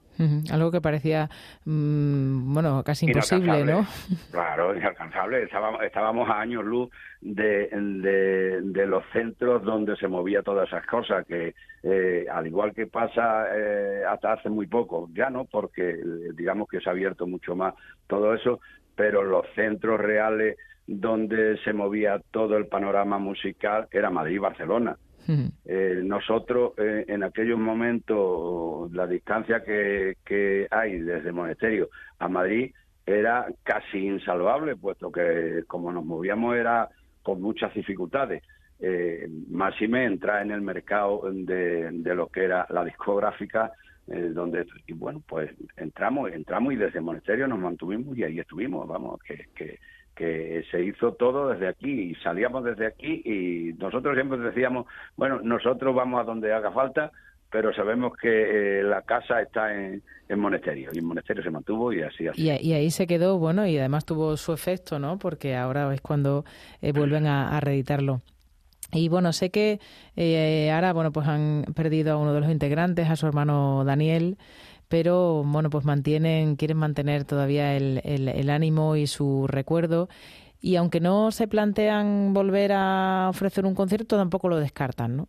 Algo 0.51 0.71
que 0.71 0.81
parecía, 0.81 1.29
mm, 1.65 2.53
bueno, 2.53 2.83
casi 2.83 3.07
imposible, 3.07 3.65
¿no? 3.65 3.85
Claro, 4.31 4.75
inalcanzable. 4.75 5.43
Estábamos, 5.43 5.81
estábamos 5.83 6.29
a 6.29 6.39
años 6.39 6.63
luz 6.63 6.89
de, 7.21 7.69
de, 8.63 8.85
los 8.87 9.03
centros 9.13 9.63
donde 9.63 9.95
se 9.95 10.07
movía 10.07 10.41
todas 10.41 10.67
esas 10.67 10.85
cosas, 10.85 11.25
que 11.25 11.53
eh, 11.83 12.25
al 12.31 12.47
igual 12.47 12.73
que 12.73 12.87
pasa 12.87 13.45
eh, 13.55 14.03
hasta 14.07 14.33
hace 14.33 14.49
muy 14.49 14.67
poco, 14.67 15.09
ya 15.13 15.29
no, 15.29 15.45
porque 15.45 15.91
eh, 15.91 16.03
digamos 16.35 16.67
que 16.67 16.79
se 16.79 16.89
ha 16.89 16.91
abierto 16.91 17.27
mucho 17.27 17.55
más 17.55 17.73
todo 18.07 18.33
eso, 18.33 18.59
pero 18.95 19.23
los 19.23 19.45
centros 19.55 19.99
reales 19.99 20.57
donde 20.87 21.57
se 21.63 21.73
movía 21.73 22.21
todo 22.31 22.57
el 22.57 22.67
panorama 22.67 23.17
musical 23.19 23.87
era 23.91 24.09
Madrid 24.09 24.35
y 24.35 24.39
Barcelona. 24.39 24.97
Eh, 25.27 26.01
nosotros 26.03 26.73
eh, 26.77 27.05
en 27.07 27.23
aquellos 27.23 27.59
momentos 27.59 28.91
la 28.91 29.07
distancia 29.07 29.63
que, 29.63 30.17
que 30.25 30.67
hay 30.69 30.99
desde 30.99 31.31
Monasterio 31.31 31.89
a 32.19 32.27
Madrid 32.27 32.73
era 33.05 33.47
casi 33.63 34.05
insalvable, 34.05 34.75
puesto 34.75 35.11
que 35.11 35.63
como 35.67 35.91
nos 35.91 36.05
movíamos 36.05 36.55
era 36.55 36.89
con 37.23 37.41
muchas 37.41 37.73
dificultades. 37.73 38.43
Eh, 38.79 39.27
Máxime 39.49 40.05
entra 40.05 40.41
en 40.41 40.51
el 40.51 40.61
mercado 40.61 41.21
de, 41.31 41.89
de 41.91 42.15
lo 42.15 42.27
que 42.27 42.45
era 42.45 42.65
la 42.69 42.83
discográfica, 42.83 43.71
eh, 44.07 44.31
donde 44.33 44.65
y 44.87 44.93
bueno 44.93 45.21
pues 45.25 45.51
entramos 45.77 46.31
entramos 46.31 46.73
y 46.73 46.77
desde 46.77 46.99
Monasterio 46.99 47.47
nos 47.47 47.59
mantuvimos 47.59 48.17
y 48.17 48.23
ahí 48.23 48.39
estuvimos 48.39 48.87
vamos 48.87 49.21
que, 49.21 49.45
que 49.55 49.79
que 50.15 50.63
se 50.71 50.83
hizo 50.83 51.13
todo 51.13 51.49
desde 51.49 51.67
aquí 51.67 52.11
y 52.11 52.15
salíamos 52.15 52.63
desde 52.63 52.87
aquí 52.87 53.21
y 53.25 53.73
nosotros 53.73 54.15
siempre 54.15 54.37
decíamos, 54.39 54.85
bueno, 55.15 55.39
nosotros 55.41 55.95
vamos 55.95 56.19
a 56.21 56.23
donde 56.23 56.53
haga 56.53 56.71
falta, 56.71 57.11
pero 57.49 57.73
sabemos 57.73 58.13
que 58.17 58.79
eh, 58.79 58.83
la 58.83 59.01
casa 59.01 59.41
está 59.41 59.73
en, 59.73 60.01
en 60.29 60.39
Monasterio 60.39 60.89
y 60.93 60.99
en 60.99 61.05
Monasterio 61.05 61.43
se 61.43 61.49
mantuvo 61.49 61.91
y 61.91 62.01
así 62.01 62.27
así. 62.27 62.41
Y, 62.41 62.73
ahí 62.73 62.89
se 62.89 63.05
quedó, 63.05 63.37
bueno, 63.37 63.67
y 63.67 63.77
además 63.77 64.05
tuvo 64.05 64.37
su 64.37 64.53
efecto, 64.53 64.97
¿no? 64.99 65.19
Porque 65.19 65.55
ahora 65.55 65.93
es 65.93 66.01
cuando 66.01 66.45
eh, 66.81 66.93
vuelven 66.93 67.27
a, 67.27 67.59
reeditarlo. 67.59 68.21
Y 68.93 69.09
bueno, 69.09 69.31
sé 69.33 69.51
que 69.51 69.79
eh, 70.15 70.71
ahora, 70.71 70.93
bueno, 70.93 71.11
pues 71.11 71.27
han 71.27 71.65
perdido 71.75 72.13
a 72.13 72.17
uno 72.17 72.33
de 72.33 72.41
los 72.41 72.49
integrantes, 72.49 73.09
a 73.09 73.15
su 73.15 73.27
hermano 73.27 73.83
Daniel 73.85 74.37
pero 74.91 75.41
bueno, 75.45 75.69
pues 75.69 75.85
mantienen, 75.85 76.57
quieren 76.57 76.77
mantener 76.77 77.23
todavía 77.23 77.77
el, 77.77 78.01
el, 78.03 78.49
ánimo 78.49 78.97
y 78.97 79.07
su 79.07 79.47
recuerdo. 79.47 80.09
Y 80.59 80.75
aunque 80.75 80.99
no 80.99 81.31
se 81.31 81.47
plantean 81.47 82.33
volver 82.33 82.73
a 82.73 83.29
ofrecer 83.29 83.65
un 83.65 83.73
concierto, 83.73 84.17
tampoco 84.17 84.49
lo 84.49 84.59
descartan, 84.59 85.15
¿no? 85.15 85.27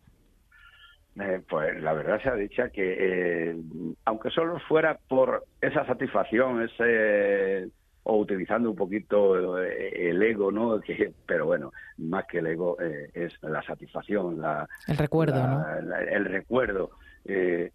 Eh, 1.21 1.41
pues 1.49 1.81
la 1.81 1.93
verdad 1.93 2.21
se 2.23 2.29
ha 2.29 2.35
dicho 2.35 2.65
que, 2.73 2.97
eh, 2.99 3.57
aunque 4.05 4.31
solo 4.31 4.59
fuera 4.67 4.99
por 5.09 5.45
esa 5.61 5.87
satisfacción, 5.87 6.63
ese 6.63 7.69
o 8.03 8.19
utilizando 8.19 8.69
un 8.69 8.77
poquito 8.77 9.63
eh, 9.63 10.11
el 10.11 10.21
ego, 10.25 10.51
¿no? 10.51 10.81
Que, 10.85 11.13
pero 11.25 11.47
bueno, 11.47 11.71
más 11.99 12.25
que 12.27 12.39
el 12.39 12.49
ego 12.49 12.77
es 12.81 13.33
la 13.43 13.63
satisfacción, 13.63 14.41
la, 14.41 14.69
el 14.89 14.97
recuerdo, 14.97 15.47
¿no? 15.47 15.65
el 15.79 16.25
recuerdo. 16.25 16.91
Eh, 17.25 17.71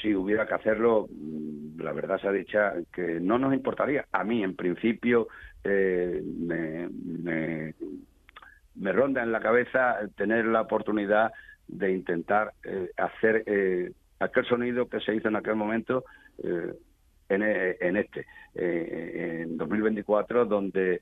si 0.00 0.14
hubiera 0.14 0.46
que 0.46 0.54
hacerlo, 0.54 1.08
mm, 1.10 1.80
la 1.80 1.92
verdad 1.92 2.20
se 2.20 2.28
ha 2.28 2.32
dicho 2.32 2.58
que 2.92 3.20
no 3.20 3.38
nos 3.38 3.52
importaría. 3.54 4.06
A 4.12 4.24
mí, 4.24 4.42
en 4.42 4.54
principio, 4.56 5.28
eh, 5.64 6.22
me, 8.74 8.92
ronda 8.92 9.22
en 9.22 9.32
la 9.32 9.40
cabeza 9.40 9.98
tener 10.16 10.46
la 10.46 10.62
oportunidad 10.62 11.32
de 11.66 11.92
intentar 11.92 12.52
eh, 12.64 12.90
hacer 12.96 13.42
eh, 13.46 13.92
aquel 14.18 14.46
sonido 14.46 14.88
que 14.88 15.00
se 15.00 15.14
hizo 15.14 15.28
en 15.28 15.36
aquel 15.36 15.56
momento 15.56 16.04
en, 17.28 17.42
en, 17.42 17.96
este, 17.96 18.26
en 18.54 19.56
2024, 19.58 20.46
donde, 20.46 21.00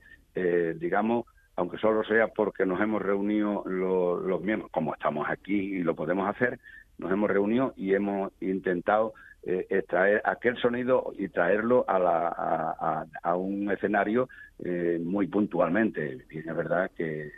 digamos, 0.75 1.25
aunque 1.55 1.77
solo 1.77 2.03
sea 2.03 2.27
porque 2.27 2.65
nos 2.65 2.81
hemos 2.81 3.01
reunido 3.01 3.63
los 3.65 4.41
miembros, 4.41 4.71
como 4.71 4.93
estamos 4.93 5.27
aquí 5.29 5.53
y 5.53 5.83
lo 5.83 5.95
podemos 5.95 6.29
hacer, 6.29 6.59
nos 6.97 7.11
hemos 7.11 7.29
reunido 7.29 7.73
y 7.75 7.93
hemos 7.93 8.31
intentado 8.41 9.13
eh, 9.43 9.65
extraer 9.69 10.21
aquel 10.25 10.57
sonido 10.57 11.13
y 11.17 11.29
traerlo 11.29 11.85
a, 11.87 11.99
la, 11.99 13.07
a, 13.23 13.35
un 13.35 13.71
escenario 13.71 14.27
eh, 14.63 14.99
muy 15.01 15.27
puntualmente. 15.27 16.25
Y 16.31 16.39
es 16.39 16.55
verdad 16.55 16.91
que 16.95 17.31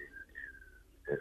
el 1.08 1.20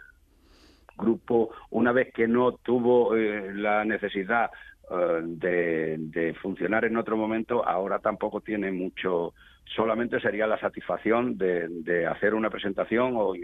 grupo, 0.96 1.50
una 1.70 1.92
vez 1.92 2.12
que 2.14 2.26
no 2.26 2.52
tuvo 2.52 3.16
eh, 3.16 3.52
la 3.54 3.84
necesidad 3.84 4.50
de, 4.90 5.96
de, 5.98 6.32
funcionar 6.40 6.86
en 6.86 6.96
otro 6.96 7.14
momento, 7.14 7.62
ahora 7.68 7.98
tampoco 7.98 8.40
tiene 8.40 8.72
mucho, 8.72 9.34
solamente 9.66 10.18
sería 10.18 10.46
la 10.46 10.58
satisfacción 10.58 11.36
de, 11.36 11.68
de 11.68 12.06
hacer 12.06 12.32
una 12.32 12.48
presentación 12.48 13.12
o 13.14 13.34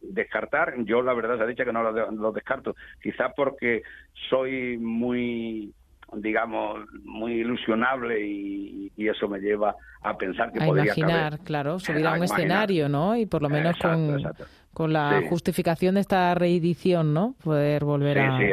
descartar, 0.00 0.74
yo 0.84 1.02
la 1.02 1.14
verdad 1.14 1.36
se 1.36 1.42
ha 1.42 1.46
dicho 1.46 1.64
que 1.64 1.72
no 1.72 1.82
lo, 1.90 2.32
descarto, 2.32 2.74
quizás 3.02 3.32
porque 3.36 3.82
soy 4.28 4.78
muy 4.78 5.72
digamos, 6.12 6.86
muy 7.02 7.40
ilusionable 7.40 8.24
y, 8.24 8.92
eso 8.96 9.28
me 9.28 9.38
lleva 9.38 9.74
a 10.02 10.16
pensar 10.16 10.52
que 10.52 10.62
a 10.62 10.66
podría 10.66 10.84
imaginar, 10.84 11.38
claro, 11.40 11.78
subir 11.78 12.06
a, 12.06 12.14
un 12.14 12.24
escenario, 12.24 12.88
¿no? 12.88 13.16
Y 13.16 13.26
por 13.26 13.40
lo 13.40 13.48
menos 13.48 13.76
con, 13.78 14.20
con 14.72 14.92
la 14.92 15.22
justificación 15.28 15.94
de 15.94 16.00
esta 16.00 16.34
reedición, 16.34 17.14
¿no? 17.14 17.34
Poder 17.42 17.84
volver 17.84 18.18
a, 18.18 18.38
sí, 18.38 18.44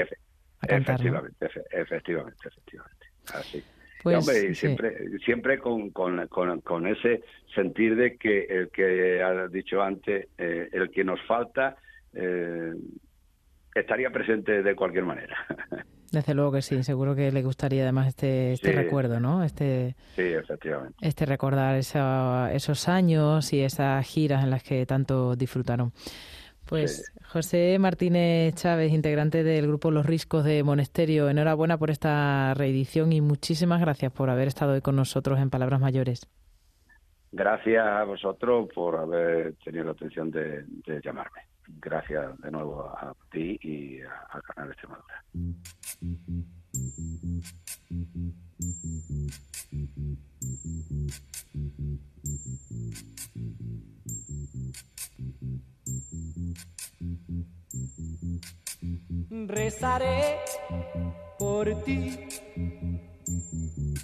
efectivamente, 0.61 1.47
efectivamente, 1.71 2.37
efectivamente, 2.47 3.07
así. 3.33 3.63
Pues, 4.03 4.25
siempre, 4.57 5.17
siempre 5.23 5.59
con, 5.59 5.91
con, 5.91 6.27
con, 6.27 6.87
ese 6.87 7.21
sentir 7.55 7.95
de 7.95 8.17
que 8.17 8.43
el 8.43 8.69
que 8.69 9.23
ha 9.23 9.47
dicho 9.47 9.81
antes, 9.81 10.27
eh, 10.37 10.69
el 10.71 10.91
que 10.91 11.05
nos 11.05 11.21
falta, 11.25 11.77
eh, 12.13 12.73
estaría 13.73 14.09
presente 14.09 14.61
de 14.61 14.75
cualquier 14.75 15.05
manera. 15.05 15.35
Desde 16.11 16.35
luego 16.35 16.51
que 16.51 16.61
sí, 16.61 16.83
seguro 16.83 17.15
que 17.15 17.31
le 17.31 17.41
gustaría 17.41 17.81
además 17.81 18.07
este, 18.07 18.53
este 18.53 18.71
recuerdo, 18.71 19.19
¿no? 19.19 19.43
Este, 19.43 19.95
sí, 20.15 20.21
efectivamente. 20.21 20.95
Este 21.01 21.25
recordar 21.25 21.75
esos 21.75 22.87
años 22.87 23.51
y 23.51 23.61
esas 23.61 24.05
giras 24.05 24.43
en 24.43 24.51
las 24.51 24.61
que 24.61 24.85
tanto 24.85 25.35
disfrutaron. 25.35 25.91
Pues 26.73 27.13
José 27.27 27.77
Martínez 27.77 28.55
Chávez, 28.55 28.91
integrante 28.91 29.43
del 29.43 29.67
grupo 29.67 29.91
Los 29.91 30.07
Riscos 30.07 30.43
de 30.43 30.63
Monesterio, 30.63 31.29
enhorabuena 31.29 31.77
por 31.77 31.91
esta 31.91 32.55
reedición 32.55 33.13
y 33.13 33.21
muchísimas 33.21 33.79
gracias 33.79 34.11
por 34.11 34.31
haber 34.31 34.47
estado 34.47 34.73
hoy 34.73 34.81
con 34.81 34.95
nosotros 34.95 35.39
en 35.39 35.51
Palabras 35.51 35.79
Mayores. 35.79 36.27
Gracias 37.31 37.85
a 37.85 38.03
vosotros 38.05 38.69
por 38.73 38.95
haber 38.95 39.53
tenido 39.63 39.85
la 39.85 39.91
atención 39.91 40.31
de, 40.31 40.65
llamarme. 41.03 41.41
Gracias 41.79 42.41
de 42.41 42.49
nuevo 42.49 42.81
a 42.81 43.13
ti 43.31 43.55
y 43.61 44.01
a, 44.01 44.41
Canal 44.41 44.71
Extremadura. 44.71 45.21
Rezaré 59.47 60.39
por 61.39 61.83
ti, 61.83 62.17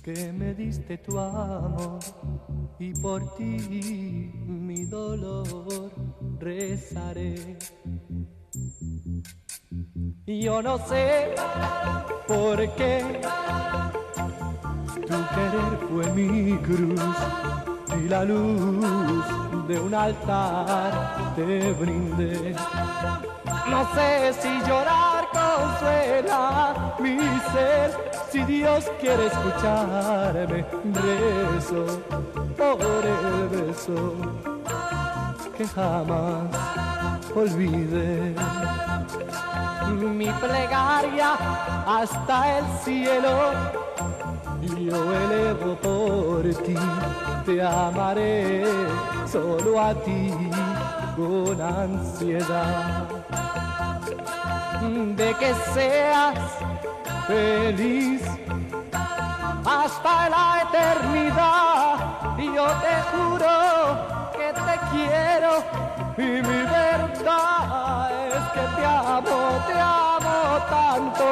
que 0.04 0.34
me 0.34 0.54
diste 0.54 0.98
tu 0.98 1.20
amor 1.20 2.00
y 2.80 2.94
por 3.00 3.36
ti 3.36 4.32
mi 4.48 4.86
dolor 4.86 5.92
rezaré. 6.40 7.58
Yo 10.26 10.62
no 10.62 10.78
sé 10.88 11.36
por 12.28 12.76
qué 12.76 13.22
tu 14.16 15.18
querer 15.36 15.74
fue 15.90 16.12
mi 16.14 16.58
cruz 16.58 17.02
y 17.98 18.08
la 18.08 18.24
luz 18.24 19.26
de 19.68 19.80
un 19.80 19.94
altar 19.94 21.34
te 21.36 21.74
brindé. 21.74 22.56
No 23.70 23.88
sé 23.94 24.34
si 24.42 24.50
llorar 24.68 25.28
consuela 25.32 26.94
mi 27.00 27.18
ser, 27.52 27.92
si 28.32 28.44
Dios 28.44 28.86
quiere 29.00 29.28
escucharme, 29.28 30.66
rezo 30.94 31.86
por 32.58 33.06
el 33.06 33.50
beso 33.50 34.16
que 35.58 35.68
jamás 35.68 36.48
olvide. 37.36 38.36
Mi 39.90 40.30
plegaria 40.42 41.34
hasta 41.86 42.60
el 42.60 42.66
cielo 42.84 43.80
yo 44.62 45.14
elevo 45.14 45.76
por 45.76 46.44
ti, 46.64 46.76
te 47.46 47.62
amaré 47.62 48.66
solo 49.32 49.80
a 49.80 49.94
ti 49.94 50.34
con 51.16 51.62
ansiedad. 51.62 53.08
De 55.16 55.34
que 55.36 55.54
seas 55.74 56.40
feliz 57.28 58.22
hasta 59.66 60.30
la 60.30 60.64
eternidad, 60.64 62.38
yo 62.38 62.68
te 62.84 62.96
juro 63.12 64.32
que 64.32 64.54
te 64.54 64.80
quiero 64.92 65.89
y 66.20 66.22
mi 66.22 66.42
verdad 66.42 68.12
es 68.28 68.44
que 68.52 68.60
te 68.76 68.86
amo, 68.86 69.64
te 69.68 69.80
amo 69.80 70.60
tanto 70.70 71.26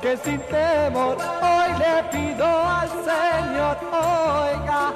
que 0.00 0.16
sin 0.16 0.40
temor 0.40 1.16
hoy 1.40 1.70
le 1.78 2.02
pido 2.10 2.44
al 2.44 2.88
Señor, 2.88 3.76
oiga 3.92 4.92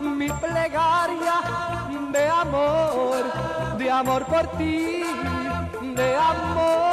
mi 0.00 0.28
plegaria 0.28 1.36
de 2.12 2.28
amor, 2.28 3.76
de 3.76 3.90
amor 3.90 4.24
por 4.26 4.46
ti, 4.56 5.02
de 5.82 6.16
amor. 6.16 6.89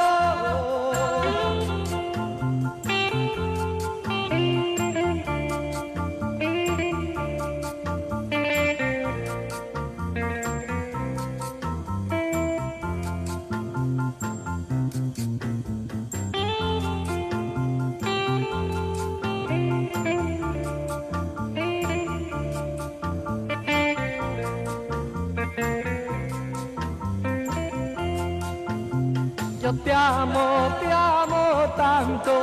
Amo, 30.07 30.75
te 30.79 30.91
amo 30.91 31.73
tanto 31.75 32.33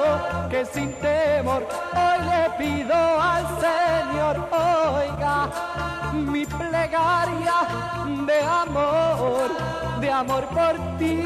que 0.51 0.65
sin 0.67 0.93
temor 1.01 1.67
hoy 1.95 2.19
le 2.31 2.43
pido 2.59 2.95
al 2.95 3.45
Señor, 3.65 4.37
oiga 4.53 5.49
mi 6.13 6.45
plegaria 6.45 7.57
de 8.27 8.39
amor, 8.63 9.49
de 10.01 10.11
amor 10.11 10.45
por 10.57 10.75
ti. 10.99 11.25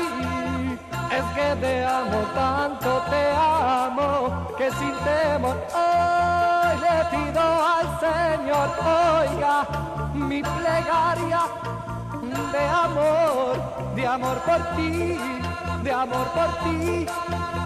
Es 1.11 1.25
que 1.37 1.49
te 1.61 1.85
amo 1.85 2.21
tanto, 2.35 3.03
te 3.11 3.23
amo, 3.33 4.47
que 4.57 4.71
sin 4.79 4.95
temor 5.11 5.57
hoy 5.75 6.75
le 6.87 6.97
pido 7.13 7.43
al 7.77 7.87
Señor, 8.07 8.69
oiga 9.03 9.67
mi 10.15 10.41
plegaria 10.43 11.41
de 12.53 12.65
amor, 12.87 13.95
de 13.97 14.07
amor 14.07 14.37
por 14.47 14.61
ti 14.77 15.48
de 15.83 15.93
amor 15.93 16.27
por 16.33 16.65
ti, 16.65 17.07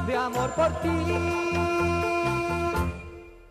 de 0.07 0.17
amor 0.17 0.51
por 0.55 0.81
ti. 0.81 0.89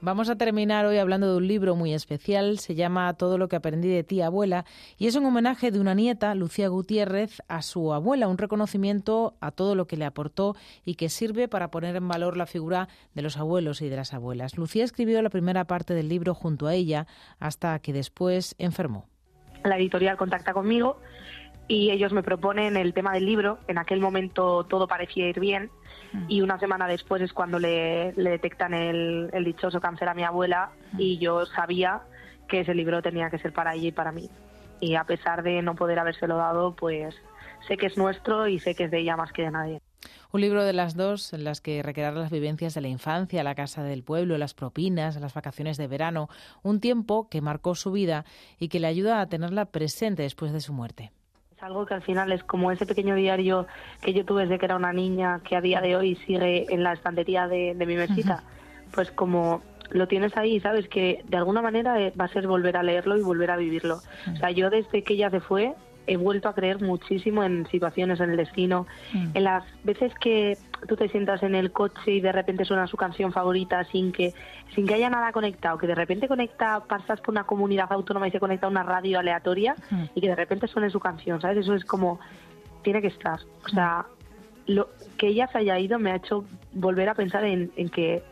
Vamos 0.03 0.29
a 0.29 0.35
terminar 0.35 0.87
hoy 0.87 0.97
hablando 0.97 1.29
de 1.29 1.37
un 1.37 1.47
libro 1.47 1.75
muy 1.75 1.93
especial, 1.93 2.57
se 2.57 2.73
llama 2.73 3.13
Todo 3.13 3.37
lo 3.37 3.47
que 3.47 3.55
aprendí 3.55 3.87
de 3.87 4.03
ti, 4.03 4.21
abuela, 4.21 4.65
y 4.97 5.05
es 5.05 5.15
un 5.15 5.25
homenaje 5.25 5.69
de 5.69 5.79
una 5.79 5.93
nieta, 5.93 6.33
Lucía 6.33 6.69
Gutiérrez, 6.69 7.43
a 7.47 7.61
su 7.61 7.93
abuela, 7.93 8.27
un 8.27 8.39
reconocimiento 8.39 9.35
a 9.41 9.51
todo 9.51 9.75
lo 9.75 9.85
que 9.85 9.97
le 9.97 10.05
aportó 10.05 10.55
y 10.85 10.95
que 10.95 11.09
sirve 11.09 11.47
para 11.47 11.69
poner 11.69 11.95
en 11.95 12.07
valor 12.07 12.35
la 12.35 12.47
figura 12.47 12.87
de 13.13 13.21
los 13.21 13.37
abuelos 13.37 13.83
y 13.83 13.89
de 13.89 13.95
las 13.95 14.15
abuelas. 14.15 14.57
Lucía 14.57 14.83
escribió 14.83 15.21
la 15.21 15.29
primera 15.29 15.65
parte 15.65 15.93
del 15.93 16.09
libro 16.09 16.33
junto 16.33 16.65
a 16.65 16.73
ella 16.73 17.05
hasta 17.39 17.77
que 17.77 17.93
después 17.93 18.55
enfermó. 18.57 19.05
La 19.63 19.77
editorial 19.77 20.17
contacta 20.17 20.53
conmigo 20.53 20.97
y 21.67 21.91
ellos 21.91 22.11
me 22.11 22.23
proponen 22.23 22.77
el 22.77 22.93
tema 22.93 23.13
del 23.13 23.25
libro. 23.25 23.59
En 23.67 23.77
aquel 23.77 23.99
momento 23.99 24.65
todo 24.65 24.87
parecía 24.87 25.27
ir 25.27 25.39
bien 25.39 25.69
mm. 26.13 26.25
y 26.27 26.41
una 26.41 26.59
semana 26.59 26.87
después 26.87 27.21
es 27.21 27.33
cuando 27.33 27.59
le, 27.59 28.13
detectan 28.13 28.73
el, 28.73 29.29
dichoso 29.45 29.79
cáncer 29.79 30.09
a 30.09 30.13
mi 30.13 30.23
abuela 30.23 30.71
mm. 30.93 30.99
y 30.99 31.17
yo 31.17 31.45
sabía 31.45 32.01
que 32.47 32.61
ese 32.61 32.75
libro 32.75 33.01
tenía 33.01 33.29
que 33.29 33.39
ser 33.39 33.53
para 33.53 33.73
ella 33.73 33.87
y 33.87 33.91
para 33.91 34.11
mí. 34.11 34.29
Y 34.79 34.95
a 34.95 35.03
pesar 35.03 35.43
de 35.43 35.61
no 35.61 35.75
poder 35.75 35.99
habérselo 35.99 36.37
dado, 36.37 36.75
pues 36.75 37.15
sé 37.67 37.77
que 37.77 37.85
es 37.85 37.97
nuestro 37.97 38.47
y 38.47 38.59
sé 38.59 38.75
que 38.75 38.85
es 38.85 38.91
de 38.91 38.99
ella 38.99 39.15
más 39.15 39.31
que 39.31 39.43
de 39.43 39.51
nadie. 39.51 39.81
Un 40.33 40.41
libro 40.41 40.63
de 40.63 40.73
las 40.73 40.95
dos 40.95 41.33
en 41.33 41.43
las 41.43 41.61
que 41.61 41.83
recrear 41.83 42.13
las 42.13 42.31
vivencias 42.31 42.73
de 42.73 42.81
la 42.81 42.87
infancia, 42.87 43.43
la 43.43 43.53
casa 43.53 43.83
del 43.83 44.03
pueblo, 44.03 44.37
las 44.37 44.53
propinas, 44.53 45.19
las 45.19 45.33
vacaciones 45.33 45.77
de 45.77 45.87
verano, 45.87 46.29
un 46.63 46.79
tiempo 46.79 47.29
que 47.29 47.41
marcó 47.41 47.75
su 47.75 47.91
vida 47.91 48.25
y 48.57 48.69
que 48.69 48.79
le 48.79 48.87
ayuda 48.87 49.21
a 49.21 49.29
tenerla 49.29 49.65
presente 49.65 50.23
después 50.23 50.53
de 50.53 50.61
su 50.61 50.73
muerte 50.73 51.11
algo 51.61 51.85
que 51.85 51.93
al 51.93 52.01
final 52.01 52.31
es 52.31 52.43
como 52.43 52.71
ese 52.71 52.85
pequeño 52.85 53.15
diario 53.15 53.67
que 54.01 54.13
yo 54.13 54.25
tuve 54.25 54.43
desde 54.43 54.59
que 54.59 54.65
era 54.65 54.75
una 54.75 54.93
niña, 54.93 55.41
que 55.43 55.55
a 55.55 55.61
día 55.61 55.81
de 55.81 55.95
hoy 55.95 56.15
sigue 56.27 56.65
en 56.69 56.83
la 56.83 56.93
estantería 56.93 57.47
de, 57.47 57.75
mi 57.85 57.95
mesita. 57.95 58.43
Pues 58.93 59.11
como 59.11 59.61
lo 59.89 60.07
tienes 60.07 60.35
ahí, 60.37 60.59
sabes 60.59 60.87
que 60.87 61.23
de 61.27 61.37
alguna 61.37 61.61
manera 61.61 61.99
eh, 62.01 62.13
va 62.19 62.25
a 62.25 62.29
ser 62.29 62.47
volver 62.47 62.77
a 62.77 62.83
leerlo 62.83 63.17
y 63.17 63.21
volver 63.21 63.51
a 63.51 63.57
vivirlo. 63.57 64.01
O 64.31 64.35
sea, 64.37 64.51
yo 64.51 64.69
desde 64.69 65.03
que 65.03 65.13
ella 65.13 65.29
se 65.29 65.39
fue, 65.39 65.73
he 66.07 66.17
vuelto 66.17 66.49
a 66.49 66.55
creer 66.55 66.81
muchísimo 66.81 67.43
en 67.43 67.67
situaciones, 67.67 68.19
en 68.19 68.31
el 68.31 68.37
destino, 68.37 68.87
mm. 69.13 69.31
en 69.33 69.43
las 69.43 69.63
veces 69.83 70.13
que 70.19 70.57
tú 70.87 70.95
te 70.95 71.09
sientas 71.09 71.43
en 71.43 71.55
el 71.55 71.71
coche 71.71 72.11
y 72.11 72.21
de 72.21 72.31
repente 72.31 72.65
suena 72.65 72.87
su 72.87 72.97
canción 72.97 73.31
favorita 73.31 73.83
sin 73.85 74.11
que 74.11 74.33
sin 74.73 74.87
que 74.87 74.95
haya 74.95 75.09
nada 75.09 75.31
conectado, 75.31 75.77
que 75.77 75.87
de 75.87 75.95
repente 75.95 76.27
conecta, 76.27 76.83
pasas 76.87 77.19
por 77.21 77.29
una 77.29 77.43
comunidad 77.43 77.91
autónoma 77.91 78.27
y 78.27 78.31
se 78.31 78.39
conecta 78.39 78.67
a 78.67 78.69
una 78.69 78.83
radio 78.83 79.19
aleatoria 79.19 79.75
mm. 79.89 80.03
y 80.15 80.21
que 80.21 80.27
de 80.27 80.35
repente 80.35 80.67
suene 80.67 80.89
su 80.89 80.99
canción, 80.99 81.39
¿sabes? 81.41 81.59
Eso 81.59 81.73
es 81.75 81.85
como 81.85 82.19
tiene 82.83 83.01
que 83.01 83.07
estar. 83.07 83.39
O 83.65 83.69
sea, 83.69 84.05
lo 84.65 84.89
que 85.17 85.27
ella 85.27 85.47
se 85.51 85.59
haya 85.59 85.77
ido 85.79 85.99
me 85.99 86.11
ha 86.11 86.15
hecho 86.15 86.45
volver 86.73 87.09
a 87.09 87.15
pensar 87.15 87.43
en, 87.45 87.71
en 87.75 87.89
que 87.89 88.23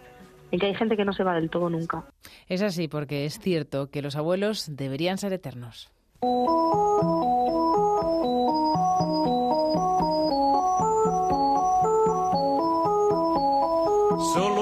en 0.51 0.59
que 0.59 0.65
hay 0.65 0.73
gente 0.73 0.97
que 0.97 1.05
no 1.05 1.13
se 1.13 1.23
va 1.23 1.35
del 1.35 1.49
todo 1.49 1.69
nunca. 1.69 2.05
Es 2.47 2.63
así, 2.63 2.87
porque 2.87 3.25
es 3.25 3.39
cierto 3.39 3.91
que 3.91 4.01
los 4.01 4.15
abuelos 4.15 4.75
deberían 4.75 5.19
ser 5.19 5.31
eternos. 5.33 5.91
Solo 6.21 6.35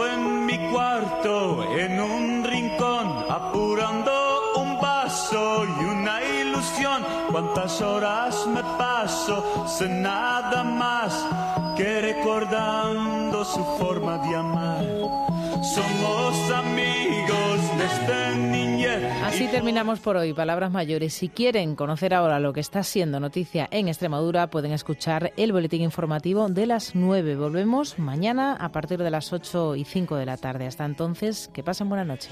en 0.07 0.45
mi 0.45 0.59
cuarto, 0.69 1.63
en 1.75 1.99
un 1.99 2.43
rincón, 2.43 3.25
apurando 3.27 4.11
un 4.57 4.79
vaso 4.79 5.65
y 5.65 5.85
una 5.85 6.23
ilusión. 6.23 7.03
Cuántas 7.31 7.81
horas 7.81 8.45
me 8.45 8.61
paso 8.77 9.65
sin 9.65 10.03
nada 10.03 10.63
más 10.63 11.25
que 11.75 12.01
recordando 12.01 13.43
su 13.43 13.65
forma 13.79 14.19
de 14.19 14.35
amar. 14.35 14.85
Somos 15.63 16.51
amigos 16.51 17.56
Así 19.23 19.47
terminamos 19.47 19.99
por 19.99 20.17
hoy, 20.17 20.33
Palabras 20.33 20.71
Mayores. 20.71 21.13
Si 21.13 21.29
quieren 21.29 21.75
conocer 21.75 22.13
ahora 22.13 22.39
lo 22.39 22.53
que 22.53 22.59
está 22.59 22.83
siendo 22.83 23.19
noticia 23.19 23.67
en 23.71 23.87
Extremadura, 23.87 24.49
pueden 24.49 24.71
escuchar 24.71 25.33
el 25.37 25.51
boletín 25.51 25.81
informativo 25.81 26.47
de 26.47 26.65
las 26.65 26.95
9. 26.95 27.35
Volvemos 27.35 27.99
mañana 27.99 28.55
a 28.55 28.71
partir 28.71 28.99
de 28.99 29.11
las 29.11 29.33
8 29.33 29.75
y 29.75 29.83
5 29.83 30.15
de 30.15 30.25
la 30.25 30.37
tarde. 30.37 30.65
Hasta 30.65 30.85
entonces, 30.85 31.49
que 31.53 31.63
pasen 31.63 31.89
buena 31.89 32.05
noche. 32.05 32.29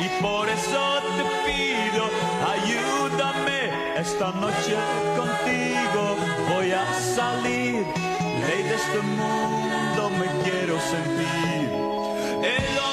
Y 0.00 0.22
por 0.22 0.48
eso 0.48 1.00
te 1.16 1.24
pido, 1.46 2.04
ayúdame 2.54 3.60
esta 3.96 4.32
noche 4.32 4.74
contigo. 5.16 6.16
Voy 6.54 6.72
a 6.72 6.84
salir, 7.16 7.86
ley 8.46 8.62
de 8.62 8.74
este 8.74 9.00
mundo 9.00 10.10
me 10.18 10.26
quiero 10.44 10.78
sentir. 10.80 11.70
El 12.42 12.87